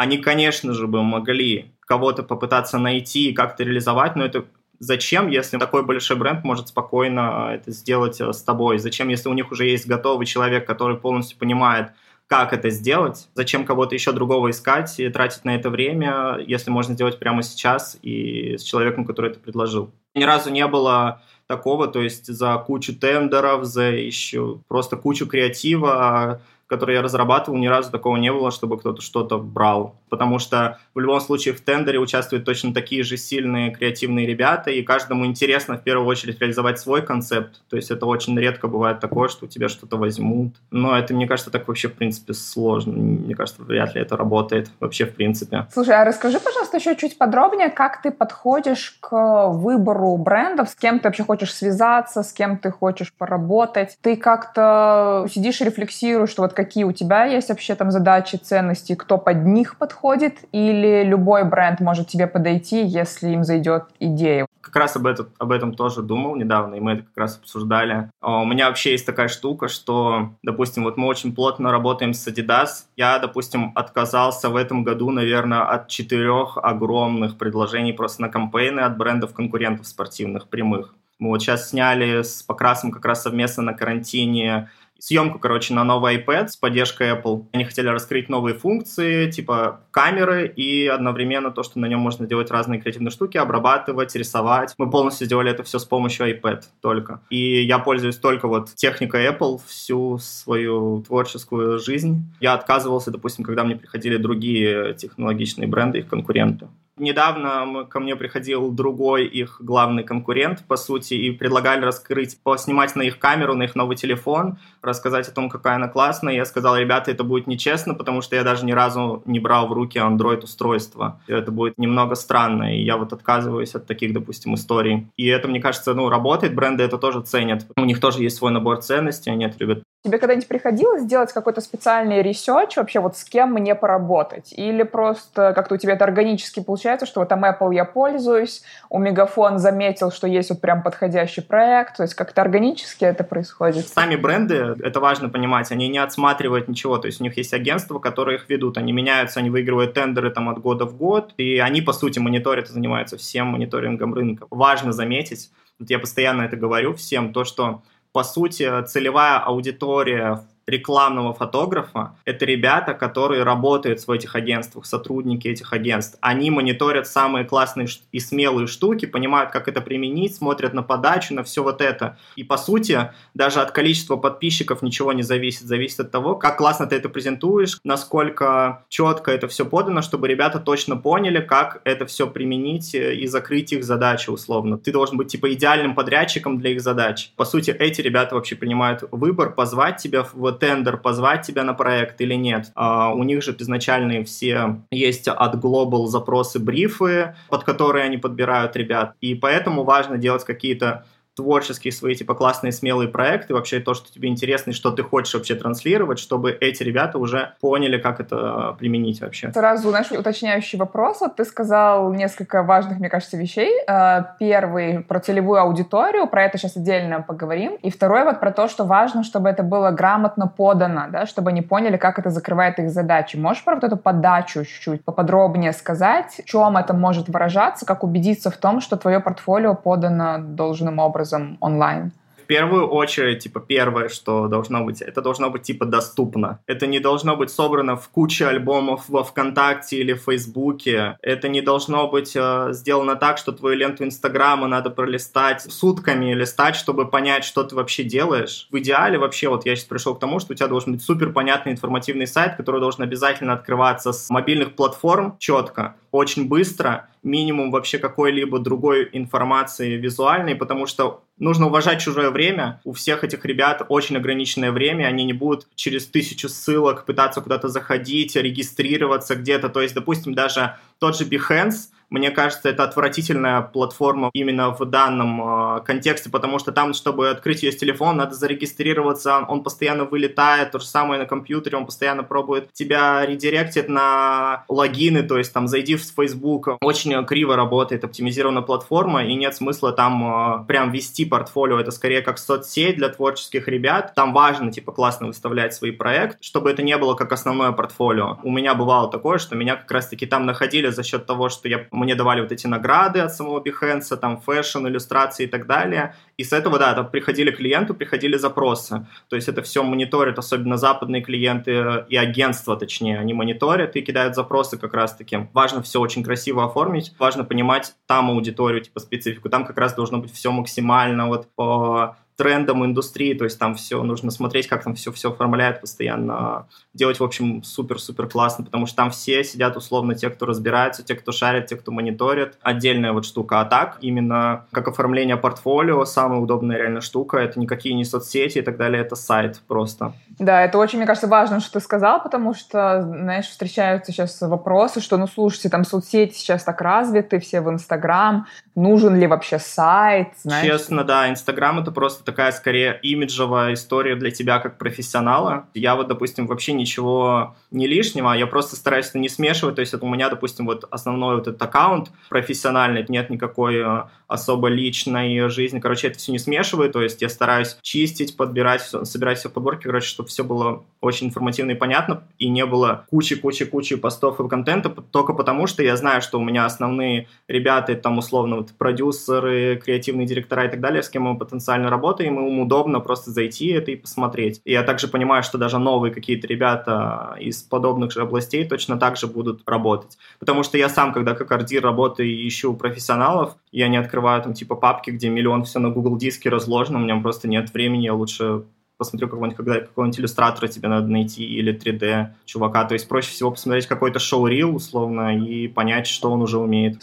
они, 0.03 0.19
конечно 0.19 0.73
же, 0.73 0.89
бы 0.89 1.03
могли 1.05 1.75
кого-то 1.81 2.25
попытаться 2.25 2.79
найти 2.79 3.31
и 3.31 3.33
как-то 3.33 3.63
реализовать, 3.63 4.17
но 4.17 4.25
это 4.25 4.47
зачем, 4.83 5.29
если 5.29 5.59
такой 5.59 5.85
большой 5.85 6.17
бренд 6.17 6.45
может 6.45 6.69
спокойно 6.69 7.51
это 7.55 7.71
сделать 7.71 8.21
э, 8.21 8.33
с 8.33 8.43
тобой? 8.43 8.79
Зачем, 8.79 9.09
если 9.09 9.29
у 9.29 9.33
них 9.33 9.53
уже 9.53 9.67
есть 9.67 9.87
готовый 9.87 10.27
человек, 10.27 10.67
который 10.67 10.97
полностью 10.97 11.39
понимает, 11.39 11.93
как 12.27 12.53
это 12.53 12.69
сделать? 12.71 13.29
Зачем 13.35 13.65
кого-то 13.65 13.95
еще 13.95 14.11
другого 14.12 14.51
искать 14.51 14.99
и 14.99 15.09
тратить 15.09 15.45
на 15.45 15.55
это 15.55 15.71
время, 15.71 16.39
если 16.45 16.71
можно 16.71 16.95
сделать 16.95 17.19
прямо 17.19 17.43
сейчас 17.43 17.97
и 18.03 18.57
с 18.59 18.62
человеком, 18.62 19.05
который 19.05 19.31
это 19.31 19.39
предложил? 19.39 19.93
Ни 20.15 20.25
разу 20.25 20.51
не 20.51 20.67
было 20.67 21.23
такого, 21.47 21.87
то 21.87 22.01
есть 22.01 22.27
за 22.27 22.57
кучу 22.67 22.95
тендеров, 22.95 23.65
за 23.65 23.85
еще 23.85 24.61
просто 24.67 24.97
кучу 24.97 25.27
креатива 25.27 26.43
который 26.73 26.95
я 26.95 27.02
разрабатывал, 27.02 27.59
ни 27.59 27.67
разу 27.67 27.91
такого 27.91 28.17
не 28.17 28.33
было, 28.33 28.50
чтобы 28.50 28.79
кто-то 28.79 29.02
что-то 29.02 29.37
брал. 29.37 29.95
Потому 30.09 30.38
что 30.38 30.79
в 30.95 31.00
любом 31.00 31.21
случае 31.21 31.52
в 31.52 31.61
тендере 31.61 31.99
участвуют 31.99 32.47
точно 32.47 32.73
такие 32.73 33.02
же 33.02 33.19
сильные 33.19 33.71
креативные 33.71 34.26
ребята, 34.26 34.71
и 34.71 34.83
каждому 34.83 35.26
интересно 35.26 35.76
в 35.76 35.83
первую 35.83 36.09
очередь 36.09 36.41
реализовать 36.41 36.79
свой 36.79 37.02
концепт. 37.02 37.61
То 37.69 37.76
есть 37.76 37.91
это 37.91 38.07
очень 38.07 38.38
редко 38.38 38.69
бывает 38.69 39.00
такое, 39.00 39.29
что 39.29 39.45
у 39.45 39.49
тебя 39.49 39.69
что-то 39.69 39.99
возьмут. 39.99 40.55
Но 40.71 40.97
это, 40.97 41.12
мне 41.12 41.26
кажется, 41.26 41.50
так 41.50 41.69
вообще 41.69 41.88
в 41.88 41.93
принципе 41.93 42.33
сложно. 42.33 42.95
Мне 42.95 43.35
кажется, 43.35 43.62
вряд 43.62 43.95
ли 43.95 44.00
это 44.00 44.17
работает 44.17 44.71
вообще 44.81 45.05
в 45.05 45.14
принципе. 45.14 45.67
Слушай, 45.73 46.00
а 46.00 46.05
расскажи, 46.05 46.41
пожалуйста, 46.41 46.79
еще 46.79 46.97
чуть 46.97 47.19
подробнее, 47.19 47.69
как 47.69 48.00
ты 48.00 48.11
подходишь 48.11 48.97
к 49.00 49.50
выбору 49.50 50.17
брендов, 50.17 50.71
с 50.71 50.75
кем 50.75 51.00
ты 51.00 51.09
вообще 51.09 51.25
хочешь 51.25 51.55
связаться, 51.55 52.23
с 52.23 52.33
кем 52.33 52.57
ты 52.57 52.71
хочешь 52.71 53.12
поработать. 53.12 53.99
Ты 54.00 54.17
как-то 54.17 55.26
сидишь 55.31 55.61
и 55.61 55.64
рефлексируешь, 55.64 56.31
что 56.31 56.43
вот 56.43 56.55
какие 56.64 56.85
у 56.85 56.92
тебя 56.92 57.25
есть 57.25 57.49
вообще 57.49 57.75
там 57.75 57.90
задачи, 57.90 58.37
ценности, 58.37 58.95
кто 58.95 59.19
под 59.19 59.45
них 59.45 59.76
подходит, 59.76 60.38
или 60.52 61.02
любой 61.04 61.45
бренд 61.45 61.81
может 61.81 62.09
тебе 62.09 62.26
подойти, 62.26 62.85
если 62.85 63.31
им 63.31 63.45
зайдет 63.45 63.85
идея? 63.99 64.47
Как 64.61 64.76
раз 64.76 64.97
об 64.97 65.07
этом, 65.07 65.26
об 65.38 65.50
этом 65.50 65.75
тоже 65.75 66.02
думал 66.02 66.37
недавно, 66.37 66.76
и 66.76 66.81
мы 66.81 66.92
это 66.92 67.02
как 67.02 67.16
раз 67.16 67.37
обсуждали. 67.37 68.11
А, 68.21 68.42
у 68.42 68.45
меня 68.45 68.69
вообще 68.69 68.92
есть 68.92 69.04
такая 69.04 69.26
штука, 69.26 69.66
что, 69.66 70.31
допустим, 70.42 70.85
вот 70.85 70.97
мы 70.97 71.09
очень 71.09 71.35
плотно 71.35 71.73
работаем 71.73 72.14
с 72.14 72.28
Adidas. 72.28 72.85
Я, 72.97 73.19
допустим, 73.19 73.73
отказался 73.75 74.49
в 74.50 74.57
этом 74.57 74.85
году, 74.85 75.11
наверное, 75.11 75.62
от 75.62 75.88
четырех 75.88 76.59
огромных 76.62 77.38
предложений 77.38 77.95
просто 77.95 78.23
на 78.23 78.28
кампейны 78.28 78.81
от 78.81 78.97
брендов-конкурентов 78.97 79.87
спортивных, 79.87 80.49
прямых. 80.49 80.95
Мы 81.23 81.28
вот 81.28 81.40
сейчас 81.40 81.71
сняли 81.71 82.23
с 82.23 82.42
Покрасом 82.42 82.90
как 82.90 83.04
раз 83.04 83.23
совместно 83.23 83.62
на 83.62 83.75
карантине 83.75 84.71
съемку, 85.02 85.40
короче, 85.40 85.75
на 85.75 85.82
новый 85.82 86.16
iPad 86.16 86.47
с 86.47 86.56
поддержкой 86.56 87.11
Apple. 87.11 87.47
Они 87.52 87.64
хотели 87.64 87.88
раскрыть 87.88 88.28
новые 88.28 88.54
функции, 88.54 89.28
типа 89.28 89.80
камеры, 89.90 90.47
и 90.47 90.87
одновременно 90.87 91.50
то, 91.50 91.64
что 91.64 91.80
на 91.80 91.87
нем 91.87 91.99
можно 91.99 92.25
делать 92.25 92.52
разные 92.52 92.80
креативные 92.80 93.11
штуки, 93.11 93.37
обрабатывать, 93.37 94.14
рисовать. 94.14 94.75
Мы 94.78 94.88
полностью 94.88 95.26
сделали 95.26 95.50
это 95.50 95.64
все 95.64 95.80
с 95.80 95.85
помощью 95.85 96.32
iPad 96.32 96.62
только. 96.80 97.21
И 97.30 97.64
я 97.64 97.80
пользуюсь 97.80 98.16
только 98.16 98.47
вот 98.47 98.73
техникой 98.76 99.26
Apple 99.26 99.61
всю 99.66 100.18
свою 100.18 101.02
творческую 101.02 101.80
жизнь. 101.80 102.23
Я 102.38 102.54
отказывался, 102.54 103.11
допустим, 103.11 103.44
когда 103.44 103.64
мне 103.64 103.75
приходили 103.75 104.18
другие 104.18 104.94
технологичные 104.94 105.66
бренды, 105.66 105.99
их 105.99 106.06
конкуренты. 106.06 106.68
Недавно 106.99 107.85
ко 107.87 108.01
мне 108.01 108.17
приходил 108.17 108.71
другой 108.71 109.27
их 109.27 109.57
главный 109.61 110.05
конкурент, 110.05 110.65
по 110.69 110.77
сути, 110.77 111.15
и 111.15 111.31
предлагали 111.31 111.85
раскрыть, 111.85 112.39
поснимать 112.43 112.95
на 112.97 113.03
их 113.03 113.19
камеру, 113.19 113.55
на 113.55 113.63
их 113.63 113.75
новый 113.75 113.97
телефон, 113.97 114.59
рассказать 114.83 115.27
о 115.27 115.33
том, 115.33 115.49
какая 115.49 115.77
она 115.77 115.89
классная. 115.89 116.35
Я 116.35 116.45
сказал, 116.45 116.77
ребята, 116.77 117.11
это 117.11 117.25
будет 117.25 117.47
нечестно, 117.47 117.95
потому 117.95 118.21
что 118.21 118.37
я 118.37 118.45
даже 118.45 118.67
ни 118.67 118.73
разу 118.73 119.23
не 119.25 119.41
брал 119.41 119.69
в 119.69 119.73
руки 119.73 119.99
Android-устройство. 119.99 121.21
Это 121.27 121.51
будет 121.51 121.79
немного 121.79 122.15
странно, 122.15 122.77
и 122.77 122.83
я 122.83 122.99
вот 122.99 123.15
отказываюсь 123.15 123.75
от 123.75 123.87
таких, 123.87 124.13
допустим, 124.13 124.55
историй. 124.55 125.09
И 125.17 125.27
это, 125.27 125.49
мне 125.49 125.61
кажется, 125.61 125.95
ну, 125.95 126.11
работает, 126.11 126.55
бренды 126.55 126.83
это 126.83 126.99
тоже 126.99 127.23
ценят. 127.23 127.67
У 127.77 127.85
них 127.87 128.01
тоже 128.01 128.23
есть 128.23 128.37
свой 128.37 128.53
набор 128.53 128.83
ценностей, 128.83 129.31
они 129.31 129.47
это 129.47 129.57
любят 129.61 129.83
Тебе 130.04 130.18
когда-нибудь 130.18 130.49
приходилось 130.49 131.02
сделать 131.02 131.32
какой-то 131.32 131.61
специальный 131.61 132.23
research 132.23 132.76
вообще, 132.76 132.99
вот 132.99 133.16
с 133.16 133.23
кем 133.23 133.52
мне 133.52 133.76
поработать? 133.76 134.52
Или 134.52 134.82
просто 134.82 135.52
как-то 135.54 135.76
у 135.76 135.78
тебя 135.78 135.92
это 135.92 136.02
органически 136.02 136.59
получается, 136.59 137.06
что 137.06 137.21
вот 137.21 137.28
там 137.28 137.44
Apple 137.44 137.73
я 137.73 137.85
пользуюсь, 137.85 138.64
у 138.90 138.99
Мегафон 138.99 139.61
заметил, 139.61 140.11
что 140.11 140.26
есть 140.26 140.50
вот 140.50 140.61
прям 140.61 140.82
подходящий 140.82 141.40
проект, 141.40 141.99
то 141.99 142.02
есть 142.02 142.14
как-то 142.14 142.42
органически 142.42 143.04
это 143.04 143.23
происходит? 143.23 143.87
Сами 143.87 144.16
бренды, 144.16 144.75
это 144.82 144.99
важно 144.99 145.28
понимать, 145.28 145.71
они 145.71 145.87
не 145.87 145.99
отсматривают 145.99 146.66
ничего, 146.66 146.99
то 146.99 147.06
есть 147.06 147.21
у 147.21 147.25
них 147.25 147.37
есть 147.37 147.54
агентства, 147.54 148.00
которые 148.00 148.38
их 148.38 148.49
ведут, 148.49 148.78
они 148.78 148.92
меняются, 148.92 149.38
они 149.38 149.50
выигрывают 149.50 149.94
тендеры 149.94 150.30
там 150.30 150.49
от 150.49 150.59
года 150.59 150.85
в 150.85 150.97
год, 150.97 151.32
и 151.37 151.61
они, 151.61 151.80
по 151.80 151.92
сути, 151.92 152.18
мониторят 152.18 152.68
и 152.71 152.73
занимаются 152.73 153.16
всем 153.16 153.47
мониторингом 153.49 154.14
рынка. 154.14 154.49
Важно 154.50 154.90
заметить, 154.90 155.52
вот 155.78 155.90
я 155.90 156.00
постоянно 156.00 156.42
это 156.42 156.56
говорю 156.56 156.97
всем, 156.97 157.32
то, 157.32 157.44
что 157.44 157.82
по 158.12 158.25
сути, 158.25 158.85
целевая 158.87 159.38
аудитория 159.38 160.45
рекламного 160.66 161.35
фотографа— 161.35 162.16
это 162.25 162.45
ребята, 162.45 162.95
которые 162.95 163.42
работают 163.42 164.07
в 164.07 164.11
этих 164.11 164.35
агентствах, 164.37 164.87
сотрудники 164.87 165.49
этих 165.49 165.73
агентств. 165.73 166.19
Они 166.21 166.50
мониторят 166.50 167.07
самые 167.07 167.45
классные 167.45 167.88
и 168.12 168.21
смелые 168.21 168.66
штуки, 168.66 169.07
понимают, 169.07 169.50
как 169.50 169.69
это 169.69 169.81
применить, 169.81 170.37
смотрят 170.37 170.75
на 170.75 170.83
подачу, 170.83 171.35
на 171.35 171.42
все 171.42 171.62
вот 171.62 171.81
это. 171.81 172.19
И, 172.37 172.45
по 172.45 172.57
сути, 172.57 173.11
даже 173.35 173.61
от 173.61 173.73
количества 173.73 174.16
подписчиков 174.16 174.83
ничего 174.83 175.12
не 175.12 175.23
зависит. 175.23 175.62
Зависит 175.62 176.00
от 176.00 176.11
того, 176.11 176.35
как 176.37 176.59
классно 176.59 176.87
ты 176.87 176.97
это 176.97 177.09
презентуешь, 177.09 177.78
насколько 177.85 178.85
четко 178.88 179.31
это 179.31 179.49
все 179.49 179.64
подано, 179.64 180.02
чтобы 180.02 180.28
ребята 180.28 180.61
точно 180.61 180.97
поняли, 180.97 181.40
как 181.40 181.81
это 181.85 182.07
все 182.07 182.26
применить 182.26 182.95
и 182.95 183.26
закрыть 183.26 183.73
их 183.73 183.85
задачи 183.85 184.31
условно. 184.31 184.78
Ты 184.78 184.92
должен 184.92 185.16
быть 185.16 185.28
типа 185.28 185.52
идеальным 185.52 185.95
подрядчиком 185.95 186.59
для 186.59 186.71
их 186.71 186.81
задач. 186.81 187.33
По 187.37 187.45
сути, 187.45 187.71
эти 187.71 188.00
ребята 188.00 188.35
вообще 188.35 188.57
принимают 188.57 189.04
выбор, 189.11 189.52
позвать 189.52 189.97
тебя 189.97 190.23
в 190.23 190.51
тендер, 190.52 190.97
позвать 190.97 191.47
тебя 191.47 191.64
на 191.64 191.75
проект 191.75 192.21
или 192.21 192.35
нет. 192.35 192.71
А, 192.75 193.12
у 193.14 193.23
них 193.25 193.42
же 193.42 193.54
изначальные 193.59 194.25
все 194.25 194.80
есть 194.90 195.28
от 195.28 195.54
Global 195.56 196.06
запросы, 196.06 196.59
брифы, 196.59 197.35
под 197.49 197.64
которые 197.64 198.04
они 198.04 198.18
подбирают 198.18 198.76
ребят. 198.76 199.14
И 199.21 199.35
поэтому 199.35 199.85
важно 199.85 200.18
делать 200.18 200.44
какие-то 200.44 201.04
творческие 201.35 201.93
свои, 201.93 202.15
типа, 202.15 202.35
классные, 202.35 202.73
смелые 202.73 203.09
проекты, 203.09 203.55
вообще 203.55 203.81
то, 203.81 203.95
что 203.95 204.12
тебе 204.12 204.29
интересно 204.29 204.71
и 204.71 204.75
что 204.75 204.91
ты 204.91 205.03
хочешь 205.03 205.33
вообще 205.35 205.55
транслировать, 205.55 206.19
чтобы 206.19 206.51
эти 206.53 206.83
ребята 206.83 207.19
уже 207.19 207.55
поняли, 207.61 207.99
как 207.99 208.21
это 208.21 208.77
применить 208.79 209.21
вообще. 209.21 209.51
Сразу, 209.53 209.91
знаешь, 209.91 210.11
уточняющий 210.11 210.79
вопрос. 210.79 211.21
Вот 211.21 211.37
ты 211.37 211.45
сказал 211.45 212.12
несколько 212.12 212.62
важных, 212.62 212.99
мне 212.99 213.09
кажется, 213.09 213.37
вещей. 213.37 213.73
Э, 213.89 214.25
первый 214.39 215.01
про 215.01 215.21
целевую 215.21 215.61
аудиторию, 215.61 216.27
про 216.27 216.45
это 216.45 216.59
сейчас 216.59 216.77
отдельно 216.77 217.23
поговорим. 217.23 217.77
И 217.77 217.91
второй 217.91 218.25
вот 218.25 218.41
про 218.41 218.53
то, 218.53 218.69
что 218.69 218.85
важно, 218.85 219.25
чтобы 219.25 219.49
это 219.49 219.62
было 219.62 219.91
грамотно 219.91 220.47
подано, 220.49 221.07
да, 221.11 221.27
чтобы 221.27 221.51
они 221.51 221.62
поняли, 221.62 221.97
как 221.97 222.19
это 222.19 222.31
закрывает 222.31 222.79
их 222.79 222.91
задачи. 222.91 223.37
Можешь 223.37 223.65
про 223.65 223.75
вот 223.75 223.85
эту 223.85 223.97
подачу 223.97 224.65
чуть-чуть 224.65 225.05
поподробнее 225.05 225.73
сказать, 225.73 226.41
в 226.45 226.45
чем 226.45 226.77
это 226.77 226.93
может 226.93 227.29
выражаться, 227.29 227.87
как 227.87 228.05
убедиться 228.05 228.51
в 228.51 228.57
том, 228.57 228.81
что 228.81 228.97
твое 228.97 229.21
портфолио 229.21 229.75
подано 229.75 230.37
должным 230.39 230.99
образом? 230.99 231.22
Образом 231.23 231.57
онлайн? 231.61 232.12
В 232.37 232.47
первую 232.47 232.88
очередь, 232.88 233.45
типа, 233.45 233.61
первое, 233.61 234.09
что 234.09 234.49
должно 234.49 234.85
быть, 234.85 235.00
это 235.00 235.23
должно 235.23 235.49
быть, 235.49 235.62
типа, 235.62 235.87
доступно. 235.87 236.59
Это 236.67 236.87
не 236.87 236.99
должно 236.99 237.37
быть 237.37 237.50
собрано 237.50 237.97
в 237.97 238.09
куче 238.09 238.47
альбомов 238.47 239.09
во 239.09 239.23
ВКонтакте 239.23 239.97
или 239.97 240.12
в 240.12 240.25
Фейсбуке. 240.25 241.17
Это 241.23 241.49
не 241.49 241.63
должно 241.63 242.08
быть 242.08 242.32
э, 242.35 242.73
сделано 242.73 243.15
так, 243.15 243.39
что 243.39 243.52
твою 243.52 243.76
ленту 243.76 244.04
Инстаграма 244.04 244.67
надо 244.67 244.91
пролистать 244.91 245.63
сутками, 245.63 246.35
листать, 246.35 246.75
чтобы 246.75 247.08
понять, 247.08 247.45
что 247.45 247.63
ты 247.63 247.76
вообще 247.76 248.02
делаешь. 248.02 248.67
В 248.71 248.78
идеале 248.78 249.19
вообще, 249.19 249.49
вот 249.49 249.65
я 249.65 249.76
сейчас 249.76 249.87
пришел 249.87 250.15
к 250.15 250.21
тому, 250.21 250.41
что 250.41 250.52
у 250.52 250.56
тебя 250.56 250.69
должен 250.69 250.93
быть 250.93 251.02
супер 251.02 251.32
понятный 251.32 251.73
информативный 251.73 252.26
сайт, 252.26 252.56
который 252.56 252.80
должен 252.80 253.02
обязательно 253.02 253.52
открываться 253.52 254.13
с 254.13 254.28
мобильных 254.30 254.75
платформ 254.75 255.37
четко, 255.39 255.95
очень 256.13 256.47
быстро, 256.47 257.09
минимум 257.23 257.71
вообще 257.71 257.99
какой-либо 257.99 258.59
другой 258.59 259.09
информации 259.13 259.97
визуальной, 259.97 260.55
потому 260.55 260.87
что 260.87 261.25
нужно 261.39 261.67
уважать 261.67 262.01
чужое 262.01 262.31
время. 262.31 262.81
У 262.85 262.93
всех 262.93 263.25
этих 263.25 263.45
ребят 263.45 263.85
очень 263.89 264.17
ограниченное 264.17 264.73
время, 264.73 265.07
они 265.07 265.25
не 265.25 265.33
будут 265.33 265.67
через 265.75 266.07
тысячу 266.07 266.49
ссылок 266.49 267.07
пытаться 267.07 267.41
куда-то 267.41 267.69
заходить, 267.69 268.37
регистрироваться 268.37 269.35
где-то. 269.35 269.69
То 269.71 269.81
есть, 269.81 269.95
допустим, 269.95 270.35
даже 270.35 270.77
тот 271.02 271.17
же 271.17 271.25
Behance— 271.25 271.88
мне 272.12 272.30
кажется, 272.30 272.69
это 272.69 272.84
отвратительная 272.84 273.62
платформа 273.62 274.28
именно 274.34 274.69
в 274.69 274.84
данном 274.84 275.78
э, 275.78 275.80
контексте, 275.80 276.28
потому 276.28 276.58
что 276.58 276.71
там, 276.71 276.93
чтобы 276.93 277.30
открыть 277.30 277.62
ее 277.62 277.73
с 277.73 277.76
телефона, 277.76 278.25
надо 278.25 278.34
зарегистрироваться, 278.34 279.47
он 279.49 279.62
постоянно 279.62 280.04
вылетает, 280.04 280.73
то 280.73 280.78
же 280.78 280.84
самое 280.84 281.19
на 281.19 281.26
компьютере, 281.26 281.78
он 281.78 281.86
постоянно 281.86 282.23
пробует 282.23 282.71
тебя 282.75 283.25
редиректит 283.25 283.88
на 283.88 284.65
логины, 284.69 285.23
то 285.23 285.38
есть 285.38 285.54
там 285.54 285.67
зайди 285.67 285.97
в 285.97 286.02
Facebook, 286.02 286.76
очень 286.82 287.25
криво 287.25 287.56
работает 287.56 288.04
оптимизирована 288.04 288.60
платформа, 288.60 289.25
и 289.25 289.34
нет 289.34 289.56
смысла 289.56 289.93
там 289.93 290.60
э, 290.60 290.67
прям 290.67 290.93
вести 290.93 291.25
портфолио, 291.25 291.80
это 291.80 291.93
скорее 291.93 292.21
как 292.21 292.36
соцсеть 292.36 292.97
для 292.97 293.08
творческих 293.08 293.69
ребят, 293.69 294.12
там 294.15 294.34
важно, 294.34 294.71
типа, 294.71 294.93
классно 294.93 295.28
выставлять 295.28 295.73
свои 295.73 295.93
проекты, 295.93 296.36
чтобы 296.43 296.71
это 296.71 296.82
не 296.82 296.99
было 296.99 297.15
как 297.15 297.32
основное 297.32 297.73
портфолио. 297.73 298.38
У 298.43 298.50
меня 298.50 298.75
бывало 298.75 299.10
такое, 299.10 299.38
что 299.38 299.56
меня 299.56 299.76
как 299.76 299.91
раз-таки 299.91 300.26
там 300.26 300.45
находили 300.45 300.88
за 300.93 301.02
счет 301.02 301.26
того, 301.26 301.49
что 301.49 301.69
я 301.69 301.87
мне 301.91 302.15
давали 302.15 302.41
вот 302.41 302.52
эти 302.52 302.67
награды 302.67 303.21
от 303.21 303.35
самого 303.35 303.61
Behance, 303.61 304.17
там 304.17 304.41
fashion, 304.41 304.87
иллюстрации 304.87 305.45
и 305.45 305.47
так 305.47 305.67
далее. 305.67 306.15
И 306.37 306.45
с 306.45 306.52
этого, 306.52 306.78
да, 306.78 306.95
там 306.95 307.11
приходили 307.11 307.50
клиенты, 307.50 307.95
приходили 307.95 308.37
запросы. 308.37 309.07
То 309.28 309.37
есть 309.37 309.49
это 309.49 309.63
все 309.63 309.83
мониторят, 309.83 310.39
особенно 310.39 310.76
западные 310.76 311.23
клиенты 311.23 312.05
и 312.09 312.17
агентства, 312.17 312.76
точнее, 312.76 313.19
они 313.19 313.35
мониторят 313.35 313.97
и 313.97 314.02
кидают 314.02 314.35
запросы 314.35 314.78
как 314.78 314.95
раз-таки. 314.95 315.49
Важно 315.52 315.83
все 315.83 316.00
очень 316.00 316.23
красиво 316.23 316.65
оформить, 316.65 317.15
важно 317.19 317.45
понимать 317.45 317.95
там 318.07 318.31
аудиторию, 318.31 318.83
типа 318.83 319.00
специфику. 319.00 319.49
Там 319.49 319.65
как 319.65 319.78
раз 319.78 319.95
должно 319.95 320.19
быть 320.19 320.33
все 320.33 320.50
максимально 320.50 321.28
вот 321.28 321.49
по 321.55 322.17
трендам 322.36 322.84
индустрии, 322.84 323.34
то 323.34 323.45
есть 323.45 323.58
там 323.58 323.75
все 323.75 324.02
нужно 324.02 324.30
смотреть, 324.30 324.66
как 324.66 324.84
там 324.84 324.95
все 324.95 325.12
все 325.12 325.30
оформляют 325.30 325.80
постоянно, 325.80 326.66
делать, 326.95 327.21
в 327.21 327.25
общем, 327.25 327.62
супер-супер 327.62 328.28
классно, 328.28 328.64
потому 328.64 328.86
что 328.86 328.97
там 328.97 329.10
все 329.10 329.45
сидят 329.45 329.76
условно 329.76 330.14
те, 330.14 330.30
кто 330.30 330.47
разбираются, 330.47 331.02
те, 331.02 331.14
кто 331.14 331.32
шарит, 331.32 331.66
те, 331.66 331.76
кто 331.76 331.92
мониторит. 331.92 332.58
Отдельная 332.62 333.12
вот 333.12 333.25
штука. 333.25 333.60
А 333.60 333.64
так, 333.64 333.99
именно 334.00 334.66
как 334.73 334.88
оформление 334.88 335.36
портфолио, 335.36 336.04
самая 336.04 336.40
удобная 336.40 336.76
реально 336.76 337.00
штука, 337.00 337.38
это 337.38 337.60
никакие 337.60 337.95
не 337.95 338.04
соцсети 338.04 338.58
и 338.58 338.62
так 338.62 338.76
далее, 338.76 339.02
это 339.02 339.16
сайт 339.16 339.60
просто. 339.66 340.12
Да, 340.38 340.62
это 340.62 340.78
очень, 340.78 340.99
мне 340.99 341.06
кажется, 341.06 341.28
важно, 341.28 341.60
что 341.60 341.75
ты 341.75 341.80
сказал, 341.80 342.23
потому 342.23 342.54
что, 342.54 343.02
знаешь, 343.02 343.47
встречаются 343.47 344.12
сейчас 344.12 344.40
вопросы, 344.40 345.00
что, 345.00 345.16
ну, 345.16 345.26
слушайте, 345.26 345.68
там 345.68 345.84
соцсети 345.84 346.34
сейчас 346.34 346.64
так 346.64 346.80
развиты, 346.80 347.38
все 347.38 347.60
в 347.60 347.71
Инстаграм, 347.71 348.47
нужен 348.75 349.19
ли 349.19 349.26
вообще 349.26 349.58
сайт, 349.58 350.28
знаешь? 350.43 350.67
Честно, 350.67 351.04
да, 351.04 351.28
Инстаграм 351.28 351.78
это 351.78 351.91
просто 351.91 352.25
такая, 352.25 352.52
скорее, 352.52 352.99
имиджевая 353.02 353.75
история 353.75 354.17
для 354.17 354.30
тебя 354.30 354.58
как 354.58 354.78
профессионала. 354.78 355.67
Я 355.75 355.95
вот, 355.95 356.08
допустим, 356.08 356.47
вообще 356.47 356.73
ничего 356.73 357.54
не 357.71 357.87
лишнего, 357.87 358.32
я 358.32 358.47
просто 358.47 358.76
стараюсь 358.76 359.08
это 359.08 359.19
не 359.19 359.28
смешивать, 359.28 359.76
то 359.76 359.80
есть 359.80 359.93
это 359.95 360.04
у 360.04 360.08
меня, 360.08 360.28
допустим, 360.30 360.67
вот 360.67 360.85
основной 360.91 361.37
вот 361.37 361.49
этот 361.49 361.63
аккаунт 361.63 362.11
профессиональный, 362.28 363.04
нет 363.08 363.30
никакой 363.30 363.76
э, 363.76 364.04
особо 364.26 364.69
личной 364.69 365.49
жизни, 365.50 365.80
короче, 365.80 366.08
это 366.08 366.19
все 366.19 366.32
не 366.32 366.39
смешиваю, 366.39 366.91
то 366.91 367.02
есть 367.02 367.21
я 367.21 367.28
стараюсь 367.28 367.76
чистить, 367.82 368.37
подбирать, 368.37 368.82
собирать 368.82 369.39
все 369.39 369.50
подборки, 369.50 369.85
короче, 369.85 370.06
чтобы 370.06 370.28
все 370.28 370.45
было 370.45 370.85
очень 371.00 371.28
информативно 371.28 371.73
и 371.73 371.75
понятно, 371.75 372.25
и 372.39 372.49
не 372.49 372.65
было 372.65 373.04
кучи-кучи-кучи 373.11 373.97
постов 373.97 374.41
и 374.41 374.49
контента, 374.49 374.89
только 374.89 375.35
потому 375.35 375.67
что 375.67 375.82
я 375.82 375.97
знаю, 375.97 376.23
что 376.23 376.39
у 376.39 376.45
меня 376.45 376.65
основные 376.65 377.28
ребята, 377.49 377.95
там, 377.95 378.19
условно, 378.19 378.62
вот 378.63 378.73
продюсеры, 378.73 379.81
креативные 379.85 380.27
директора 380.27 380.67
и 380.67 380.71
так 380.71 380.81
далее, 380.81 381.03
с 381.03 381.09
кем 381.09 381.23
мы 381.23 381.39
потенциально 381.39 381.91
работаем, 381.91 382.41
и 382.41 382.51
им 382.51 382.61
удобно 382.61 383.01
просто 383.01 383.31
зайти 383.31 383.69
это 383.69 383.91
и 383.91 383.97
посмотреть. 383.97 384.61
И 384.65 384.73
я 384.73 384.83
также 384.83 385.09
понимаю, 385.09 385.43
что 385.43 385.59
даже 385.59 385.79
новые 385.79 386.13
какие-то 386.13 386.47
ребята 386.47 387.37
из 387.39 387.63
подобных 387.63 388.13
же 388.13 388.23
областей 388.23 388.67
точно 388.67 388.99
так 388.99 389.17
же 389.17 389.27
будут 389.27 389.63
работать. 389.67 390.19
Потому 390.39 390.63
что 390.63 390.79
я 390.79 390.89
сам, 390.89 391.13
когда 391.13 391.35
как 391.35 391.53
ардир 391.53 391.83
работаю 391.83 392.29
и 392.29 392.49
ищу 392.49 392.75
профессионалов, 392.75 393.57
я 393.71 393.89
не 393.89 393.97
открываю 393.97 394.43
там 394.43 394.55
типа 394.55 394.75
папки, 394.75 395.11
где 395.11 395.29
миллион 395.29 395.65
все 395.65 395.79
на 395.79 395.91
Google 395.91 396.17
диске 396.17 396.49
разложено, 396.49 396.99
у 396.99 397.03
меня 397.03 397.17
просто 397.21 397.49
нет 397.49 397.73
времени, 397.73 398.05
я 398.05 398.15
лучше 398.15 398.65
посмотрю 399.03 399.29
какого-нибудь, 399.29 399.57
когда 399.57 399.81
какого-нибудь 399.81 400.21
иллюстратора 400.21 400.69
тебе 400.69 400.89
надо 400.89 401.09
найти 401.09 401.45
или 401.45 401.77
3D 401.77 402.29
чувака. 402.45 402.85
То 402.85 402.95
есть 402.95 403.09
проще 403.09 403.31
всего 403.31 403.51
посмотреть 403.51 403.87
какой-то 403.87 404.21
шоу-рил, 404.21 404.77
условно, 404.77 405.37
и 405.37 405.67
понять, 405.67 406.07
что 406.07 406.31
он 406.31 406.43
уже 406.43 406.59
умеет. 406.59 407.03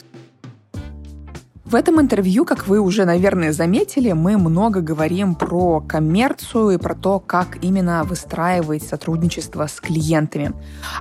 В 1.69 1.75
этом 1.75 2.01
интервью, 2.01 2.45
как 2.45 2.67
вы 2.67 2.79
уже, 2.79 3.05
наверное, 3.05 3.53
заметили, 3.53 4.12
мы 4.13 4.39
много 4.39 4.82
говорим 4.82 5.36
про 5.36 5.82
коммерцию 5.82 6.71
и 6.71 6.77
про 6.77 6.95
то, 6.95 7.19
как 7.19 7.63
именно 7.63 8.03
выстраивать 8.03 8.82
сотрудничество 8.82 9.67
с 9.67 9.79
клиентами. 9.79 10.53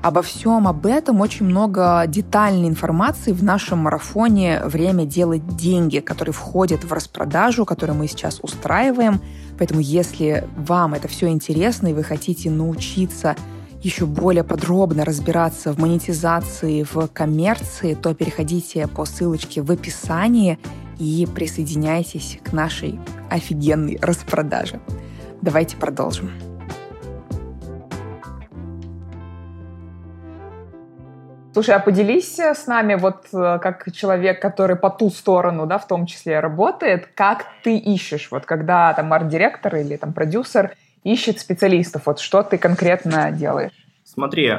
Обо 0.02 0.20
всем 0.20 0.68
об 0.68 0.84
этом 0.84 1.22
очень 1.22 1.46
много 1.46 2.04
детальной 2.06 2.68
информации 2.68 3.32
в 3.32 3.42
нашем 3.42 3.78
марафоне 3.78 4.60
«Время 4.62 5.06
делать 5.06 5.56
деньги», 5.56 6.00
который 6.00 6.34
входит 6.34 6.84
в 6.84 6.92
распродажу, 6.92 7.64
которую 7.64 7.96
мы 7.96 8.06
сейчас 8.06 8.38
устраиваем. 8.42 9.22
Поэтому 9.58 9.80
если 9.80 10.46
вам 10.54 10.92
это 10.92 11.08
все 11.08 11.28
интересно 11.28 11.86
и 11.86 11.94
вы 11.94 12.04
хотите 12.04 12.50
научиться 12.50 13.36
еще 13.82 14.06
более 14.06 14.44
подробно 14.44 15.04
разбираться 15.04 15.72
в 15.72 15.78
монетизации, 15.78 16.82
в 16.82 17.08
коммерции, 17.08 17.94
то 17.94 18.14
переходите 18.14 18.88
по 18.88 19.04
ссылочке 19.04 19.62
в 19.62 19.70
описании 19.70 20.58
и 20.98 21.28
присоединяйтесь 21.32 22.38
к 22.42 22.52
нашей 22.52 22.98
офигенной 23.30 23.98
распродаже. 24.02 24.80
Давайте 25.42 25.76
продолжим. 25.76 26.30
Слушай, 31.52 31.74
а 31.74 31.80
поделись 31.80 32.38
с 32.38 32.66
нами, 32.68 32.94
вот 32.94 33.26
э, 33.32 33.58
как 33.60 33.90
человек, 33.92 34.40
который 34.40 34.76
по 34.76 34.90
ту 34.90 35.10
сторону, 35.10 35.66
да, 35.66 35.78
в 35.78 35.88
том 35.88 36.06
числе 36.06 36.38
работает, 36.38 37.08
как 37.14 37.46
ты 37.64 37.76
ищешь, 37.76 38.28
вот 38.30 38.46
когда 38.46 38.92
там 38.94 39.12
арт-директор 39.12 39.74
или 39.74 39.96
там 39.96 40.12
продюсер 40.12 40.76
ищет 41.04 41.40
специалистов? 41.40 42.02
Вот 42.06 42.20
что 42.20 42.42
ты 42.42 42.58
конкретно 42.58 43.30
делаешь? 43.30 43.72
Смотри, 44.04 44.52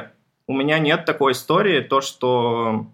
у 0.46 0.52
меня 0.52 0.78
нет 0.78 1.04
такой 1.04 1.32
истории, 1.32 1.80
то, 1.80 2.00
что 2.00 2.86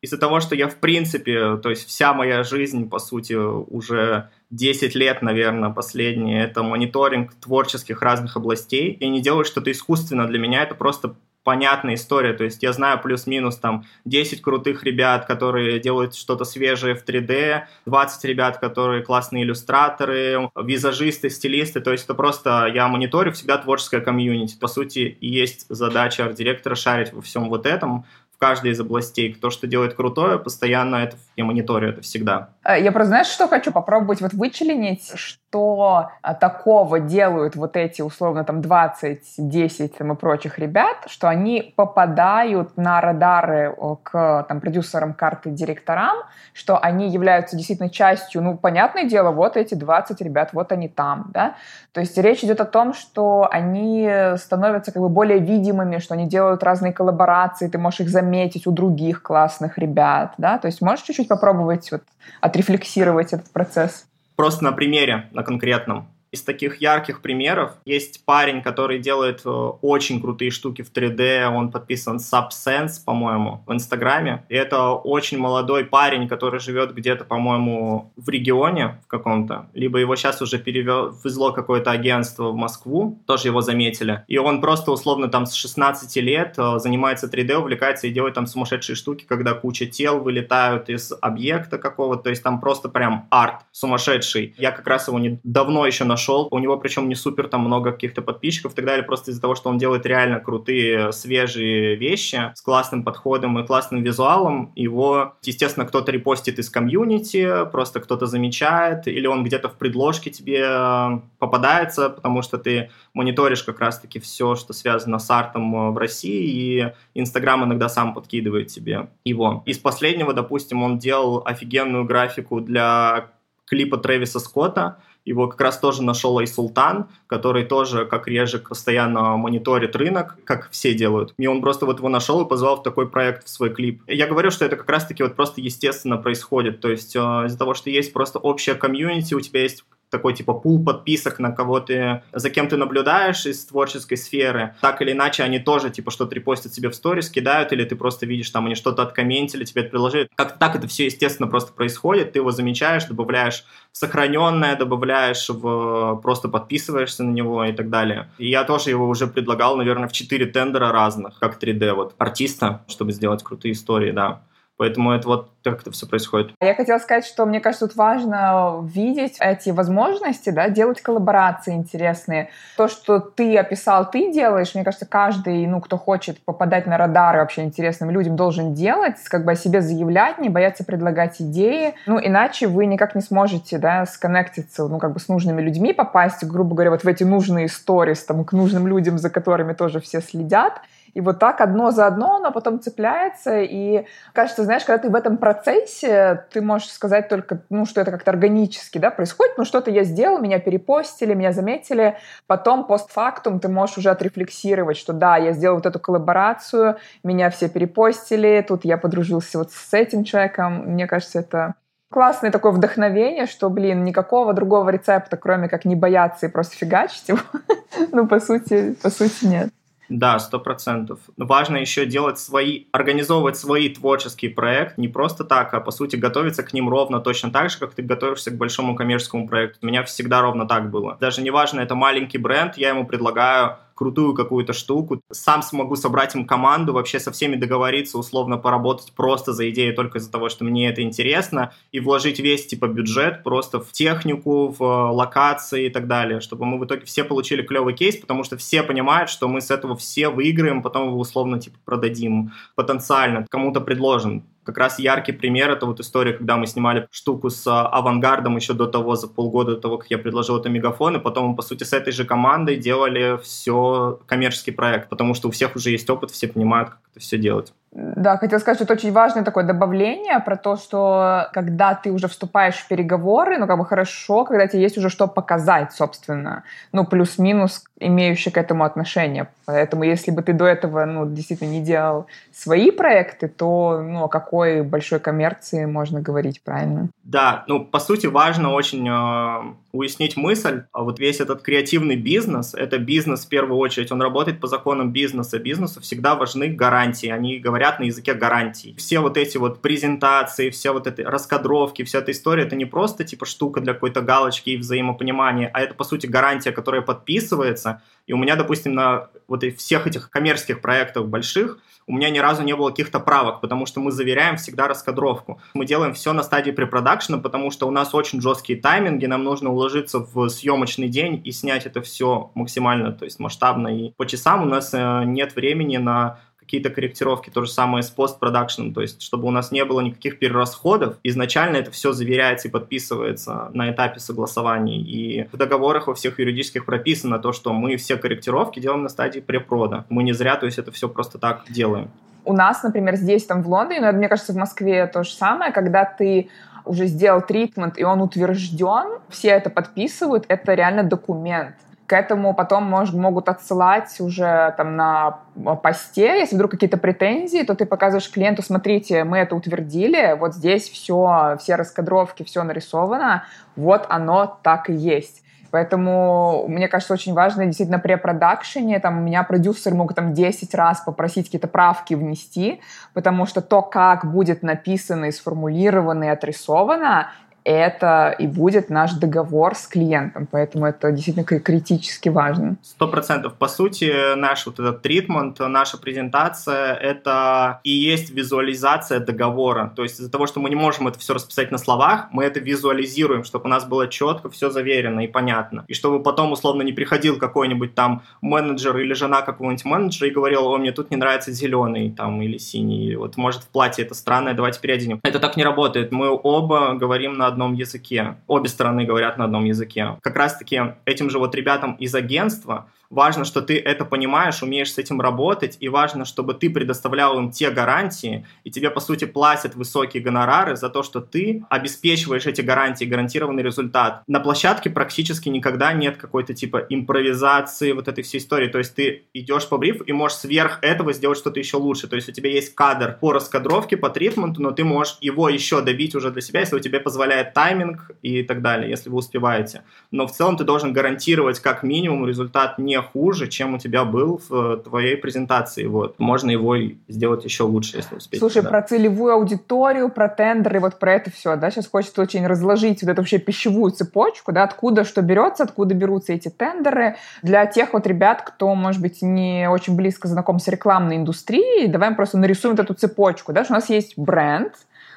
из-за 0.00 0.18
того, 0.18 0.40
что 0.40 0.54
я 0.54 0.68
в 0.68 0.76
принципе, 0.76 1.56
то 1.56 1.70
есть 1.70 1.86
вся 1.86 2.12
моя 2.12 2.42
жизнь, 2.42 2.90
по 2.90 2.98
сути, 2.98 3.32
уже 3.32 4.28
10 4.50 4.94
лет, 4.94 5.22
наверное, 5.22 5.70
последние, 5.70 6.44
это 6.44 6.62
мониторинг 6.62 7.34
творческих 7.34 8.02
разных 8.02 8.36
областей. 8.36 8.96
Я 9.00 9.08
не 9.08 9.22
делаю 9.22 9.46
что-то 9.46 9.72
искусственно 9.72 10.26
для 10.26 10.38
меня, 10.38 10.62
это 10.62 10.74
просто 10.74 11.16
понятная 11.44 11.94
история. 11.94 12.32
То 12.32 12.44
есть 12.44 12.62
я 12.62 12.72
знаю 12.72 13.00
плюс-минус 13.00 13.58
там 13.58 13.84
10 14.06 14.42
крутых 14.42 14.82
ребят, 14.82 15.26
которые 15.26 15.78
делают 15.78 16.14
что-то 16.14 16.44
свежее 16.44 16.94
в 16.96 17.04
3D, 17.06 17.64
20 17.86 18.24
ребят, 18.24 18.58
которые 18.58 19.02
классные 19.02 19.44
иллюстраторы, 19.44 20.50
визажисты, 20.56 21.30
стилисты. 21.30 21.80
То 21.80 21.92
есть 21.92 22.04
это 22.04 22.14
просто 22.14 22.66
я 22.74 22.88
мониторю 22.88 23.32
всегда 23.32 23.58
творческое 23.58 24.00
комьюнити. 24.00 24.58
По 24.58 24.66
сути, 24.66 25.16
есть 25.20 25.66
задача 25.68 26.24
арт-директора 26.24 26.74
шарить 26.74 27.12
во 27.12 27.20
всем 27.22 27.48
вот 27.48 27.66
этом, 27.66 28.06
каждой 28.44 28.72
из 28.72 28.80
областей. 28.80 29.32
Кто 29.32 29.48
что 29.48 29.66
делает 29.66 29.94
крутое, 29.94 30.38
постоянно 30.38 30.96
это 30.96 31.16
я 31.36 31.44
мониторю 31.46 31.88
это 31.88 32.02
всегда. 32.02 32.50
Э, 32.62 32.78
я 32.78 32.92
просто, 32.92 33.08
знаешь, 33.08 33.26
что 33.26 33.48
хочу 33.48 33.72
попробовать 33.72 34.20
вот 34.20 34.34
вычленить, 34.34 35.12
что 35.16 36.10
а, 36.20 36.34
такого 36.34 37.00
делают 37.00 37.56
вот 37.56 37.76
эти, 37.76 38.02
условно, 38.02 38.44
там 38.44 38.60
20, 38.60 39.20
10 39.38 39.96
там, 39.96 40.12
и 40.12 40.16
прочих 40.16 40.58
ребят, 40.58 40.96
что 41.06 41.28
они 41.28 41.72
попадают 41.74 42.76
на 42.76 43.00
радары 43.00 43.74
к 44.02 44.44
там, 44.46 44.60
продюсерам 44.60 45.14
карты 45.14 45.50
директорам, 45.50 46.16
что 46.52 46.78
они 46.78 47.08
являются 47.08 47.56
действительно 47.56 47.88
частью, 47.88 48.42
ну, 48.42 48.58
понятное 48.58 49.04
дело, 49.04 49.30
вот 49.30 49.56
эти 49.56 49.74
20 49.74 50.20
ребят, 50.20 50.50
вот 50.52 50.70
они 50.70 50.88
там, 50.88 51.30
да. 51.32 51.54
То 51.92 52.00
есть 52.00 52.18
речь 52.18 52.44
идет 52.44 52.60
о 52.60 52.64
том, 52.64 52.92
что 52.92 53.48
они 53.50 54.10
становятся 54.36 54.92
как 54.92 55.00
бы 55.00 55.08
более 55.08 55.38
видимыми, 55.38 55.98
что 55.98 56.14
они 56.14 56.26
делают 56.26 56.62
разные 56.62 56.92
коллаборации, 56.92 57.68
ты 57.68 57.78
можешь 57.78 58.00
их 58.00 58.10
заметить 58.10 58.33
у 58.66 58.72
других 58.72 59.22
классных 59.22 59.78
ребят, 59.78 60.34
да. 60.38 60.58
То 60.58 60.66
есть 60.66 60.80
можешь 60.80 61.04
чуть-чуть 61.04 61.28
попробовать 61.28 61.90
вот 61.90 62.02
отрефлексировать 62.40 63.32
этот 63.32 63.50
процесс? 63.50 64.06
Просто 64.36 64.64
на 64.64 64.72
примере, 64.72 65.28
на 65.32 65.42
конкретном. 65.42 66.08
Из 66.34 66.42
таких 66.42 66.80
ярких 66.80 67.22
примеров 67.22 67.74
есть 67.84 68.24
парень, 68.24 68.60
который 68.60 68.98
делает 68.98 69.42
э, 69.44 69.48
очень 69.48 70.20
крутые 70.20 70.50
штуки 70.50 70.82
в 70.82 70.90
3D. 70.92 71.46
Он 71.46 71.70
подписан 71.70 72.16
Subsense, 72.16 73.04
по-моему, 73.06 73.62
в 73.68 73.72
Инстаграме. 73.72 74.44
И 74.48 74.56
это 74.56 74.94
очень 74.94 75.38
молодой 75.38 75.84
парень, 75.84 76.26
который 76.26 76.58
живет 76.58 76.92
где-то, 76.92 77.24
по-моему, 77.24 78.10
в 78.16 78.28
регионе 78.28 79.00
в 79.04 79.06
каком-то. 79.06 79.68
Либо 79.74 79.98
его 79.98 80.16
сейчас 80.16 80.42
уже 80.42 80.58
перевезло 80.58 81.52
какое-то 81.52 81.92
агентство 81.92 82.50
в 82.50 82.56
Москву, 82.56 83.22
тоже 83.28 83.46
его 83.46 83.60
заметили. 83.60 84.24
И 84.26 84.36
он 84.36 84.60
просто 84.60 84.90
условно 84.90 85.28
там 85.28 85.46
с 85.46 85.54
16 85.54 86.16
лет 86.16 86.54
э, 86.58 86.80
занимается 86.80 87.28
3D, 87.28 87.54
увлекается 87.54 88.08
и 88.08 88.10
делает 88.10 88.34
там 88.34 88.48
сумасшедшие 88.48 88.96
штуки, 88.96 89.24
когда 89.24 89.54
куча 89.54 89.86
тел 89.86 90.18
вылетают 90.18 90.88
из 90.88 91.12
объекта 91.20 91.78
какого-то. 91.78 92.24
То 92.24 92.30
есть 92.30 92.42
там 92.42 92.60
просто 92.60 92.88
прям 92.88 93.28
арт 93.30 93.60
сумасшедший. 93.70 94.52
Я 94.58 94.72
как 94.72 94.88
раз 94.88 95.06
его 95.06 95.20
не, 95.20 95.38
давно 95.44 95.86
еще 95.86 96.02
нашел 96.02 96.23
нашел. 96.24 96.48
У 96.50 96.58
него 96.58 96.76
причем 96.78 97.08
не 97.08 97.14
супер 97.14 97.48
там 97.48 97.60
много 97.60 97.92
каких-то 97.92 98.22
подписчиков 98.22 98.72
и 98.72 98.74
так 98.74 98.84
далее, 98.84 99.04
просто 99.04 99.30
из-за 99.30 99.40
того, 99.40 99.54
что 99.54 99.70
он 99.70 99.78
делает 99.78 100.06
реально 100.06 100.40
крутые, 100.40 101.12
свежие 101.12 101.96
вещи 101.96 102.52
с 102.54 102.62
классным 102.62 103.02
подходом 103.04 103.58
и 103.58 103.66
классным 103.66 104.02
визуалом. 104.02 104.72
Его, 104.76 105.34
естественно, 105.42 105.86
кто-то 105.86 106.12
репостит 106.12 106.58
из 106.58 106.70
комьюнити, 106.70 107.70
просто 107.70 108.00
кто-то 108.00 108.26
замечает, 108.26 109.06
или 109.06 109.26
он 109.26 109.44
где-то 109.44 109.68
в 109.68 109.76
предложке 109.76 110.30
тебе 110.30 110.64
э, 110.66 111.20
попадается, 111.38 112.10
потому 112.10 112.42
что 112.42 112.58
ты 112.58 112.90
мониторишь 113.12 113.62
как 113.62 113.80
раз-таки 113.80 114.18
все, 114.18 114.56
что 114.56 114.72
связано 114.72 115.18
с 115.18 115.30
артом 115.30 115.74
э, 115.74 115.90
в 115.90 115.98
России, 115.98 116.44
и 116.44 116.92
Инстаграм 117.14 117.64
иногда 117.64 117.88
сам 117.88 118.14
подкидывает 118.14 118.68
тебе 118.68 119.08
его. 119.24 119.62
Из 119.66 119.78
последнего, 119.78 120.32
допустим, 120.32 120.82
он 120.82 120.98
делал 120.98 121.42
офигенную 121.44 122.04
графику 122.04 122.60
для 122.60 123.30
клипа 123.66 123.96
Трэвиса 123.96 124.40
Скотта, 124.40 124.98
его 125.24 125.48
как 125.48 125.60
раз 125.60 125.78
тоже 125.78 126.02
нашел 126.02 126.38
Айсултан, 126.38 127.08
который 127.26 127.64
тоже, 127.64 128.04
как 128.04 128.28
Режик, 128.28 128.68
постоянно 128.68 129.36
мониторит 129.36 129.96
рынок, 129.96 130.36
как 130.44 130.70
все 130.70 130.94
делают. 130.94 131.34
И 131.38 131.46
он 131.46 131.62
просто 131.62 131.86
вот 131.86 131.98
его 131.98 132.08
нашел 132.08 132.44
и 132.44 132.48
позвал 132.48 132.76
в 132.76 132.82
такой 132.82 133.08
проект 133.08 133.46
в 133.46 133.48
свой 133.48 133.70
клип. 133.70 134.02
Я 134.06 134.26
говорю, 134.26 134.50
что 134.50 134.64
это 134.64 134.76
как 134.76 134.88
раз-таки 134.88 135.22
вот 135.22 135.34
просто 135.34 135.60
естественно 135.60 136.16
происходит. 136.16 136.80
То 136.80 136.90
есть 136.90 137.16
э, 137.16 137.18
из-за 137.18 137.58
того, 137.58 137.74
что 137.74 137.90
есть 137.90 138.12
просто 138.12 138.38
общая 138.38 138.74
комьюнити, 138.74 139.34
у 139.34 139.40
тебя 139.40 139.62
есть 139.62 139.84
такой 140.10 140.34
типа 140.34 140.54
пул 140.54 140.84
подписок 140.84 141.38
на 141.38 141.50
кого 141.52 141.80
ты, 141.80 142.22
за 142.32 142.50
кем 142.50 142.68
ты 142.68 142.76
наблюдаешь 142.76 143.46
из 143.46 143.64
творческой 143.64 144.16
сферы. 144.16 144.74
Так 144.80 145.02
или 145.02 145.12
иначе, 145.12 145.42
они 145.42 145.58
тоже 145.58 145.90
типа 145.90 146.10
что-то 146.10 146.34
репостят 146.34 146.72
себе 146.72 146.90
в 146.90 146.94
сторис, 146.94 147.30
кидают, 147.30 147.72
или 147.72 147.84
ты 147.84 147.96
просто 147.96 148.26
видишь, 148.26 148.50
там 148.50 148.66
они 148.66 148.74
что-то 148.74 149.02
откомментили, 149.02 149.64
тебе 149.64 149.82
это 149.82 149.90
предложили. 149.90 150.28
Как 150.34 150.58
так 150.58 150.76
это 150.76 150.86
все, 150.86 151.06
естественно, 151.06 151.48
просто 151.48 151.72
происходит. 151.72 152.32
Ты 152.32 152.38
его 152.38 152.50
замечаешь, 152.50 153.04
добавляешь 153.04 153.64
в 153.92 153.96
сохраненное, 153.96 154.76
добавляешь 154.76 155.48
в... 155.48 156.20
просто 156.22 156.48
подписываешься 156.48 157.24
на 157.24 157.30
него 157.30 157.64
и 157.64 157.72
так 157.72 157.90
далее. 157.90 158.30
И 158.38 158.48
я 158.48 158.64
тоже 158.64 158.90
его 158.90 159.08
уже 159.08 159.26
предлагал, 159.26 159.76
наверное, 159.76 160.08
в 160.08 160.12
4 160.12 160.46
тендера 160.46 160.92
разных, 160.92 161.38
как 161.38 161.62
3D 161.62 161.94
вот 161.94 162.14
артиста, 162.18 162.84
чтобы 162.88 163.12
сделать 163.12 163.42
крутые 163.42 163.72
истории, 163.72 164.10
да. 164.10 164.42
Поэтому 164.76 165.12
это 165.12 165.28
вот 165.28 165.50
как 165.62 165.80
это 165.80 165.90
все 165.92 166.06
происходит. 166.06 166.52
Я 166.60 166.74
хотела 166.74 166.98
сказать, 166.98 167.24
что 167.24 167.46
мне 167.46 167.60
кажется, 167.60 167.88
тут 167.88 167.96
важно 167.96 168.80
видеть 168.82 169.36
эти 169.40 169.70
возможности, 169.70 170.50
да, 170.50 170.68
делать 170.68 171.00
коллаборации 171.00 171.72
интересные. 171.72 172.50
То, 172.76 172.88
что 172.88 173.18
ты 173.18 173.56
описал, 173.56 174.10
ты 174.10 174.30
делаешь, 174.32 174.74
мне 174.74 174.84
кажется, 174.84 175.06
каждый, 175.06 175.66
ну, 175.66 175.80
кто 175.80 175.96
хочет 175.96 176.38
попадать 176.44 176.86
на 176.86 176.98
радары 176.98 177.38
вообще 177.38 177.62
интересным 177.62 178.10
людям, 178.10 178.36
должен 178.36 178.74
делать, 178.74 179.16
как 179.24 179.44
бы 179.44 179.52
о 179.52 179.56
себе 179.56 179.80
заявлять, 179.80 180.38
не 180.38 180.50
бояться 180.50 180.84
предлагать 180.84 181.40
идеи. 181.40 181.94
Ну, 182.06 182.18
иначе 182.22 182.66
вы 182.66 182.86
никак 182.86 183.14
не 183.14 183.22
сможете, 183.22 183.78
да, 183.78 184.04
сконнектиться, 184.04 184.86
ну, 184.86 184.98
как 184.98 185.12
бы 185.12 185.20
с 185.20 185.28
нужными 185.28 185.62
людьми, 185.62 185.92
попасть, 185.94 186.44
грубо 186.44 186.74
говоря, 186.74 186.90
вот 186.90 187.04
в 187.04 187.08
эти 187.08 187.24
нужные 187.24 187.66
истории, 187.66 188.14
там, 188.14 188.44
к 188.44 188.52
нужным 188.52 188.86
людям, 188.86 189.18
за 189.18 189.30
которыми 189.30 189.72
тоже 189.72 190.00
все 190.00 190.20
следят. 190.20 190.82
И 191.14 191.20
вот 191.20 191.38
так 191.38 191.60
одно 191.60 191.90
за 191.90 192.06
одно 192.06 192.36
оно 192.36 192.52
потом 192.52 192.80
цепляется. 192.80 193.60
И 193.60 194.06
кажется, 194.32 194.64
знаешь, 194.64 194.84
когда 194.84 194.98
ты 195.02 195.08
в 195.08 195.14
этом 195.14 195.38
процессе, 195.38 196.44
ты 196.52 196.60
можешь 196.60 196.90
сказать 196.90 197.28
только, 197.28 197.62
ну, 197.70 197.86
что 197.86 198.00
это 198.00 198.10
как-то 198.10 198.30
органически, 198.30 198.98
да, 198.98 199.10
происходит. 199.10 199.56
Ну, 199.56 199.64
что-то 199.64 199.90
я 199.90 200.04
сделал, 200.04 200.38
меня 200.38 200.58
перепостили, 200.58 201.34
меня 201.34 201.52
заметили. 201.52 202.16
Потом, 202.46 202.86
постфактум, 202.86 203.60
ты 203.60 203.68
можешь 203.68 203.98
уже 203.98 204.10
отрефлексировать, 204.10 204.96
что 204.96 205.12
да, 205.12 205.36
я 205.36 205.52
сделал 205.52 205.76
вот 205.76 205.86
эту 205.86 205.98
коллаборацию, 205.98 206.96
меня 207.22 207.50
все 207.50 207.68
перепостили, 207.68 208.64
тут 208.66 208.84
я 208.84 208.98
подружился 208.98 209.58
вот 209.58 209.72
с 209.72 209.94
этим 209.94 210.24
человеком. 210.24 210.84
Мне 210.86 211.06
кажется, 211.06 211.38
это 211.38 211.74
Классное 212.14 212.52
такое 212.52 212.70
вдохновение, 212.70 213.46
что, 213.46 213.68
блин, 213.68 214.04
никакого 214.04 214.52
другого 214.52 214.90
рецепта, 214.90 215.36
кроме 215.36 215.68
как 215.68 215.84
не 215.84 215.96
бояться 215.96 216.46
и 216.46 216.48
просто 216.48 216.76
фигачить 216.76 217.28
его, 217.28 217.40
ну, 218.12 218.28
по 218.28 218.38
сути, 218.38 218.92
по 219.02 219.10
сути, 219.10 219.46
нет. 219.46 219.70
Да, 220.08 220.38
сто 220.38 220.60
процентов. 220.60 221.18
Важно 221.36 221.78
еще 221.78 222.06
делать 222.06 222.38
свои, 222.38 222.84
организовывать 222.92 223.56
свои 223.56 223.88
творческие 223.88 224.50
проекты, 224.50 225.00
не 225.00 225.08
просто 225.08 225.44
так, 225.44 225.72
а 225.72 225.80
по 225.80 225.90
сути 225.90 226.16
готовиться 226.16 226.62
к 226.62 226.72
ним 226.72 226.88
ровно 226.88 227.20
точно 227.20 227.50
так 227.50 227.70
же, 227.70 227.78
как 227.78 227.94
ты 227.94 228.02
готовишься 228.02 228.50
к 228.50 228.56
большому 228.56 228.94
коммерческому 228.94 229.48
проекту. 229.48 229.78
У 229.82 229.86
меня 229.86 230.02
всегда 230.04 230.42
ровно 230.42 230.66
так 230.66 230.90
было. 230.90 231.16
Даже 231.20 231.42
неважно, 231.42 231.80
это 231.80 231.94
маленький 231.94 232.38
бренд, 232.38 232.76
я 232.76 232.90
ему 232.90 233.06
предлагаю 233.06 233.78
крутую 233.94 234.34
какую-то 234.34 234.72
штуку. 234.72 235.20
Сам 235.30 235.62
смогу 235.62 235.96
собрать 235.96 236.34
им 236.34 236.46
команду, 236.46 236.92
вообще 236.92 237.20
со 237.20 237.32
всеми 237.32 237.56
договориться, 237.56 238.18
условно 238.18 238.58
поработать 238.58 239.12
просто 239.14 239.52
за 239.52 239.70
идею 239.70 239.94
только 239.94 240.18
из-за 240.18 240.30
того, 240.30 240.48
что 240.48 240.64
мне 240.64 240.88
это 240.88 241.02
интересно, 241.02 241.72
и 241.92 242.00
вложить 242.00 242.40
весь 242.40 242.66
типа 242.66 242.88
бюджет 242.88 243.42
просто 243.42 243.80
в 243.80 243.92
технику, 243.92 244.68
в 244.68 244.82
э, 244.82 245.10
локации 245.12 245.86
и 245.86 245.90
так 245.90 246.06
далее, 246.06 246.40
чтобы 246.40 246.64
мы 246.66 246.78
в 246.78 246.84
итоге 246.84 247.04
все 247.04 247.24
получили 247.24 247.62
клевый 247.62 247.94
кейс, 247.94 248.16
потому 248.16 248.44
что 248.44 248.56
все 248.56 248.82
понимают, 248.82 249.30
что 249.30 249.48
мы 249.48 249.60
с 249.60 249.70
этого 249.70 249.96
все 249.96 250.28
выиграем, 250.28 250.82
потом 250.82 251.08
его 251.08 251.18
условно 251.18 251.60
типа 251.60 251.78
продадим 251.84 252.52
потенциально, 252.74 253.46
кому-то 253.48 253.80
предложим. 253.80 254.44
Как 254.64 254.78
раз 254.78 254.98
яркий 254.98 255.32
пример— 255.32 255.70
это 255.72 255.86
вот 255.86 256.00
история, 256.00 256.32
когда 256.32 256.56
мы 256.56 256.66
снимали 256.66 257.06
штуку 257.10 257.50
с 257.50 257.66
а, 257.66 257.86
авангардом 257.86 258.56
еще 258.56 258.72
до 258.72 258.86
того, 258.86 259.14
за 259.14 259.28
полгода 259.28 259.74
до 259.74 259.80
того, 259.80 259.98
как 259.98 260.10
я 260.10 260.18
предложил 260.18 260.58
это 260.58 260.70
мегафон, 260.70 261.16
и 261.16 261.20
потом 261.20 261.48
мы, 261.48 261.56
по 261.56 261.62
сути, 261.62 261.84
с 261.84 261.92
этой 261.92 262.12
же 262.12 262.24
командой 262.24 262.76
делали 262.76 263.38
все 263.42 264.18
коммерческий 264.26 264.72
проект, 264.72 265.08
потому 265.08 265.34
что 265.34 265.48
у 265.48 265.50
всех 265.50 265.76
уже 265.76 265.90
есть 265.90 266.08
опыт, 266.08 266.30
все 266.30 266.48
понимают, 266.48 266.90
как 266.90 266.98
это 267.12 267.20
все 267.20 267.38
делать. 267.38 267.72
Да, 267.94 268.38
хотел 268.38 268.58
сказать, 268.58 268.78
что 268.78 268.84
это 268.84 268.94
очень 268.94 269.12
важное 269.12 269.44
такое 269.44 269.62
добавление 269.62 270.40
про 270.40 270.56
то, 270.56 270.76
что 270.76 271.48
когда 271.52 271.94
ты 271.94 272.10
уже 272.10 272.26
вступаешь 272.26 272.74
в 272.74 272.88
переговоры, 272.88 273.56
ну, 273.56 273.68
как 273.68 273.78
бы 273.78 273.86
хорошо, 273.86 274.44
когда 274.44 274.66
тебе 274.66 274.82
есть 274.82 274.98
уже 274.98 275.10
что 275.10 275.28
показать, 275.28 275.92
собственно, 275.92 276.64
ну, 276.90 277.06
плюс-минус 277.06 277.84
имеющий 278.00 278.50
к 278.50 278.58
этому 278.58 278.82
отношение. 278.82 279.46
Поэтому 279.64 280.02
если 280.02 280.32
бы 280.32 280.42
ты 280.42 280.52
до 280.54 280.64
этого, 280.64 281.04
ну, 281.04 281.24
действительно 281.26 281.68
не 281.68 281.82
делал 281.82 282.26
свои 282.52 282.90
проекты, 282.90 283.46
то, 283.46 284.00
ну, 284.02 284.24
о 284.24 284.28
какой 284.54 284.82
большой 284.82 285.18
коммерции 285.18 285.84
можно 285.84 286.20
говорить, 286.20 286.62
правильно? 286.62 287.08
Да, 287.24 287.64
ну, 287.66 287.84
по 287.84 287.98
сути, 287.98 288.26
важно 288.28 288.72
очень 288.72 289.08
э, 289.08 289.74
уяснить 289.90 290.36
мысль. 290.36 290.82
А 290.92 291.02
вот 291.02 291.18
весь 291.18 291.40
этот 291.40 291.62
креативный 291.62 292.14
бизнес, 292.14 292.72
это 292.72 292.98
бизнес 292.98 293.46
в 293.46 293.48
первую 293.48 293.78
очередь, 293.78 294.12
он 294.12 294.22
работает 294.22 294.60
по 294.60 294.68
законам 294.68 295.12
бизнеса. 295.12 295.58
Бизнесу 295.58 296.00
всегда 296.00 296.36
важны 296.36 296.68
гарантии, 296.68 297.30
они 297.30 297.58
говорят 297.58 297.98
на 297.98 298.04
языке 298.04 298.34
гарантий. 298.34 298.94
Все 298.96 299.18
вот 299.18 299.36
эти 299.36 299.58
вот 299.58 299.82
презентации, 299.82 300.70
все 300.70 300.92
вот 300.92 301.08
эти 301.08 301.22
раскадровки, 301.22 302.04
вся 302.04 302.20
эта 302.20 302.30
история, 302.30 302.62
это 302.62 302.76
не 302.76 302.84
просто 302.84 303.24
типа 303.24 303.46
штука 303.46 303.80
для 303.80 303.94
какой-то 303.94 304.20
галочки 304.20 304.70
и 304.70 304.76
взаимопонимания, 304.76 305.68
а 305.74 305.80
это, 305.80 305.94
по 305.94 306.04
сути, 306.04 306.26
гарантия, 306.26 306.70
которая 306.70 307.02
подписывается. 307.02 308.02
И 308.26 308.32
у 308.32 308.36
меня, 308.36 308.56
допустим, 308.56 308.94
на 308.94 309.28
вот 309.48 309.64
всех 309.76 310.06
этих 310.06 310.30
коммерческих 310.30 310.80
проектах 310.80 311.26
больших, 311.26 311.78
у 312.06 312.12
меня 312.12 312.30
ни 312.30 312.38
разу 312.38 312.62
не 312.62 312.76
было 312.76 312.90
каких-то 312.90 313.18
правок, 313.18 313.60
потому 313.60 313.86
что 313.86 314.00
мы 314.00 314.12
заверяем 314.12 314.56
всегда 314.56 314.88
раскадровку. 314.88 315.60
Мы 315.72 315.86
делаем 315.86 316.12
все 316.12 316.32
на 316.32 316.42
стадии 316.42 316.70
препродакшена, 316.70 317.38
потому 317.38 317.70
что 317.70 317.88
у 317.88 317.90
нас 317.90 318.14
очень 318.14 318.40
жесткие 318.40 318.78
тайминги, 318.78 319.26
нам 319.26 319.42
нужно 319.42 319.70
уложиться 319.70 320.18
в 320.18 320.48
съемочный 320.48 321.08
день 321.08 321.40
и 321.44 321.52
снять 321.52 321.86
это 321.86 322.02
все 322.02 322.50
максимально, 322.54 323.12
то 323.12 323.24
есть 323.24 323.38
масштабно. 323.38 323.88
И 323.88 324.12
по 324.16 324.26
часам 324.26 324.62
у 324.62 324.66
нас 324.66 324.92
э, 324.92 325.22
нет 325.24 325.56
времени 325.56 325.96
на 325.96 326.40
какие-то 326.64 326.90
корректировки, 326.90 327.50
то 327.50 327.62
же 327.62 327.70
самое 327.70 328.02
с 328.02 328.10
постпродакшеном, 328.10 328.92
то 328.94 329.00
есть 329.00 329.22
чтобы 329.22 329.46
у 329.46 329.50
нас 329.50 329.70
не 329.70 329.84
было 329.84 330.00
никаких 330.00 330.38
перерасходов, 330.38 331.16
изначально 331.22 331.76
это 331.76 331.90
все 331.90 332.12
заверяется 332.12 332.68
и 332.68 332.70
подписывается 332.70 333.70
на 333.72 333.90
этапе 333.90 334.20
согласований, 334.20 335.02
и 335.02 335.48
в 335.52 335.56
договорах 335.56 336.06
во 336.06 336.14
всех 336.14 336.38
юридических 336.38 336.84
прописано 336.84 337.38
то, 337.38 337.52
что 337.52 337.72
мы 337.72 337.96
все 337.96 338.16
корректировки 338.16 338.80
делаем 338.80 339.02
на 339.02 339.08
стадии 339.08 339.40
препрода. 339.40 340.04
Мы 340.08 340.22
не 340.22 340.32
зря, 340.32 340.56
то 340.56 340.66
есть 340.66 340.78
это 340.78 340.90
все 340.90 341.08
просто 341.08 341.38
так 341.38 341.64
делаем. 341.68 342.10
У 342.44 342.52
нас, 342.52 342.82
например, 342.82 343.16
здесь, 343.16 343.46
там, 343.46 343.62
в 343.62 343.68
Лондоне, 343.68 344.00
но 344.00 344.12
мне 344.12 344.28
кажется, 344.28 344.52
в 344.52 344.56
Москве 344.56 345.06
то 345.06 345.22
же 345.24 345.30
самое, 345.30 345.72
когда 345.72 346.04
ты 346.04 346.50
уже 346.84 347.06
сделал 347.06 347.40
тритмент, 347.40 347.98
и 347.98 348.04
он 348.04 348.20
утвержден, 348.20 349.18
все 349.30 349.48
это 349.48 349.70
подписывают, 349.70 350.44
это 350.48 350.74
реально 350.74 351.02
документ. 351.02 351.76
К 352.06 352.12
этому 352.12 352.52
потом 352.52 352.84
мож, 352.84 353.12
могут 353.12 353.48
отсылать 353.48 354.20
уже 354.20 354.74
там 354.76 354.96
на 354.96 355.38
посте, 355.82 356.38
если 356.38 356.54
вдруг 356.54 356.72
какие-то 356.72 356.98
претензии, 356.98 357.62
то 357.62 357.74
ты 357.74 357.86
показываешь 357.86 358.30
клиенту, 358.30 358.62
смотрите, 358.62 359.24
мы 359.24 359.38
это 359.38 359.56
утвердили, 359.56 360.36
вот 360.38 360.54
здесь 360.54 360.88
все, 360.90 361.56
все 361.58 361.76
раскадровки, 361.76 362.42
все 362.42 362.62
нарисовано, 362.62 363.44
вот 363.74 364.04
оно 364.10 364.58
так 364.62 364.90
и 364.90 364.92
есть. 364.92 365.44
Поэтому, 365.74 366.66
мне 366.68 366.86
кажется, 366.86 367.14
очень 367.14 367.34
важно 367.34 367.66
действительно 367.66 367.98
при 367.98 368.14
продакшене, 368.14 369.00
там, 369.00 369.18
у 369.18 369.22
меня 369.22 369.42
продюсеры 369.42 369.96
могут 369.96 370.14
там 370.14 370.32
10 370.32 370.72
раз 370.72 371.00
попросить 371.00 371.46
какие-то 371.46 371.66
правки 371.66 372.14
внести, 372.14 372.80
потому 373.12 373.44
что 373.44 373.60
то, 373.60 373.82
как 373.82 374.30
будет 374.30 374.62
написано 374.62 375.24
и 375.24 375.32
сформулировано 375.32 376.24
и 376.24 376.28
отрисовано, 376.28 377.32
это 377.64 378.34
и 378.38 378.46
будет 378.46 378.90
наш 378.90 379.12
договор 379.14 379.74
с 379.74 379.86
клиентом. 379.86 380.46
Поэтому 380.50 380.86
это 380.86 381.10
действительно 381.10 381.44
критически 381.44 382.28
важно. 382.28 382.76
Сто 382.82 383.08
процентов. 383.08 383.54
По 383.54 383.68
сути, 383.68 384.34
наш 384.36 384.66
вот 384.66 384.78
этот 384.78 385.02
тритмент, 385.02 385.58
наша 385.60 385.98
презентация— 385.98 386.94
это 387.02 387.80
и 387.82 387.90
есть 387.90 388.30
визуализация 388.30 389.20
договора. 389.20 389.92
То 389.96 390.02
есть 390.02 390.20
из-за 390.20 390.30
того, 390.30 390.46
что 390.46 390.60
мы 390.60 390.68
не 390.68 390.76
можем 390.76 391.08
это 391.08 391.18
все 391.18 391.34
расписать 391.34 391.70
на 391.70 391.78
словах, 391.78 392.28
мы 392.30 392.44
это 392.44 392.60
визуализируем, 392.60 393.44
чтобы 393.44 393.66
у 393.66 393.68
нас 393.68 393.84
было 393.84 394.08
четко, 394.08 394.50
все 394.50 394.70
заверено 394.70 395.20
и 395.20 395.26
понятно. 395.26 395.84
И 395.88 395.94
чтобы 395.94 396.22
потом, 396.22 396.52
условно, 396.52 396.82
не 396.82 396.92
приходил 396.92 397.38
какой-нибудь 397.38 397.94
там 397.94 398.22
менеджер 398.42 398.96
или 398.98 399.14
жена 399.14 399.42
какого-нибудь 399.42 399.84
менеджера 399.84 400.28
и 400.28 400.32
говорил, 400.32 400.66
о, 400.66 400.76
мне 400.76 400.92
тут 400.92 401.10
не 401.10 401.16
нравится 401.16 401.52
зеленый 401.52 402.10
там 402.10 402.42
или 402.42 402.58
синий, 402.58 403.16
вот 403.16 403.36
может 403.36 403.62
в 403.62 403.68
платье 403.68 404.04
это 404.04 404.14
странное, 404.14 404.54
давайте 404.54 404.80
переоденем. 404.80 405.20
Это 405.22 405.38
так 405.38 405.56
не 405.56 405.64
работает. 405.64 406.12
Мы 406.12 406.28
оба 406.30 406.94
говорим 406.94 407.34
на 407.34 407.53
одном 407.54 407.72
языке. 407.72 408.36
Обе 408.46 408.68
стороны 408.68 409.04
говорят 409.04 409.38
на 409.38 409.44
одном 409.44 409.64
языке. 409.64 410.18
Как 410.20 410.36
раз-таки 410.36 410.80
этим 411.06 411.30
же 411.30 411.38
вот 411.38 411.54
ребятам 411.54 411.94
из 411.94 412.14
агентства 412.14 412.90
Важно, 413.10 413.44
что 413.44 413.60
ты 413.60 413.78
это 413.78 414.04
понимаешь, 414.04 414.62
умеешь 414.62 414.92
с 414.92 414.98
этим 414.98 415.20
работать, 415.20 415.76
и 415.80 415.88
важно, 415.88 416.24
чтобы 416.24 416.54
ты 416.54 416.70
предоставлял 416.70 417.38
им 417.38 417.50
те 417.50 417.70
гарантии, 417.70 418.46
и 418.64 418.70
тебе, 418.70 418.90
по 418.90 419.00
сути, 419.00 419.24
платят 419.24 419.74
высокие 419.74 420.22
гонорары 420.22 420.76
за 420.76 420.88
то, 420.88 421.02
что 421.02 421.20
ты 421.20 421.64
обеспечиваешь 421.70 422.46
эти 422.46 422.60
гарантии, 422.60 423.04
гарантированный 423.04 423.62
результат. 423.62 424.22
На 424.26 424.40
площадке 424.40 424.90
практически 424.90 425.48
никогда 425.48 425.92
нет 425.92 426.16
какой-то 426.16 426.54
типа 426.54 426.86
импровизации 426.88 427.92
вот 427.92 428.08
этой 428.08 428.24
всей 428.24 428.38
истории. 428.38 428.68
То 428.68 428.78
есть 428.78 428.94
ты 428.94 429.24
идешь 429.34 429.68
по 429.68 429.78
брифу 429.78 430.04
и 430.04 430.12
можешь 430.12 430.38
сверх 430.38 430.78
этого 430.82 431.12
сделать 431.12 431.38
что-то 431.38 431.60
еще 431.60 431.76
лучше. 431.76 432.08
То 432.08 432.16
есть 432.16 432.28
у 432.28 432.32
тебя 432.32 432.50
есть 432.50 432.74
кадр 432.74 433.16
по 433.20 433.32
раскадровке, 433.32 433.96
по 433.96 434.10
тритменту, 434.10 434.62
но 434.62 434.70
ты 434.70 434.84
можешь 434.84 435.18
его 435.20 435.48
еще 435.48 435.80
добить 435.80 436.14
уже 436.14 436.30
для 436.30 436.42
себя, 436.42 436.60
если 436.60 436.76
у 436.76 436.80
тебя 436.80 437.00
позволяет 437.00 437.54
тайминг 437.54 438.10
и 438.22 438.42
так 438.42 438.62
далее, 438.62 438.90
если 438.90 439.10
вы 439.10 439.18
успеваете. 439.18 439.82
Но 440.10 440.26
в 440.26 440.32
целом 440.32 440.56
ты 440.56 440.64
должен 440.64 440.92
гарантировать 440.92 441.60
как 441.60 441.82
минимум 441.82 442.26
результат 442.26 442.78
не 442.78 442.93
хуже, 443.02 443.48
чем 443.48 443.74
у 443.74 443.78
тебя 443.78 444.04
был 444.04 444.40
в 444.48 444.78
твоей 444.78 445.16
презентации. 445.16 445.86
Вот. 445.86 446.18
Можно 446.18 446.50
его 446.50 446.76
сделать 447.08 447.44
еще 447.44 447.64
лучше, 447.64 447.98
если 447.98 448.16
успеть. 448.16 448.40
Слушай, 448.40 448.62
да. 448.62 448.70
про 448.70 448.82
целевую 448.82 449.34
аудиторию, 449.34 450.08
про 450.08 450.28
тендеры, 450.28 450.80
вот 450.80 450.98
про 450.98 451.14
это 451.14 451.30
все, 451.30 451.56
да, 451.56 451.70
сейчас 451.70 451.86
хочется 451.86 452.22
очень 452.22 452.46
разложить 452.46 453.02
вот 453.02 453.10
эту 453.10 453.22
вообще 453.22 453.38
пищевую 453.38 453.92
цепочку, 453.92 454.52
да, 454.52 454.64
откуда 454.64 455.04
что 455.04 455.22
берется, 455.22 455.64
откуда 455.64 455.94
берутся 455.94 456.32
эти 456.32 456.48
тендеры. 456.48 457.16
Для 457.42 457.66
тех 457.66 457.92
вот 457.92 458.06
ребят, 458.06 458.42
кто, 458.42 458.74
может 458.74 459.00
быть, 459.00 459.22
не 459.22 459.68
очень 459.68 459.96
близко 459.96 460.28
знаком 460.28 460.58
с 460.58 460.68
рекламной 460.68 461.16
индустрией, 461.16 461.88
давай 461.88 462.10
мы 462.10 462.16
просто 462.16 462.38
нарисуем 462.38 462.76
вот 462.76 462.84
эту 462.84 462.94
цепочку, 462.94 463.52
да, 463.52 463.64
что 463.64 463.74
у 463.74 463.76
нас 463.76 463.88
есть 463.88 464.18
бренд, 464.18 464.72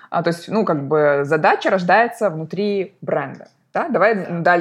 а, 0.10 0.24
то 0.24 0.30
есть, 0.30 0.48
ну, 0.48 0.64
как 0.66 0.88
бы 0.88 1.22
задача 1.24 1.70
рождается 1.70 2.30
внутри 2.30 2.96
бренда. 3.02 3.50
Да? 3.74 3.90
Давай 3.90 4.14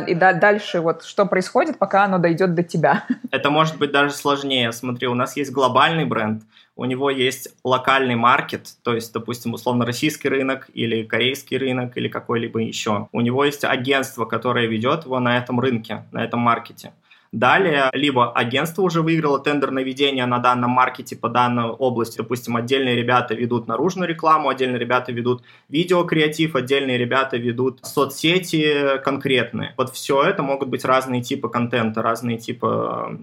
и 0.07 0.15
дальше 0.15 0.81
вот 0.81 1.05
что 1.05 1.27
происходит, 1.27 1.79
пока 1.79 2.05
оно 2.05 2.19
дойдет 2.19 2.55
до 2.55 2.63
тебя. 2.63 3.05
Это 3.31 3.51
может 3.51 3.79
быть 3.79 3.93
даже 3.93 4.13
сложнее. 4.13 4.73
Смотри, 4.73 5.09
у 5.09 5.15
нас 5.15 5.37
есть 5.37 5.53
глобальный 5.53 6.05
бренд, 6.05 6.43
у 6.77 6.85
него 6.85 7.09
есть 7.09 7.49
локальный 7.65 8.17
маркет, 8.17 8.69
то 8.83 8.95
есть, 8.95 9.13
допустим, 9.13 9.55
условно 9.55 9.87
российский 9.87 10.29
рынок 10.29 10.69
или 10.75 11.05
корейский 11.05 11.57
рынок 11.57 11.97
или 11.97 12.09
какой-либо 12.09 12.61
еще. 12.61 13.09
У 13.13 13.21
него 13.23 13.45
есть 13.45 13.65
агентство, 13.65 14.27
которое 14.27 14.67
ведет 14.67 15.05
его 15.05 15.19
на 15.19 15.39
этом 15.39 15.59
рынке, 15.59 16.05
на 16.13 16.23
этом 16.23 16.41
маркете. 16.41 16.93
Далее, 17.37 17.91
либо 17.93 18.33
агентство 18.33 18.81
уже 18.81 19.03
выиграло 19.03 19.39
тендер 19.39 19.71
на 19.71 19.81
ведение 19.81 20.25
на 20.25 20.39
данном 20.39 20.71
маркете 20.71 21.17
по 21.17 21.29
данной 21.29 21.67
области. 21.67 22.17
Допустим, 22.17 22.57
отдельные 22.57 22.97
ребята 22.97 23.35
ведут 23.35 23.67
наружную 23.67 24.09
рекламу, 24.09 24.49
отдельные 24.49 24.79
ребята 24.79 25.13
ведут 25.13 25.43
видеокреатив, 25.69 26.57
отдельные 26.57 26.97
ребята 26.97 27.37
ведут 27.37 27.81
соцсети 27.85 28.99
конкретные. 29.05 29.75
Вот 29.77 29.93
все 29.93 30.23
это 30.23 30.43
могут 30.43 30.71
быть 30.71 30.87
разные 30.87 31.21
типы 31.21 31.51
контента, 31.51 32.01
разные 32.01 32.39
типы 32.39 32.69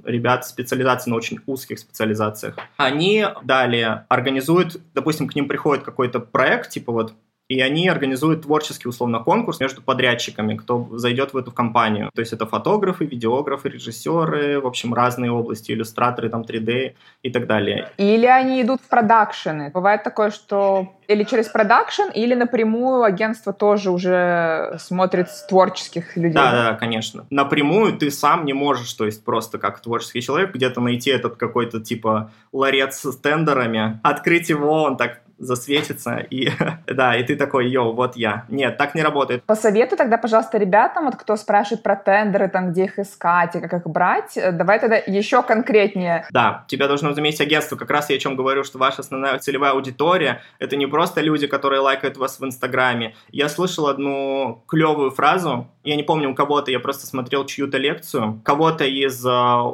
э, 0.05 0.11
ребят 0.11 0.45
специализации 0.45 1.09
на 1.09 1.15
очень 1.15 1.39
узких 1.47 1.79
специализациях. 1.79 2.55
Они 2.77 3.25
далее 3.43 4.05
организуют, 4.09 4.79
допустим, 4.93 5.27
к 5.27 5.33
ним 5.33 5.47
приходит 5.47 5.83
какой-то 5.83 6.19
проект, 6.19 6.69
типа 6.69 6.91
вот 6.91 7.15
и 7.49 7.59
они 7.61 7.87
организуют 7.89 8.43
творческий, 8.43 8.87
условно, 8.87 9.19
конкурс 9.19 9.59
между 9.59 9.81
подрядчиками, 9.81 10.55
кто 10.55 10.87
зайдет 10.93 11.33
в 11.33 11.37
эту 11.37 11.51
компанию. 11.51 12.09
То 12.13 12.21
есть 12.21 12.33
это 12.33 12.45
фотографы, 12.45 13.05
видеографы, 13.05 13.69
режиссеры, 13.69 14.59
в 14.61 14.67
общем, 14.67 14.93
разные 14.93 15.31
области, 15.31 15.71
иллюстраторы, 15.71 16.29
там, 16.29 16.41
3D 16.41 16.95
и 17.21 17.29
так 17.29 17.47
далее. 17.47 17.89
Или 17.97 18.25
они 18.25 18.61
идут 18.61 18.81
в 18.81 18.87
продакшены. 18.87 19.71
Бывает 19.73 20.03
такое, 20.03 20.31
что 20.31 20.93
или 21.07 21.23
через 21.23 21.47
продакшн, 21.47 22.09
или 22.13 22.33
напрямую 22.33 23.03
агентство 23.03 23.51
тоже 23.53 23.91
уже 23.91 24.77
смотрит 24.79 25.29
с 25.29 25.45
творческих 25.45 26.15
людей. 26.15 26.33
Да, 26.33 26.51
да, 26.51 26.73
конечно. 26.75 27.25
Напрямую 27.29 27.97
ты 27.97 28.09
сам 28.09 28.45
не 28.45 28.53
можешь, 28.53 28.91
то 28.93 29.05
есть 29.05 29.23
просто 29.23 29.57
как 29.57 29.81
творческий 29.81 30.21
человек, 30.21 30.53
где-то 30.55 30.79
найти 30.81 31.09
этот 31.09 31.35
какой-то 31.35 31.81
типа 31.81 32.31
ларец 32.51 33.01
с 33.01 33.17
тендерами, 33.17 33.99
открыть 34.03 34.49
его, 34.49 34.83
он 34.83 34.97
так 34.97 35.22
засветится, 35.43 36.17
и 36.17 36.49
да, 36.87 37.15
и 37.15 37.23
ты 37.23 37.35
такой, 37.35 37.69
йоу, 37.69 37.93
вот 37.93 38.15
я. 38.15 38.45
Нет, 38.49 38.77
так 38.77 38.95
не 38.95 39.01
работает. 39.01 39.43
Посоветуй 39.43 39.97
тогда, 39.97 40.17
пожалуйста, 40.17 40.57
ребятам, 40.57 41.05
вот 41.05 41.15
кто 41.15 41.35
спрашивает 41.35 41.83
про 41.83 41.95
тендеры, 41.95 42.47
там, 42.49 42.71
где 42.71 42.85
их 42.85 42.99
искать 42.99 43.55
и 43.55 43.59
как 43.59 43.73
их 43.73 43.87
брать, 43.87 44.37
э, 44.37 44.51
давай 44.51 44.79
тогда 44.79 44.97
еще 44.97 45.43
конкретнее. 45.43 46.25
Да, 46.31 46.65
тебя 46.67 46.87
должно 46.87 47.13
заметить 47.13 47.41
агентство. 47.41 47.75
Как 47.75 47.91
раз 47.91 48.09
я 48.09 48.15
о 48.15 48.19
чем 48.19 48.35
говорю, 48.35 48.63
что 48.63 48.77
ваша 48.77 49.01
основная 49.01 49.39
целевая 49.39 49.71
аудитория— 49.71 50.41
это 50.59 50.75
не 50.75 50.87
просто 50.87 51.21
люди, 51.21 51.47
которые 51.47 51.79
лайкают 51.79 52.17
вас 52.17 52.39
в 52.39 52.45
Инстаграме. 52.45 53.15
Я 53.29 53.49
слышал 53.49 53.87
одну 53.87 54.63
клевую 54.67 55.11
фразу, 55.11 55.67
я 55.83 55.95
не 55.95 56.03
помню 56.03 56.31
у 56.31 56.35
кого-то, 56.35 56.71
я 56.71 56.79
просто 56.79 57.05
смотрел 57.05 57.45
чью-то 57.45 57.77
лекцию, 57.77 58.41
кого-то 58.43 58.85
из 58.85 59.25
э, 59.25 59.29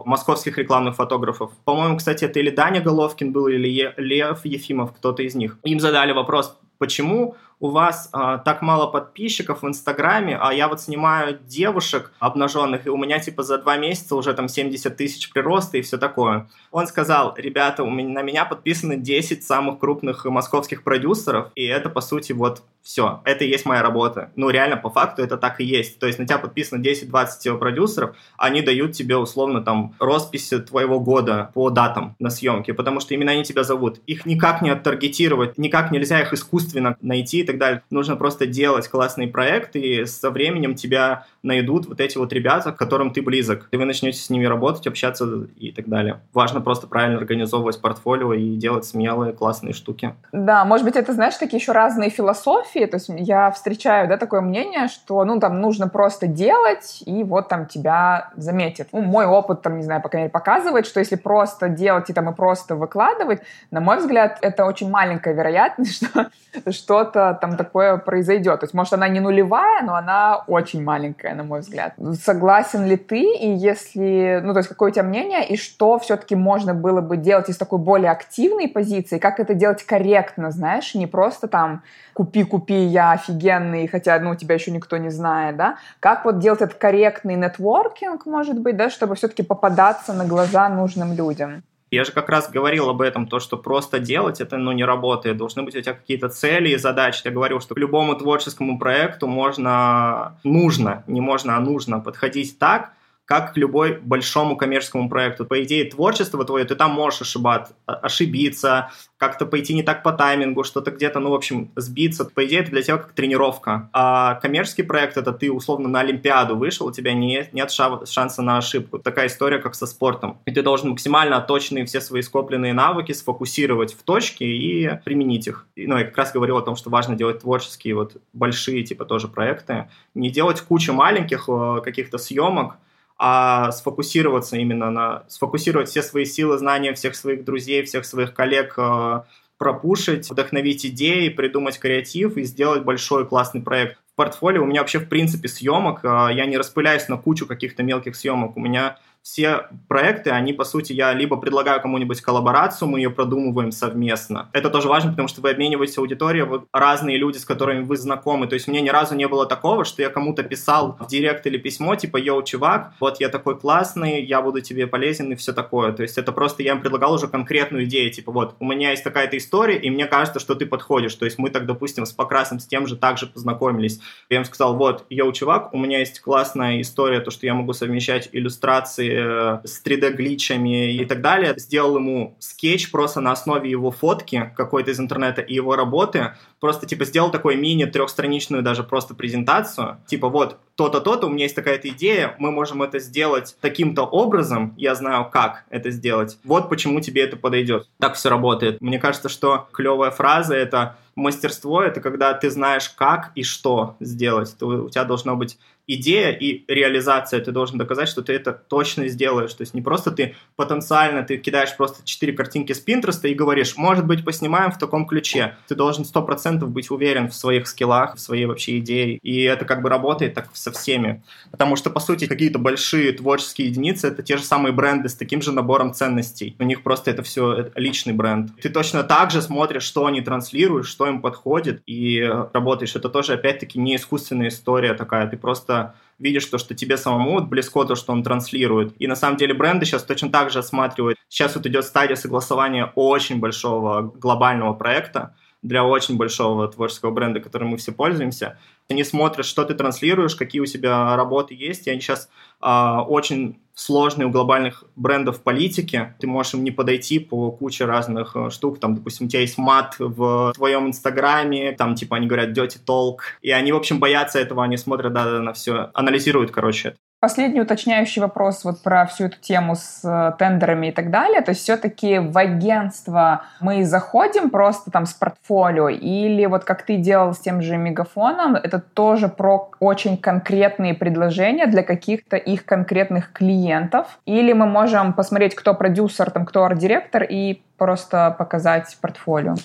московских 0.06 0.58
рекламных 0.58 0.96
фотографов. 0.96 1.52
По-моему, 1.66 1.98
кстати, 1.98 2.26
это 2.26 2.40
или 2.40 2.50
Даня 2.50 2.82
Головкин 2.82 3.32
был, 3.32 3.48
или 3.48 3.68
е- 3.68 3.94
Лев 3.98 4.44
Ефимов, 4.44 4.94
кто-то 4.94 5.22
из 5.22 5.36
них. 5.36 5.59
Им 5.64 5.80
задали 5.80 6.12
вопрос, 6.12 6.58
почему 6.78 7.36
у 7.60 7.70
вас 7.70 8.10
а, 8.14 8.38
так 8.38 8.62
мало 8.62 8.88
подписчиков 8.88 9.64
в 9.64 9.68
Инстаграме, 9.68 10.38
а 10.40 10.54
я 10.54 10.68
вот 10.68 10.82
снимаю 10.82 11.40
девушек 11.46 12.12
обнаженных, 12.20 12.88
и 12.88 12.90
у 12.90 12.98
меня 12.98 13.20
типа 13.20 13.44
за 13.44 13.58
два 13.58 13.78
месяца 13.78 14.16
уже 14.16 14.34
там 14.34 14.48
70 14.48 14.96
тысяч 14.96 15.30
прироста 15.32 15.78
и 15.78 15.82
все 15.82 15.98
такое. 15.98 16.48
Он 16.72 16.88
сказал, 16.88 17.34
ребята, 17.38 17.84
у 17.84 17.90
меня, 17.90 18.10
на 18.10 18.22
меня 18.22 18.46
подписаны 18.46 18.98
10 18.98 19.44
самых 19.44 19.80
крупных 19.80 20.26
московских 20.26 20.84
продюсеров, 20.84 21.52
и 21.56 21.66
это 21.66 21.90
по 21.90 22.02
сути 22.02 22.32
вот 22.32 22.64
все, 22.82 23.22
это 23.26 23.44
и 23.44 23.50
есть 23.50 23.66
моя 23.66 23.82
работа. 23.82 24.32
Ну 24.36 24.50
реально 24.50 24.78
по 24.78 24.90
факту 24.90 25.22
это 25.22 25.38
так 25.38 25.60
и 25.60 25.66
есть. 25.66 26.00
То 26.00 26.08
есть 26.08 26.18
на 26.18 26.26
тебя 26.26 26.38
подписано 26.38 26.82
10-20 26.82 27.58
продюсеров, 27.58 28.16
они 28.38 28.62
дают 28.62 28.94
тебе 28.94 29.18
условно 29.18 29.62
там 29.62 29.94
росписи 30.00 30.60
твоего 30.60 31.00
года 31.00 31.52
по 31.54 31.70
датам 31.70 32.16
на 32.20 32.30
съемке, 32.30 32.74
потому 32.74 33.00
что 33.00 33.14
именно 33.14 33.34
они 33.34 33.44
тебя 33.44 33.64
зовут. 33.64 34.00
Их 34.08 34.26
никак 34.26 34.62
не 34.62 34.70
оттаргетировать, 34.70 35.58
никак 35.58 35.92
нельзя 35.92 36.22
их 36.22 36.34
искусственно 36.34 36.96
найти 37.02 37.44
так 37.50 37.58
далее. 37.58 37.82
Нужно 37.90 38.16
просто 38.16 38.46
делать 38.46 38.88
классный 38.88 39.28
проект, 39.28 39.76
и 39.76 40.06
со 40.06 40.30
временем 40.30 40.76
тебя 40.76 41.26
найдут 41.42 41.88
вот 41.88 42.00
эти 42.00 42.18
вот 42.18 42.32
ребята, 42.34 42.72
к 42.72 42.78
которым 42.78 43.12
ты 43.12 43.22
близок. 43.22 43.68
И 43.72 43.78
вы 43.78 43.86
начнете 43.86 44.20
с 44.20 44.30
ними 44.30 44.46
работать, 44.46 44.86
общаться 44.86 45.48
и 45.58 45.72
так 45.72 45.88
далее. 45.88 46.20
Важно 46.34 46.62
просто 46.62 46.88
правильно 46.88 47.18
организовывать 47.18 47.82
портфолио 47.82 48.34
и 48.34 48.56
делать 48.56 48.86
смелые, 48.86 49.34
классные 49.34 49.74
штуки. 49.74 50.14
Да, 50.32 50.66
может 50.66 50.86
быть, 50.86 50.96
это, 50.96 51.14
знаешь, 51.14 51.36
такие 51.36 51.60
еще 51.60 51.72
разные 51.72 52.10
философии. 52.10 52.86
То 52.86 52.98
есть 52.98 53.10
я 53.10 53.52
встречаю, 53.52 54.08
да, 54.08 54.18
такое 54.18 54.42
мнение, 54.42 54.88
что, 54.88 55.24
ну, 55.26 55.40
там, 55.40 55.62
нужно 55.62 55.88
просто 55.88 56.28
делать, 56.28 57.02
и 57.06 57.24
вот 57.24 57.48
там 57.50 57.66
тебя 57.66 58.32
заметят. 58.36 58.90
Ну, 58.92 59.02
мой 59.02 59.26
опыт, 59.26 59.62
там, 59.62 59.78
не 59.78 59.84
знаю, 59.84 60.02
пока 60.02 60.22
не 60.22 60.30
показывает, 60.30 60.86
что 60.86 61.00
если 61.00 61.16
просто 61.16 61.70
делать 61.70 62.10
и 62.10 62.14
там 62.14 62.30
и 62.30 62.36
просто 62.36 62.76
выкладывать, 62.76 63.42
на 63.72 63.80
мой 63.80 63.98
взгляд, 63.98 64.38
это 64.42 64.66
очень 64.66 64.90
маленькая 64.90 65.34
вероятность, 65.34 66.04
что 66.70 67.00
что-то 67.00 67.38
там 67.40 67.58
такое 67.58 67.98
произойдет. 67.98 68.60
То 68.60 68.66
есть, 68.66 68.74
может, 68.74 68.94
она 68.94 69.08
не 69.08 69.20
нулевая, 69.20 69.84
но 69.84 69.96
она 69.96 70.44
очень 70.48 70.84
маленькая, 70.84 71.36
на 71.36 71.44
мой 71.44 71.62
взгляд. 71.62 71.94
Согласен 72.24 72.86
ли 72.86 72.98
ты, 72.98 73.22
и 73.36 73.52
если, 73.52 74.42
ну, 74.44 74.54
то 74.54 74.60
есть, 74.60 74.70
какое 74.70 74.92
у 74.92 74.94
тебя 74.94 75.04
мнение, 75.04 75.48
и 75.48 75.58
что 75.58 75.98
все-таки 76.00 76.36
можно 76.36 76.74
было 76.74 77.02
бы 77.02 77.18
делать 77.18 77.50
из 77.50 77.58
такой 77.58 77.80
более 77.80 78.12
активной 78.12 78.68
позиции, 78.68 79.18
как 79.18 79.40
это 79.40 79.54
делать 79.54 79.84
корректно, 79.84 80.52
знаешь, 80.52 80.96
не 80.96 81.08
просто 81.08 81.48
там 81.48 81.84
купи-купи, 82.14 82.86
я 82.86 83.12
офигенный, 83.12 83.88
хотя, 83.88 84.20
ну, 84.20 84.36
тебя 84.36 84.56
еще 84.56 84.72
никто 84.72 84.98
не 84.98 85.10
знает, 85.10 85.58
да, 85.58 85.78
как 86.00 86.26
вот 86.26 86.40
делать 86.40 86.62
этот 86.62 86.78
корректный 86.78 87.36
нетворкинг, 87.36 88.26
может 88.26 88.60
быть, 88.60 88.76
да, 88.78 88.90
чтобы 88.90 89.16
все-таки 89.16 89.44
попадаться 89.44 90.14
на 90.14 90.26
глаза 90.26 90.70
нужным 90.70 91.14
людям? 91.14 91.64
Я 91.92 92.04
же 92.04 92.12
как 92.12 92.30
раз 92.30 92.50
говорил 92.50 92.90
об 92.90 93.02
этом, 93.02 93.28
то, 93.28 93.40
что 93.40 93.58
просто 93.58 94.00
делать, 94.00 94.42
это 94.42 94.58
ну, 94.58 94.72
не 94.72 94.86
работает. 94.86 95.38
Должны 95.38 95.64
быть 95.64 95.76
у 95.76 95.82
тебя 95.82 95.94
какие-то 95.94 96.30
цели 96.30 96.70
и 96.70 96.78
задачи. 96.78 97.22
Я 97.26 97.32
говорил, 97.32 97.60
что 97.62 97.74
к 97.74 97.80
любому 97.80 98.16
творческому 98.16 98.78
проекту 98.78 99.28
можно, 99.28 100.38
нужно, 100.44 101.04
не 101.08 101.22
можно, 101.22 101.58
а 101.58 101.60
нужно 101.60 102.00
подходить 102.00 102.60
так, 102.60 102.94
как 103.30 103.54
к 103.54 103.58
любой 103.58 104.00
большому 104.02 104.58
коммерческому 104.58 105.08
проекту. 105.08 105.46
По 105.46 105.62
идее, 105.62 105.86
творчество 105.86 106.44
твое, 106.44 106.66
ты 106.66 106.74
там 106.74 106.90
можешь 106.90 107.22
ошибаться, 107.22 107.76
ошибиться, 107.86 108.90
как-то 109.18 109.46
пойти 109.46 109.76
не 109.76 109.84
так 109.84 110.02
по 110.02 110.12
таймингу, 110.12 110.64
что-то 110.64 110.90
где-то, 110.90 111.20
ну, 111.20 111.30
в 111.30 111.36
общем, 111.36 111.70
сбиться. 111.76 112.26
По 112.26 112.44
идее, 112.48 112.62
это 112.62 112.72
для 112.72 112.82
тебя 112.82 112.98
как 112.98 113.12
тренировка. 113.12 113.88
А 113.94 114.34
коммерческий 114.42 114.82
проект— 114.82 115.16
это 115.18 115.32
ты, 115.32 115.52
условно, 115.52 115.88
на 115.88 116.00
Олимпиаду 116.00 116.56
вышел, 116.56 116.88
у 116.88 116.92
тебя 116.92 117.14
нет, 117.14 117.54
нет 117.54 117.70
шанса 117.70 118.42
на 118.42 118.58
ошибку. 118.58 118.98
Такая 118.98 119.28
история, 119.28 119.60
как 119.60 119.76
со 119.76 119.86
спортом. 119.86 120.40
И 120.48 120.52
ты 120.52 120.64
должен 120.64 120.90
максимально 120.90 121.40
точные 121.40 121.86
все 121.86 122.02
свои 122.02 122.24
скопленные 122.24 122.74
навыки 122.74 123.12
сфокусировать 123.12 123.94
в 123.94 124.02
точке 124.02 124.46
и 124.46 124.90
применить 125.06 125.46
их. 125.46 125.68
Ну, 125.76 126.00
я 126.00 126.06
как 126.06 126.18
раз 126.18 126.32
говорил 126.32 126.58
о 126.58 126.64
том, 126.64 126.76
что 126.76 126.90
важно 126.90 127.16
делать 127.16 127.42
творческие, 127.42 127.94
вот, 127.94 128.18
большие, 128.34 128.82
типа, 128.84 129.06
тоже 129.06 129.28
проекты. 129.28 129.88
Не 130.16 130.32
делать 130.32 130.62
кучу 130.62 130.94
маленьких 130.94 131.48
э, 131.48 131.82
каких-то 131.84 132.18
съемок, 132.18 132.78
а 133.20 133.74
сфокусироваться 133.74 134.56
именно 134.56 134.90
на... 134.90 135.24
Сфокусировать 135.28 135.90
все 135.90 136.02
свои 136.02 136.24
силы, 136.24 136.58
знания 136.58 136.94
всех 136.94 137.16
своих 137.16 137.44
друзей, 137.44 137.84
всех 137.84 138.06
своих 138.06 138.34
коллег, 138.34 138.76
э, 138.78 139.22
пропушить, 139.58 140.30
вдохновить 140.32 140.86
идеи, 140.86 141.28
придумать 141.28 141.78
креатив 141.78 142.38
и 142.38 142.44
сделать 142.44 142.84
большой 142.84 143.28
классный 143.28 143.62
проект. 143.62 143.98
В 144.14 144.16
портфолио 144.16 144.64
у 144.64 144.66
меня 144.66 144.80
вообще 144.80 145.00
в 145.00 145.10
принципе 145.10 145.50
съемок, 145.50 146.00
э, 146.06 146.08
я 146.34 146.46
не 146.46 146.58
распыляюсь 146.58 147.10
на 147.10 147.18
кучу 147.18 147.46
каких-то 147.46 147.84
мелких 147.84 148.16
съемок. 148.16 148.56
У 148.56 148.62
меня 148.62 148.98
все 149.22 149.68
проекты, 149.88 150.32
они, 150.32 150.54
по 150.54 150.64
сути, 150.64 150.94
я 150.94 151.14
либо 151.14 151.38
предлагаю 151.38 151.82
кому-нибудь 151.82 152.22
коллаборацию, 152.22 152.88
мы 152.88 153.00
ее 153.00 153.10
продумываем 153.10 153.72
совместно. 153.72 154.50
Это 154.54 154.70
тоже 154.70 154.88
важно, 154.88 155.12
потому 155.12 155.28
что 155.28 155.42
вы 155.42 155.52
обмениваетесь 155.52 155.98
аудиторией, 155.98 156.46
вы 156.46 156.64
разные 156.74 157.18
люди, 157.18 157.38
с 157.38 157.46
которыми 157.46 157.84
вы 157.84 157.98
знакомы. 157.98 158.48
То 158.48 158.56
есть 158.56 158.68
мне 158.68 158.82
ни 158.82 158.90
разу 158.90 159.16
не 159.16 159.28
было 159.28 159.46
такого, 159.46 159.86
что 159.86 160.02
я 160.02 160.10
кому-то 160.10 160.44
писал 160.44 160.98
в 161.00 161.08
директ 161.08 161.46
или 161.46 161.58
письмо, 161.58 161.96
типа, 161.96 162.18
йоу, 162.18 162.44
чувак, 162.44 162.94
вот 163.00 163.20
я 163.20 163.30
такой 163.30 163.60
классный, 163.60 164.24
я 164.24 164.42
буду 164.42 164.62
тебе 164.62 164.88
полезен 164.88 165.32
и 165.32 165.36
все 165.36 165.54
такое. 165.54 165.92
То 165.92 166.04
есть 166.04 166.18
это 166.18 166.32
просто 166.32 166.64
я 166.64 166.72
им 166.72 166.82
предлагал 166.82 167.14
уже 167.14 167.28
конкретную 167.28 167.86
идею, 167.86 168.12
типа, 168.12 168.32
вот, 168.32 168.56
у 168.60 168.66
меня 168.66 168.92
есть 168.92 169.04
такая-то 169.04 169.38
история, 169.38 169.78
и 169.78 169.90
мне 169.90 170.06
кажется, 170.06 170.40
что 170.40 170.56
ты 170.56 170.66
подходишь. 170.66 171.14
То 171.16 171.26
есть 171.26 171.38
мы 171.38 171.50
так, 171.50 171.66
допустим, 171.66 172.06
с 172.06 172.14
Покрасом, 172.14 172.60
с 172.60 172.66
тем 172.66 172.88
же 172.88 172.96
также 172.96 173.28
познакомились. 173.28 174.00
Я 174.30 174.38
им 174.38 174.46
сказал, 174.46 174.76
вот, 174.76 175.06
yo, 175.10 175.32
чувак, 175.34 175.74
у 175.74 175.78
меня 175.78 176.00
есть 176.00 176.20
классная 176.22 176.82
история, 176.82 177.20
то, 177.20 177.32
что 177.32 177.46
я 177.46 177.54
могу 177.54 177.74
совмещать 177.74 178.30
иллюстрации 178.32 179.19
с 179.20 179.84
3D- 179.86 180.13
glitch 180.13 180.67
ами 180.67 180.94
и 180.94 181.06
так 181.06 181.22
далее. 181.22 181.54
Сделал 181.58 181.98
ему 181.98 182.36
скетч 182.40 182.92
просто 182.92 183.22
на 183.22 183.32
основе 183.32 183.70
его 183.70 183.92
фотки 183.92 184.52
какой-то 184.56 184.92
из 184.92 185.00
интернета 185.00 185.42
и 185.42 185.54
его 185.54 185.76
работы. 185.76 186.36
Просто, 186.60 186.86
типа, 186.86 187.06
сделал 187.06 187.32
такой 187.32 187.56
мини 187.56 187.86
трехстраничную 187.86 188.64
даже 188.64 188.84
просто 188.84 189.16
презентацию. 189.16 189.98
Типа, 190.08 190.30
вот, 190.30 190.58
то-то, 190.80 191.02
то-то, 191.02 191.28
у 191.28 191.30
меня 191.30 191.44
есть 191.44 191.58
такая-то 191.58 191.90
идея, 191.90 192.38
мы 192.40 192.52
можем 192.52 192.82
это 192.82 193.00
сделать 193.00 193.58
таким-то 193.60 194.04
образом, 194.04 194.74
я 194.78 194.96
знаю, 194.96 195.30
как 195.30 195.66
это 195.70 195.92
сделать. 195.92 196.38
Вот 196.46 196.70
почему 196.70 197.02
тебе 197.02 197.22
это 197.24 197.36
подойдет. 197.36 197.90
Так 198.00 198.14
все 198.14 198.30
работает. 198.30 198.80
Мне 198.80 198.98
кажется, 198.98 199.28
что 199.28 199.68
клевая 199.74 200.12
фраза— 200.12 200.56
это 200.56 200.96
мастерство— 201.16 201.82
это 201.84 202.00
когда 202.00 202.34
ты 202.34 202.50
знаешь, 202.50 202.88
как 202.90 203.32
и 203.36 203.44
что 203.44 203.98
сделать. 204.00 204.56
То 204.58 204.68
у 204.68 204.90
тебя 204.90 205.04
должно 205.04 205.36
быть 205.36 205.58
идея 205.90 206.32
и 206.32 206.64
реализация. 206.68 207.44
Ты 207.44 207.52
должен 207.52 207.78
доказать, 207.78 208.08
что 208.08 208.22
ты 208.22 208.34
это 208.34 208.54
точно 208.54 209.08
сделаешь. 209.08 209.54
То 209.54 209.64
есть 209.64 209.74
не 209.74 209.82
просто 209.82 210.12
ты 210.12 210.36
потенциально, 210.56 211.24
ты 211.24 211.38
кидаешь 211.38 211.76
просто 211.76 212.06
четыре 212.06 212.34
картинки 212.34 212.74
с 212.74 212.80
Пинтреста 212.80 213.28
и 213.28 213.34
говоришь, 213.34 213.76
может 213.76 214.06
быть, 214.06 214.24
поснимаем 214.24 214.72
в 214.72 214.78
таком 214.78 215.08
ключе. 215.08 215.58
Ты 215.68 215.76
должен 215.76 216.06
сто 216.06 216.22
процентов 216.22 216.70
быть 216.70 216.92
уверен 216.92 217.28
в 217.28 217.36
своих 217.36 217.68
скиллах, 217.68 218.16
в 218.16 218.20
своей 218.20 218.46
вообще 218.46 218.78
идее. 218.78 219.18
И 219.18 219.42
это 219.42 219.66
как 219.66 219.82
бы 219.82 219.90
работает 219.90 220.36
так 220.36 220.52
со 220.74 220.80
всеми. 220.80 221.24
Потому 221.52 221.76
что, 221.76 221.90
по 221.90 222.00
сути, 222.00 222.28
какие-то 222.28 222.60
большие 222.60 223.12
творческие 223.14 223.68
единицы— 223.68 224.08
это 224.10 224.24
те 224.24 224.38
же 224.38 224.44
самые 224.44 224.74
бренды 224.74 225.10
с 225.10 225.16
таким 225.16 225.42
же 225.42 225.52
набором 225.52 225.94
ценностей. 225.94 226.56
У 226.60 226.64
них 226.64 226.84
просто 226.84 227.12
это 227.12 227.24
все 227.24 227.72
личный 227.76 228.14
бренд. 228.14 228.52
Ты 228.62 228.70
точно 228.70 229.04
так 229.04 229.32
же 229.32 229.42
смотришь, 229.42 229.84
что 229.84 230.06
они 230.06 230.22
транслируют, 230.22 230.88
что 230.88 231.08
им 231.08 231.22
подходит, 231.22 231.82
и 231.86 232.22
работаешь. 232.54 232.96
Это 232.96 233.10
тоже, 233.10 233.34
опять-таки, 233.34 233.80
не 233.80 233.96
искусственная 233.96 234.50
история 234.50 234.94
такая. 234.94 235.28
Ты 235.28 235.38
просто 235.38 235.96
видишь 236.20 236.46
то, 236.46 236.58
что 236.58 236.76
тебе 236.76 236.98
самому 236.98 237.34
вот 237.34 237.46
близко 237.46 237.86
то, 237.86 237.96
что 237.96 238.12
он 238.12 238.24
транслирует. 238.24 238.94
И 239.00 239.08
на 239.08 239.16
самом 239.16 239.38
деле 239.38 239.54
бренды 239.54 239.86
сейчас 239.86 240.04
точно 240.04 240.30
так 240.30 240.52
же 240.52 240.60
осматривают. 240.60 241.18
Сейчас 241.30 241.56
вот 241.56 241.66
идет 241.66 241.86
стадия 241.86 242.16
согласования 242.16 242.92
очень 242.96 243.40
большого 243.40 244.02
глобального 244.02 244.74
проекта, 244.74 245.36
для 245.62 245.84
очень 245.84 246.18
большого 246.18 246.68
творческого 246.68 247.12
бренда, 247.12 247.40
которым 247.40 247.70
мы 247.70 247.78
все 247.78 247.92
пользуемся. 247.92 248.58
Они 248.90 249.04
смотрят, 249.04 249.46
что 249.46 249.66
ты 249.66 249.74
транслируешь, 249.74 250.36
какие 250.36 250.62
у 250.62 250.66
тебя 250.66 251.16
работы 251.16 251.54
есть, 251.54 251.88
и 251.88 251.92
они 251.92 252.02
сейчас 252.02 252.30
а, 252.60 253.04
очень 253.04 253.60
сложные 253.74 254.28
у 254.28 254.32
глобальных 254.32 254.84
брендов 254.96 255.42
политики. 255.42 256.14
Ты 256.20 256.28
можешь 256.28 256.54
им 256.54 256.64
не 256.64 256.72
подойти 256.72 257.20
по 257.20 257.52
куче 257.52 257.86
разных 257.86 258.36
э, 258.36 258.50
штук. 258.50 258.80
Там, 258.80 258.96
допустим, 258.96 259.28
у 259.28 259.30
тебя 259.30 259.42
есть 259.42 259.58
мат 259.58 259.96
в 260.00 260.52
твоем 260.54 260.88
инстаграме, 260.88 261.72
там, 261.72 261.96
типа, 261.96 262.18
они 262.18 262.28
говорят 262.28 262.58
dirty 262.58 262.78
talk. 262.86 263.20
И 263.42 263.52
они, 263.52 263.72
в 263.72 263.78
общем, 263.78 264.00
боятся 264.00 264.40
этого, 264.40 264.64
они 264.64 264.76
смотрят 264.76 265.14
да, 265.14 265.40
на 265.40 265.54
все, 265.54 265.92
анализируют, 265.94 266.52
короче. 266.52 266.96
Последний 267.22 267.60
уточняющий 267.60 268.22
вопрос 268.22 268.64
вот 268.64 268.82
про 268.82 269.06
всю 269.06 269.26
эту 269.26 269.38
тему 269.42 269.76
с 269.76 270.02
э, 270.06 270.38
тендерами 270.40 270.88
и 270.88 270.92
так 270.94 271.12
далее. 271.12 271.42
То 271.42 271.50
есть 271.50 271.64
все-таки 271.64 272.18
в 272.18 272.38
агентство 272.38 273.44
мы 273.60 273.84
заходим 273.84 274.50
просто 274.50 274.90
там 274.90 275.06
с 275.06 275.14
портфолио 275.14 275.90
или 275.90 276.46
вот 276.46 276.64
как 276.64 276.84
ты 276.84 276.96
делал 276.96 277.34
с 277.34 277.40
тем 277.40 277.62
же 277.62 277.76
мегафоном, 277.76 278.56
это 278.56 278.80
тоже 278.80 279.28
про 279.28 279.70
очень 279.82 280.16
конкретные 280.16 280.94
предложения 280.94 281.68
для 281.68 281.84
каких-то 281.84 282.38
их 282.38 282.64
конкретных 282.64 283.34
клиентов? 283.34 284.20
Или 284.26 284.54
мы 284.54 284.66
можем 284.66 285.12
посмотреть, 285.12 285.56
кто 285.56 285.74
продюсер, 285.74 286.32
там, 286.32 286.46
кто 286.46 286.64
арт-директор 286.64 287.24
и 287.24 287.62
просто 287.78 288.34
показать 288.38 288.98
портфолио? 289.02 289.56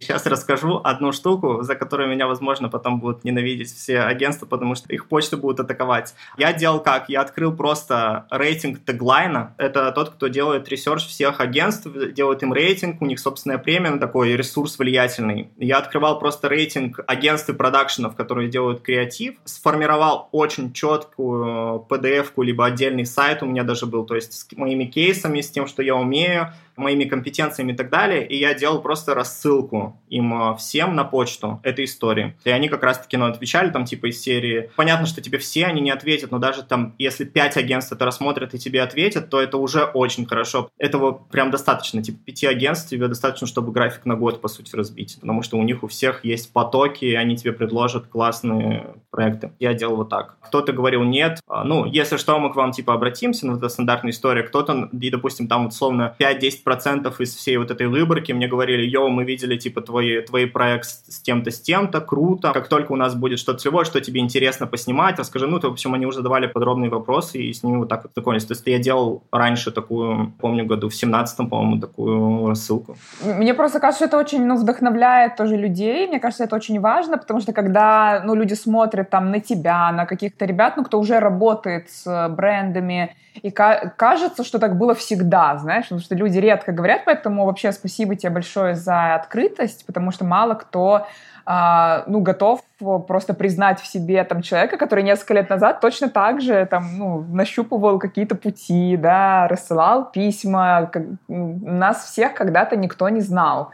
Сейчас 0.00 0.26
расскажу 0.26 0.80
одну 0.84 1.10
штуку, 1.10 1.62
за 1.62 1.74
которую 1.74 2.08
меня, 2.08 2.28
возможно, 2.28 2.68
потом 2.68 3.00
будут 3.00 3.24
ненавидеть 3.24 3.74
все 3.74 4.00
агентства, 4.00 4.46
потому 4.46 4.76
что 4.76 4.92
их 4.92 5.08
почту 5.08 5.38
будут 5.38 5.58
атаковать. 5.58 6.14
Я 6.36 6.52
делал 6.52 6.80
как? 6.80 7.08
Я 7.08 7.20
открыл 7.20 7.52
просто 7.52 8.26
рейтинг 8.30 8.84
Tagline 8.84 9.38
а. 9.38 9.54
Это 9.58 9.90
тот, 9.90 10.10
кто 10.10 10.28
делает 10.28 10.68
research 10.68 11.04
всех 11.04 11.40
агентств, 11.40 11.88
делает 12.12 12.44
им 12.44 12.52
рейтинг, 12.52 13.02
у 13.02 13.06
них 13.06 13.18
собственная 13.18 13.58
премия, 13.58 13.90
ну, 13.90 13.98
такой 13.98 14.36
ресурс 14.36 14.78
влиятельный. 14.78 15.50
Я 15.56 15.78
открывал 15.78 16.20
просто 16.20 16.48
рейтинг 16.48 17.00
агентств 17.08 17.48
и 17.48 17.52
продакшенов, 17.52 18.14
которые 18.14 18.48
делают 18.48 18.82
креатив, 18.82 19.34
сформировал 19.44 20.28
очень 20.30 20.72
четкую 20.72 21.84
PDF-ку, 21.90 22.42
либо 22.42 22.66
отдельный 22.66 23.04
сайт 23.04 23.42
у 23.42 23.46
меня 23.46 23.64
даже 23.64 23.86
был, 23.86 24.06
то 24.06 24.14
есть 24.14 24.32
с 24.32 24.56
моими 24.56 24.84
кейсами, 24.84 25.40
с 25.40 25.50
тем, 25.50 25.66
что 25.66 25.82
я 25.82 25.96
умею, 25.96 26.52
моими 26.78 27.04
компетенциями 27.04 27.72
и 27.72 27.76
так 27.76 27.90
далее, 27.90 28.26
и 28.26 28.36
я 28.36 28.54
делал 28.54 28.80
просто 28.80 29.14
рассылку 29.14 30.00
им 30.08 30.34
э, 30.34 30.56
всем 30.56 30.94
на 30.94 31.04
почту 31.04 31.60
этой 31.62 31.84
истории. 31.84 32.36
И 32.44 32.50
они 32.50 32.68
как 32.68 32.82
раз-таки 32.82 33.16
ну, 33.16 33.26
отвечали 33.26 33.70
там 33.70 33.84
типа 33.84 34.06
из 34.10 34.20
серии, 34.20 34.70
понятно, 34.76 35.06
что 35.06 35.20
тебе 35.20 35.38
все 35.38 35.66
они 35.66 35.80
не 35.80 35.90
ответят, 35.90 36.30
но 36.30 36.38
даже 36.38 36.62
там, 36.62 36.94
если 36.98 37.24
пять 37.24 37.56
агентств 37.56 37.92
это 37.92 38.04
рассмотрят 38.04 38.54
и 38.54 38.58
тебе 38.58 38.82
ответят, 38.82 39.30
то 39.30 39.40
это 39.40 39.58
уже 39.58 39.84
очень 39.84 40.26
хорошо. 40.26 40.70
Этого 40.78 41.12
прям 41.12 41.50
достаточно, 41.50 42.02
типа 42.02 42.18
пяти 42.24 42.46
агентств 42.46 42.90
тебе 42.90 43.08
достаточно, 43.08 43.46
чтобы 43.46 43.72
график 43.72 44.04
на 44.06 44.16
год, 44.16 44.40
по 44.40 44.48
сути, 44.48 44.74
разбить, 44.74 45.18
потому 45.20 45.42
что 45.42 45.56
у 45.58 45.62
них 45.62 45.82
у 45.82 45.88
всех 45.88 46.24
есть 46.24 46.52
потоки, 46.52 47.04
и 47.04 47.14
они 47.14 47.36
тебе 47.36 47.52
предложат 47.52 48.06
классные 48.06 48.94
проекты. 49.10 49.52
Я 49.58 49.74
делал 49.74 49.96
вот 49.96 50.08
так. 50.08 50.36
Кто-то 50.40 50.72
говорил 50.72 51.02
нет, 51.04 51.40
а, 51.46 51.64
ну, 51.64 51.84
если 51.84 52.16
что, 52.16 52.38
мы 52.38 52.52
к 52.52 52.56
вам 52.56 52.72
типа 52.72 52.94
обратимся, 52.94 53.46
ну, 53.46 53.56
это 53.56 53.68
стандартная 53.68 54.12
история. 54.12 54.42
Кто-то, 54.42 54.88
и, 54.92 55.10
допустим, 55.10 55.48
там 55.48 55.64
вот 55.64 55.74
словно 55.74 56.14
5-10 56.18 56.62
процентов 56.68 57.20
из 57.20 57.34
всей 57.34 57.56
вот 57.56 57.70
этой 57.70 57.86
выборки 57.86 58.32
мне 58.32 58.46
говорили, 58.46 58.86
йоу, 58.86 59.08
мы 59.08 59.24
видели, 59.24 59.56
типа, 59.56 59.80
твои, 59.80 60.20
твои 60.20 60.44
проект 60.44 60.84
с 60.84 61.22
тем-то, 61.22 61.50
с 61.50 61.60
тем-то, 61.60 62.00
круто. 62.02 62.52
Как 62.52 62.68
только 62.68 62.92
у 62.92 62.96
нас 62.96 63.14
будет 63.14 63.38
что-то 63.38 63.58
целевое, 63.58 63.84
что 63.84 64.00
тебе 64.00 64.20
интересно 64.20 64.66
поснимать, 64.66 65.18
расскажи, 65.18 65.46
ну, 65.46 65.60
то, 65.60 65.68
в 65.70 65.72
общем, 65.72 65.94
они 65.94 66.06
уже 66.06 66.18
задавали 66.18 66.46
подробные 66.46 66.90
вопросы, 66.90 67.38
и 67.38 67.52
с 67.52 67.62
ними 67.62 67.78
вот 67.78 67.88
так 67.88 68.02
вот 68.02 68.12
знакомились. 68.12 68.44
То 68.44 68.52
есть 68.52 68.66
я 68.66 68.78
делал 68.78 69.22
раньше 69.32 69.70
такую, 69.70 70.32
помню, 70.40 70.66
году 70.66 70.88
в 70.88 70.92
17-м, 70.92 71.48
по-моему, 71.48 71.80
такую 71.80 72.48
рассылку. 72.48 72.96
Мне 73.24 73.54
просто 73.54 73.80
кажется, 73.80 74.06
что 74.06 74.16
это 74.16 74.18
очень, 74.18 74.44
ну, 74.44 74.56
вдохновляет 74.56 75.36
тоже 75.36 75.56
людей. 75.56 76.06
Мне 76.06 76.20
кажется, 76.20 76.44
это 76.44 76.56
очень 76.56 76.80
важно, 76.80 77.16
потому 77.16 77.40
что 77.40 77.52
когда, 77.52 78.22
ну, 78.26 78.34
люди 78.34 78.54
смотрят 78.54 79.08
там 79.08 79.30
на 79.30 79.40
тебя, 79.40 79.90
на 79.92 80.04
каких-то 80.04 80.44
ребят, 80.44 80.76
ну, 80.76 80.84
кто 80.84 81.00
уже 81.00 81.18
работает 81.20 81.88
с 81.90 82.28
брендами, 82.28 83.16
и 83.42 83.50
кажется, 83.50 84.44
что 84.44 84.58
так 84.58 84.76
было 84.76 84.94
всегда, 84.94 85.56
знаешь, 85.58 85.84
потому 85.84 86.00
что 86.00 86.14
люди 86.14 86.38
редко 86.38 86.57
говорят, 86.66 87.02
поэтому 87.04 87.46
вообще 87.46 87.72
спасибо 87.72 88.16
тебе 88.16 88.30
большое 88.30 88.74
за 88.74 89.14
открытость, 89.14 89.86
потому 89.86 90.10
что 90.10 90.24
мало 90.24 90.54
кто 90.54 91.06
а, 91.50 92.04
ну, 92.06 92.20
готов 92.20 92.60
просто 93.06 93.32
признать 93.32 93.80
в 93.80 93.86
себе 93.86 94.22
там 94.24 94.42
человека, 94.42 94.76
который 94.76 95.02
несколько 95.02 95.32
лет 95.32 95.48
назад 95.48 95.80
точно 95.80 96.10
так 96.10 96.42
же 96.42 96.66
там, 96.66 96.98
ну, 96.98 97.20
нащупывал 97.22 97.98
какие-то 97.98 98.34
пути, 98.34 98.98
да, 98.98 99.48
рассылал 99.48 100.10
письма. 100.10 100.90
Нас 101.26 102.04
всех 102.04 102.34
когда-то 102.34 102.76
никто 102.76 103.08
не 103.08 103.20
знал. 103.20 103.70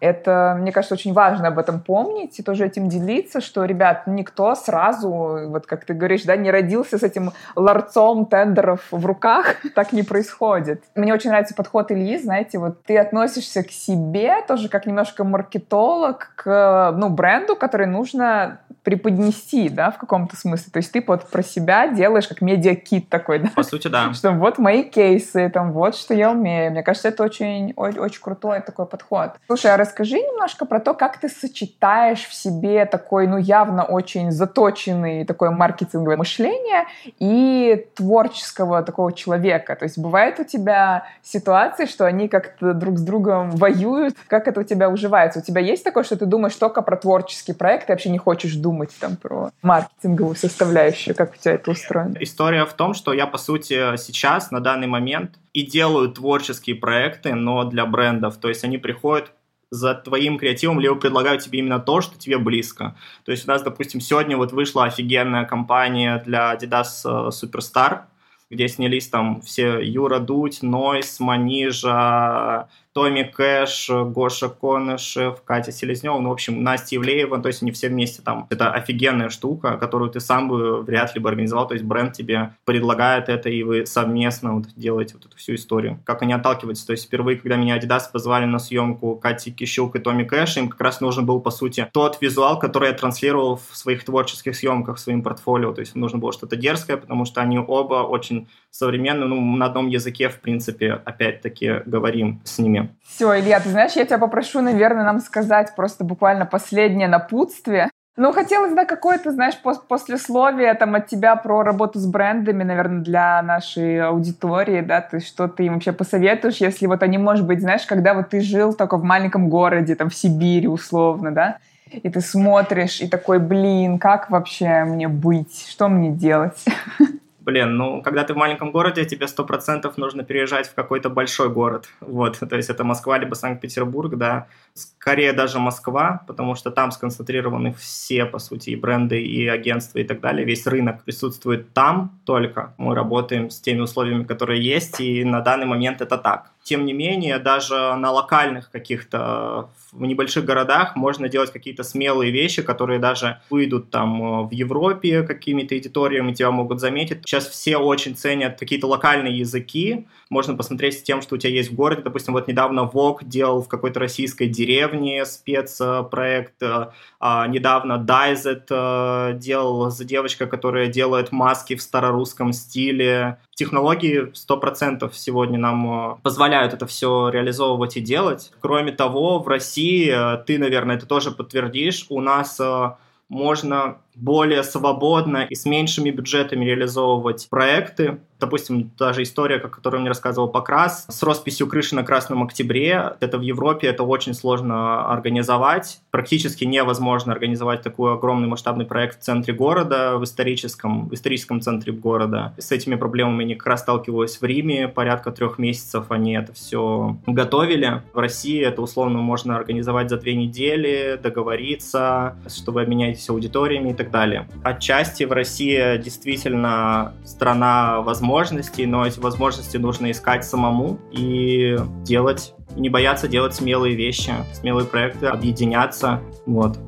Это, 0.00 0.56
мне 0.58 0.72
кажется, 0.72 0.94
очень 0.94 1.12
важно 1.12 1.48
об 1.48 1.58
этом 1.58 1.80
помнить 1.80 2.38
и 2.38 2.42
тоже 2.42 2.66
этим 2.66 2.88
делиться, 2.88 3.40
что, 3.40 3.64
ребят, 3.64 4.06
никто 4.06 4.54
сразу, 4.54 5.08
вот 5.48 5.66
как 5.66 5.84
ты 5.84 5.94
говоришь, 5.94 6.24
да, 6.24 6.36
не 6.36 6.50
родился 6.50 6.98
с 6.98 7.02
этим 7.02 7.32
ларцом 7.54 8.26
тендеров 8.26 8.86
в 8.90 9.06
руках. 9.06 9.56
так 9.74 9.92
не 9.92 10.02
происходит. 10.02 10.84
Мне 10.94 11.14
очень 11.14 11.30
нравится 11.30 11.54
подход 11.54 11.90
Ильи, 11.90 12.18
знаете, 12.18 12.58
вот 12.58 12.82
ты 12.84 12.98
относишься 12.98 13.62
к 13.62 13.70
себе 13.70 14.42
тоже 14.46 14.68
как 14.68 14.86
немножко 14.86 15.24
маркетолог 15.24 16.32
к, 16.36 16.92
ну, 16.96 17.08
бренду, 17.08 17.56
который 17.56 17.86
нужно 17.86 18.60
преподнести, 18.86 19.68
да, 19.68 19.90
в 19.90 19.98
каком-то 19.98 20.36
смысле. 20.36 20.70
То 20.72 20.76
есть 20.76 20.92
ты 20.92 21.02
вот 21.04 21.28
про 21.28 21.42
себя 21.42 21.88
делаешь 21.88 22.28
как 22.28 22.40
медиакит 22.40 23.08
такой, 23.08 23.40
да? 23.40 23.48
По 23.52 23.64
сути, 23.64 23.88
да. 23.88 24.14
Что 24.14 24.30
вот 24.30 24.58
мои 24.58 24.84
кейсы, 24.84 25.50
там, 25.52 25.72
вот 25.72 25.96
что 25.96 26.14
я 26.14 26.30
умею. 26.30 26.70
Мне 26.70 26.84
кажется, 26.84 27.08
это 27.08 27.24
очень, 27.24 27.72
очень, 27.74 28.20
крутой 28.20 28.60
такой 28.60 28.86
подход. 28.86 29.32
Слушай, 29.48 29.74
а 29.74 29.76
расскажи 29.76 30.18
немножко 30.18 30.66
про 30.66 30.78
то, 30.78 30.94
как 30.94 31.18
ты 31.18 31.28
сочетаешь 31.28 32.26
в 32.26 32.32
себе 32.32 32.86
такой, 32.86 33.26
ну, 33.26 33.38
явно 33.38 33.82
очень 33.82 34.30
заточенный 34.30 35.24
такое 35.24 35.50
маркетинговое 35.50 36.16
мышление 36.16 36.84
и 37.18 37.88
творческого 37.96 38.84
такого 38.84 39.12
человека. 39.12 39.74
То 39.74 39.82
есть 39.82 39.98
бывает 39.98 40.38
у 40.38 40.44
тебя 40.44 41.08
ситуации, 41.24 41.86
что 41.86 42.06
они 42.06 42.28
как-то 42.28 42.72
друг 42.72 42.98
с 42.98 43.02
другом 43.02 43.50
воюют. 43.50 44.14
Как 44.28 44.46
это 44.46 44.60
у 44.60 44.62
тебя 44.62 44.88
уживается? 44.88 45.40
У 45.40 45.42
тебя 45.42 45.60
есть 45.60 45.82
такое, 45.82 46.04
что 46.04 46.16
ты 46.16 46.24
думаешь 46.24 46.54
только 46.54 46.82
про 46.82 46.96
творческий 46.96 47.52
проект, 47.52 47.88
и 47.88 47.92
вообще 47.92 48.10
не 48.10 48.18
хочешь 48.18 48.54
думать 48.54 48.75
думать 48.76 48.94
там 49.00 49.16
про 49.16 49.50
маркетинговую 49.62 50.36
составляющую, 50.36 51.14
как 51.14 51.34
у 51.34 51.36
тебя 51.36 51.54
это 51.54 51.70
устроено? 51.70 52.16
История 52.20 52.66
в 52.66 52.74
том, 52.74 52.92
что 52.92 53.12
я, 53.14 53.26
по 53.26 53.38
сути, 53.38 53.96
сейчас, 53.96 54.50
на 54.50 54.60
данный 54.60 54.86
момент, 54.86 55.38
и 55.54 55.62
делаю 55.62 56.10
творческие 56.10 56.76
проекты, 56.76 57.34
но 57.34 57.64
для 57.64 57.86
брендов. 57.86 58.36
То 58.36 58.48
есть 58.48 58.64
они 58.64 58.76
приходят 58.76 59.32
за 59.70 59.94
твоим 59.94 60.38
креативом, 60.38 60.78
либо 60.78 60.94
предлагают 60.94 61.42
тебе 61.42 61.58
именно 61.58 61.80
то, 61.80 62.00
что 62.00 62.18
тебе 62.18 62.38
близко. 62.38 62.94
То 63.24 63.32
есть 63.32 63.48
у 63.48 63.50
нас, 63.50 63.62
допустим, 63.62 64.00
сегодня 64.00 64.36
вот 64.36 64.52
вышла 64.52 64.84
офигенная 64.84 65.44
компания 65.44 66.22
для 66.24 66.54
Adidas 66.54 67.02
э, 67.04 67.30
Superstar, 67.30 68.02
где 68.50 68.68
снялись 68.68 69.08
там 69.08 69.40
все 69.40 69.80
Юра 69.80 70.18
Дудь, 70.18 70.62
Нойс, 70.62 71.18
Манижа, 71.18 72.68
Томми 72.96 73.24
Кэш, 73.24 73.90
Гоша 73.90 74.48
Конышев, 74.48 75.42
Катя 75.42 75.70
Селезнева, 75.70 76.18
ну, 76.18 76.30
в 76.30 76.32
общем, 76.32 76.62
Настя 76.62 76.96
Ивлеева, 76.96 77.38
то 77.42 77.48
есть 77.48 77.60
они 77.60 77.70
все 77.70 77.90
вместе 77.90 78.22
там. 78.22 78.46
Это 78.48 78.72
офигенная 78.72 79.28
штука, 79.28 79.76
которую 79.76 80.10
ты 80.10 80.18
сам 80.18 80.48
бы 80.48 80.80
вряд 80.80 81.14
ли 81.14 81.20
бы 81.20 81.28
организовал, 81.28 81.68
то 81.68 81.74
есть 81.74 81.84
бренд 81.84 82.14
тебе 82.14 82.54
предлагает 82.64 83.28
это, 83.28 83.50
и 83.50 83.62
вы 83.64 83.84
совместно 83.84 84.54
вот 84.54 84.68
делаете 84.76 85.12
вот 85.16 85.26
эту 85.26 85.36
всю 85.36 85.56
историю. 85.56 86.00
Как 86.04 86.22
они 86.22 86.32
отталкиваются, 86.32 86.86
то 86.86 86.92
есть 86.92 87.04
впервые, 87.04 87.36
когда 87.36 87.56
меня 87.56 87.76
Adidas 87.76 88.04
позвали 88.10 88.46
на 88.46 88.58
съемку 88.58 89.16
Кати 89.16 89.52
Кищук 89.52 89.94
и 89.96 89.98
Томми 89.98 90.24
Кэш, 90.24 90.56
им 90.56 90.70
как 90.70 90.80
раз 90.80 91.02
нужен 91.02 91.26
был, 91.26 91.40
по 91.40 91.50
сути, 91.50 91.86
тот 91.92 92.16
визуал, 92.22 92.58
который 92.58 92.88
я 92.88 92.94
транслировал 92.94 93.56
в 93.56 93.76
своих 93.76 94.06
творческих 94.06 94.56
съемках, 94.56 94.96
в 94.96 95.00
своем 95.00 95.22
портфолио, 95.22 95.74
то 95.74 95.80
есть 95.80 95.96
нужно 95.96 96.16
было 96.16 96.32
что-то 96.32 96.56
дерзкое, 96.56 96.96
потому 96.96 97.26
что 97.26 97.42
они 97.42 97.58
оба 97.58 98.06
очень 98.06 98.48
современные, 98.70 99.28
ну, 99.28 99.38
на 99.56 99.66
одном 99.66 99.88
языке, 99.88 100.30
в 100.30 100.40
принципе, 100.40 100.92
опять-таки 100.92 101.82
говорим 101.84 102.40
с 102.44 102.58
ними. 102.58 102.85
Все, 103.06 103.38
Илья, 103.38 103.60
ты 103.60 103.70
знаешь, 103.70 103.92
я 103.92 104.04
тебя 104.04 104.18
попрошу, 104.18 104.60
наверное, 104.60 105.04
нам 105.04 105.20
сказать 105.20 105.74
просто 105.74 106.04
буквально 106.04 106.46
последнее 106.46 107.08
напутствие. 107.08 107.90
Ну, 108.16 108.32
хотелось, 108.32 108.72
да, 108.72 108.86
какое-то, 108.86 109.30
знаешь, 109.30 109.58
пос 109.62 109.78
послесловие 109.78 110.72
там 110.72 110.94
от 110.94 111.06
тебя 111.06 111.36
про 111.36 111.62
работу 111.62 111.98
с 111.98 112.06
брендами, 112.06 112.62
наверное, 112.62 113.02
для 113.02 113.42
нашей 113.42 114.00
аудитории, 114.00 114.80
да, 114.80 115.02
то 115.02 115.16
есть 115.16 115.28
что 115.28 115.48
ты 115.48 115.66
им 115.66 115.74
вообще 115.74 115.92
посоветуешь, 115.92 116.56
если 116.56 116.86
вот 116.86 117.02
они, 117.02 117.18
может 117.18 117.46
быть, 117.46 117.60
знаешь, 117.60 117.84
когда 117.84 118.14
вот 118.14 118.30
ты 118.30 118.40
жил 118.40 118.72
только 118.72 118.96
в 118.96 119.04
маленьком 119.04 119.50
городе, 119.50 119.94
там, 119.94 120.08
в 120.08 120.14
Сибири, 120.14 120.66
условно, 120.66 121.30
да, 121.30 121.58
и 121.90 122.08
ты 122.08 122.22
смотришь 122.22 123.02
и 123.02 123.08
такой, 123.08 123.38
блин, 123.38 123.98
как 123.98 124.30
вообще 124.30 124.84
мне 124.84 125.08
быть, 125.08 125.66
что 125.68 125.88
мне 125.88 126.10
делать? 126.10 126.64
блин, 127.46 127.76
ну, 127.76 128.02
когда 128.02 128.24
ты 128.24 128.34
в 128.34 128.36
маленьком 128.36 128.72
городе, 128.72 129.04
тебе 129.04 129.28
сто 129.28 129.44
процентов 129.44 129.96
нужно 129.96 130.24
переезжать 130.24 130.68
в 130.68 130.74
какой-то 130.74 131.08
большой 131.08 131.48
город, 131.48 131.88
вот, 132.00 132.40
то 132.40 132.56
есть 132.56 132.70
это 132.70 132.82
Москва 132.84 133.18
либо 133.18 133.34
Санкт-Петербург, 133.34 134.16
да, 134.16 134.48
скорее 134.74 135.32
даже 135.32 135.60
Москва, 135.60 136.24
потому 136.26 136.56
что 136.56 136.70
там 136.72 136.90
сконцентрированы 136.90 137.72
все, 137.72 138.26
по 138.26 138.40
сути, 138.40 138.70
и 138.70 138.76
бренды, 138.76 139.22
и 139.22 139.46
агентства, 139.46 140.00
и 140.00 140.04
так 140.04 140.20
далее, 140.20 140.44
весь 140.44 140.66
рынок 140.66 141.04
присутствует 141.04 141.72
там 141.72 142.18
только, 142.24 142.74
мы 142.78 142.96
работаем 142.96 143.48
с 143.48 143.60
теми 143.60 143.80
условиями, 143.80 144.24
которые 144.24 144.60
есть, 144.60 145.00
и 145.00 145.24
на 145.24 145.40
данный 145.40 145.66
момент 145.66 146.00
это 146.00 146.18
так. 146.18 146.50
Тем 146.66 146.84
не 146.84 146.92
менее, 146.92 147.38
даже 147.38 147.94
на 147.94 148.10
локальных 148.10 148.72
каких-то 148.72 149.70
в 149.92 150.04
небольших 150.04 150.44
городах 150.44 150.96
можно 150.96 151.28
делать 151.28 151.52
какие-то 151.52 151.84
смелые 151.84 152.32
вещи, 152.32 152.62
которые 152.62 152.98
даже 152.98 153.40
выйдут 153.50 153.90
там 153.90 154.42
э, 154.42 154.48
в 154.48 154.50
Европе 154.50 155.22
какими-то 155.22 155.78
эдиториями, 155.78 156.34
тебя 156.34 156.50
могут 156.50 156.80
заметить. 156.80 157.22
Сейчас 157.24 157.46
все 157.46 157.76
очень 157.76 158.16
ценят 158.16 158.58
какие-то 158.58 158.88
локальные 158.88 159.38
языки. 159.38 160.06
Можно 160.28 160.54
посмотреть 160.54 160.98
с 160.98 161.02
тем, 161.02 161.22
что 161.22 161.36
у 161.36 161.38
тебя 161.38 161.52
есть 161.52 161.70
в 161.70 161.74
городе. 161.74 162.02
Допустим, 162.02 162.34
вот 162.34 162.48
недавно 162.48 162.84
Вок 162.84 163.24
делал 163.24 163.62
в 163.62 163.68
какой-то 163.68 164.00
российской 164.00 164.48
деревне 164.48 165.24
спецпроект. 165.24 166.62
Э, 166.62 166.88
а 167.20 167.46
недавно 167.46 167.98
Дайзет 167.98 168.66
э, 168.70 169.34
делал 169.36 169.90
за 169.90 170.04
девочка, 170.04 170.46
которая 170.46 170.88
делает 170.88 171.30
маски 171.32 171.76
в 171.76 171.82
старорусском 171.82 172.52
стиле. 172.52 173.38
Технологии 173.54 174.32
100% 174.32 175.10
сегодня 175.14 175.58
нам 175.58 176.18
позволяют 176.22 176.55
это 176.64 176.86
все 176.86 177.28
реализовывать 177.28 177.96
и 177.96 178.00
делать. 178.00 178.52
Кроме 178.60 178.92
того, 178.92 179.38
в 179.38 179.48
России 179.48 179.66
России, 179.66 180.10
э, 180.10 180.44
ты, 180.44 180.58
наверное, 180.58 180.96
это 180.96 181.06
тоже 181.06 181.30
подтвердишь, 181.30 182.06
у 182.08 182.20
нас 182.20 182.58
э, 182.60 182.90
можно 183.28 183.98
более 184.16 184.62
свободно 184.64 185.46
и 185.48 185.54
с 185.54 185.66
меньшими 185.66 186.10
бюджетами 186.10 186.64
реализовывать 186.64 187.46
проекты. 187.50 188.18
Допустим, 188.38 188.90
даже 188.98 189.22
история, 189.22 189.56
о 189.56 189.68
которой 189.68 189.98
мне 190.00 190.08
рассказывал 190.08 190.48
Покрас, 190.48 191.06
с 191.08 191.22
росписью 191.22 191.66
крыши 191.66 191.94
на 191.94 192.02
Красном 192.02 192.42
Октябре. 192.42 193.14
Это 193.20 193.38
в 193.38 193.40
Европе, 193.40 193.88
это 193.88 194.02
очень 194.02 194.34
сложно 194.34 195.10
организовать. 195.10 196.00
Практически 196.10 196.64
невозможно 196.64 197.32
организовать 197.32 197.82
такой 197.82 198.14
огромный 198.14 198.48
масштабный 198.48 198.84
проект 198.84 199.20
в 199.20 199.22
центре 199.22 199.54
города, 199.54 200.18
в 200.18 200.24
историческом, 200.24 201.08
в 201.08 201.14
историческом 201.14 201.60
центре 201.62 201.92
города. 201.92 202.52
С 202.58 202.72
этими 202.72 202.96
проблемами 202.96 203.44
они 203.44 203.54
как 203.54 203.68
раз 203.68 203.80
сталкивались 203.80 204.38
в 204.38 204.44
Риме. 204.44 204.88
Порядка 204.88 205.30
трех 205.30 205.58
месяцев 205.58 206.06
они 206.10 206.34
это 206.34 206.52
все 206.52 207.16
готовили. 207.26 208.02
В 208.12 208.18
России 208.18 208.60
это 208.62 208.82
условно 208.82 209.18
можно 209.18 209.56
организовать 209.56 210.10
за 210.10 210.18
две 210.18 210.34
недели, 210.34 211.18
договориться, 211.22 212.36
чтобы 212.48 212.82
обменять 212.82 213.26
аудиториями 213.30 213.90
и 213.90 213.94
так 213.94 214.05
так 214.06 214.12
далее. 214.12 214.48
Отчасти 214.62 215.24
в 215.24 215.32
России 215.32 215.98
действительно 215.98 217.14
страна 217.24 218.00
возможностей, 218.00 218.86
но 218.86 219.06
эти 219.06 219.18
возможности 219.18 219.76
нужно 219.76 220.10
искать 220.10 220.44
самому 220.44 220.98
и 221.10 221.76
делать, 222.04 222.54
не 222.76 222.88
бояться 222.88 223.28
делать 223.28 223.54
смелые 223.54 223.96
вещи, 223.96 224.32
смелые 224.54 224.86
проекты, 224.86 225.26
объединяться. 225.26 226.20
Вот. 226.46 226.78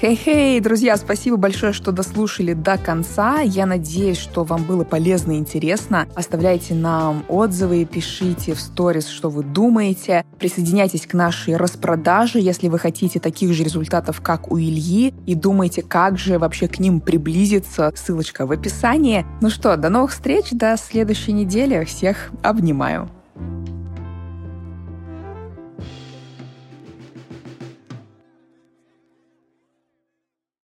Хей-хей, 0.00 0.58
друзья, 0.60 0.96
спасибо 0.96 1.36
большое, 1.36 1.72
что 1.72 1.92
дослушали 1.92 2.52
до 2.52 2.76
конца. 2.76 3.40
Я 3.40 3.64
надеюсь, 3.64 4.18
что 4.18 4.42
вам 4.42 4.64
было 4.64 4.82
полезно 4.82 5.32
и 5.32 5.36
интересно. 5.36 6.08
Оставляйте 6.16 6.74
нам 6.74 7.24
отзывы, 7.28 7.84
пишите 7.84 8.54
в 8.54 8.60
сторис, 8.60 9.06
что 9.06 9.30
вы 9.30 9.44
думаете. 9.44 10.24
Присоединяйтесь 10.38 11.06
к 11.06 11.14
нашей 11.14 11.56
распродаже, 11.56 12.40
если 12.40 12.68
вы 12.68 12.80
хотите 12.80 13.20
таких 13.20 13.52
же 13.52 13.62
результатов, 13.62 14.20
как 14.20 14.50
у 14.50 14.58
Ильи, 14.58 15.14
и 15.26 15.34
думаете, 15.36 15.82
как 15.82 16.18
же 16.18 16.40
вообще 16.40 16.66
к 16.66 16.80
ним 16.80 17.00
приблизиться. 17.00 17.92
Ссылочка 17.94 18.46
в 18.46 18.52
описании. 18.52 19.24
Ну 19.40 19.48
что, 19.48 19.76
до 19.76 19.90
новых 19.90 20.10
встреч, 20.10 20.46
до 20.50 20.76
следующей 20.76 21.32
недели. 21.32 21.84
Всех 21.84 22.30
обнимаю. 22.42 23.08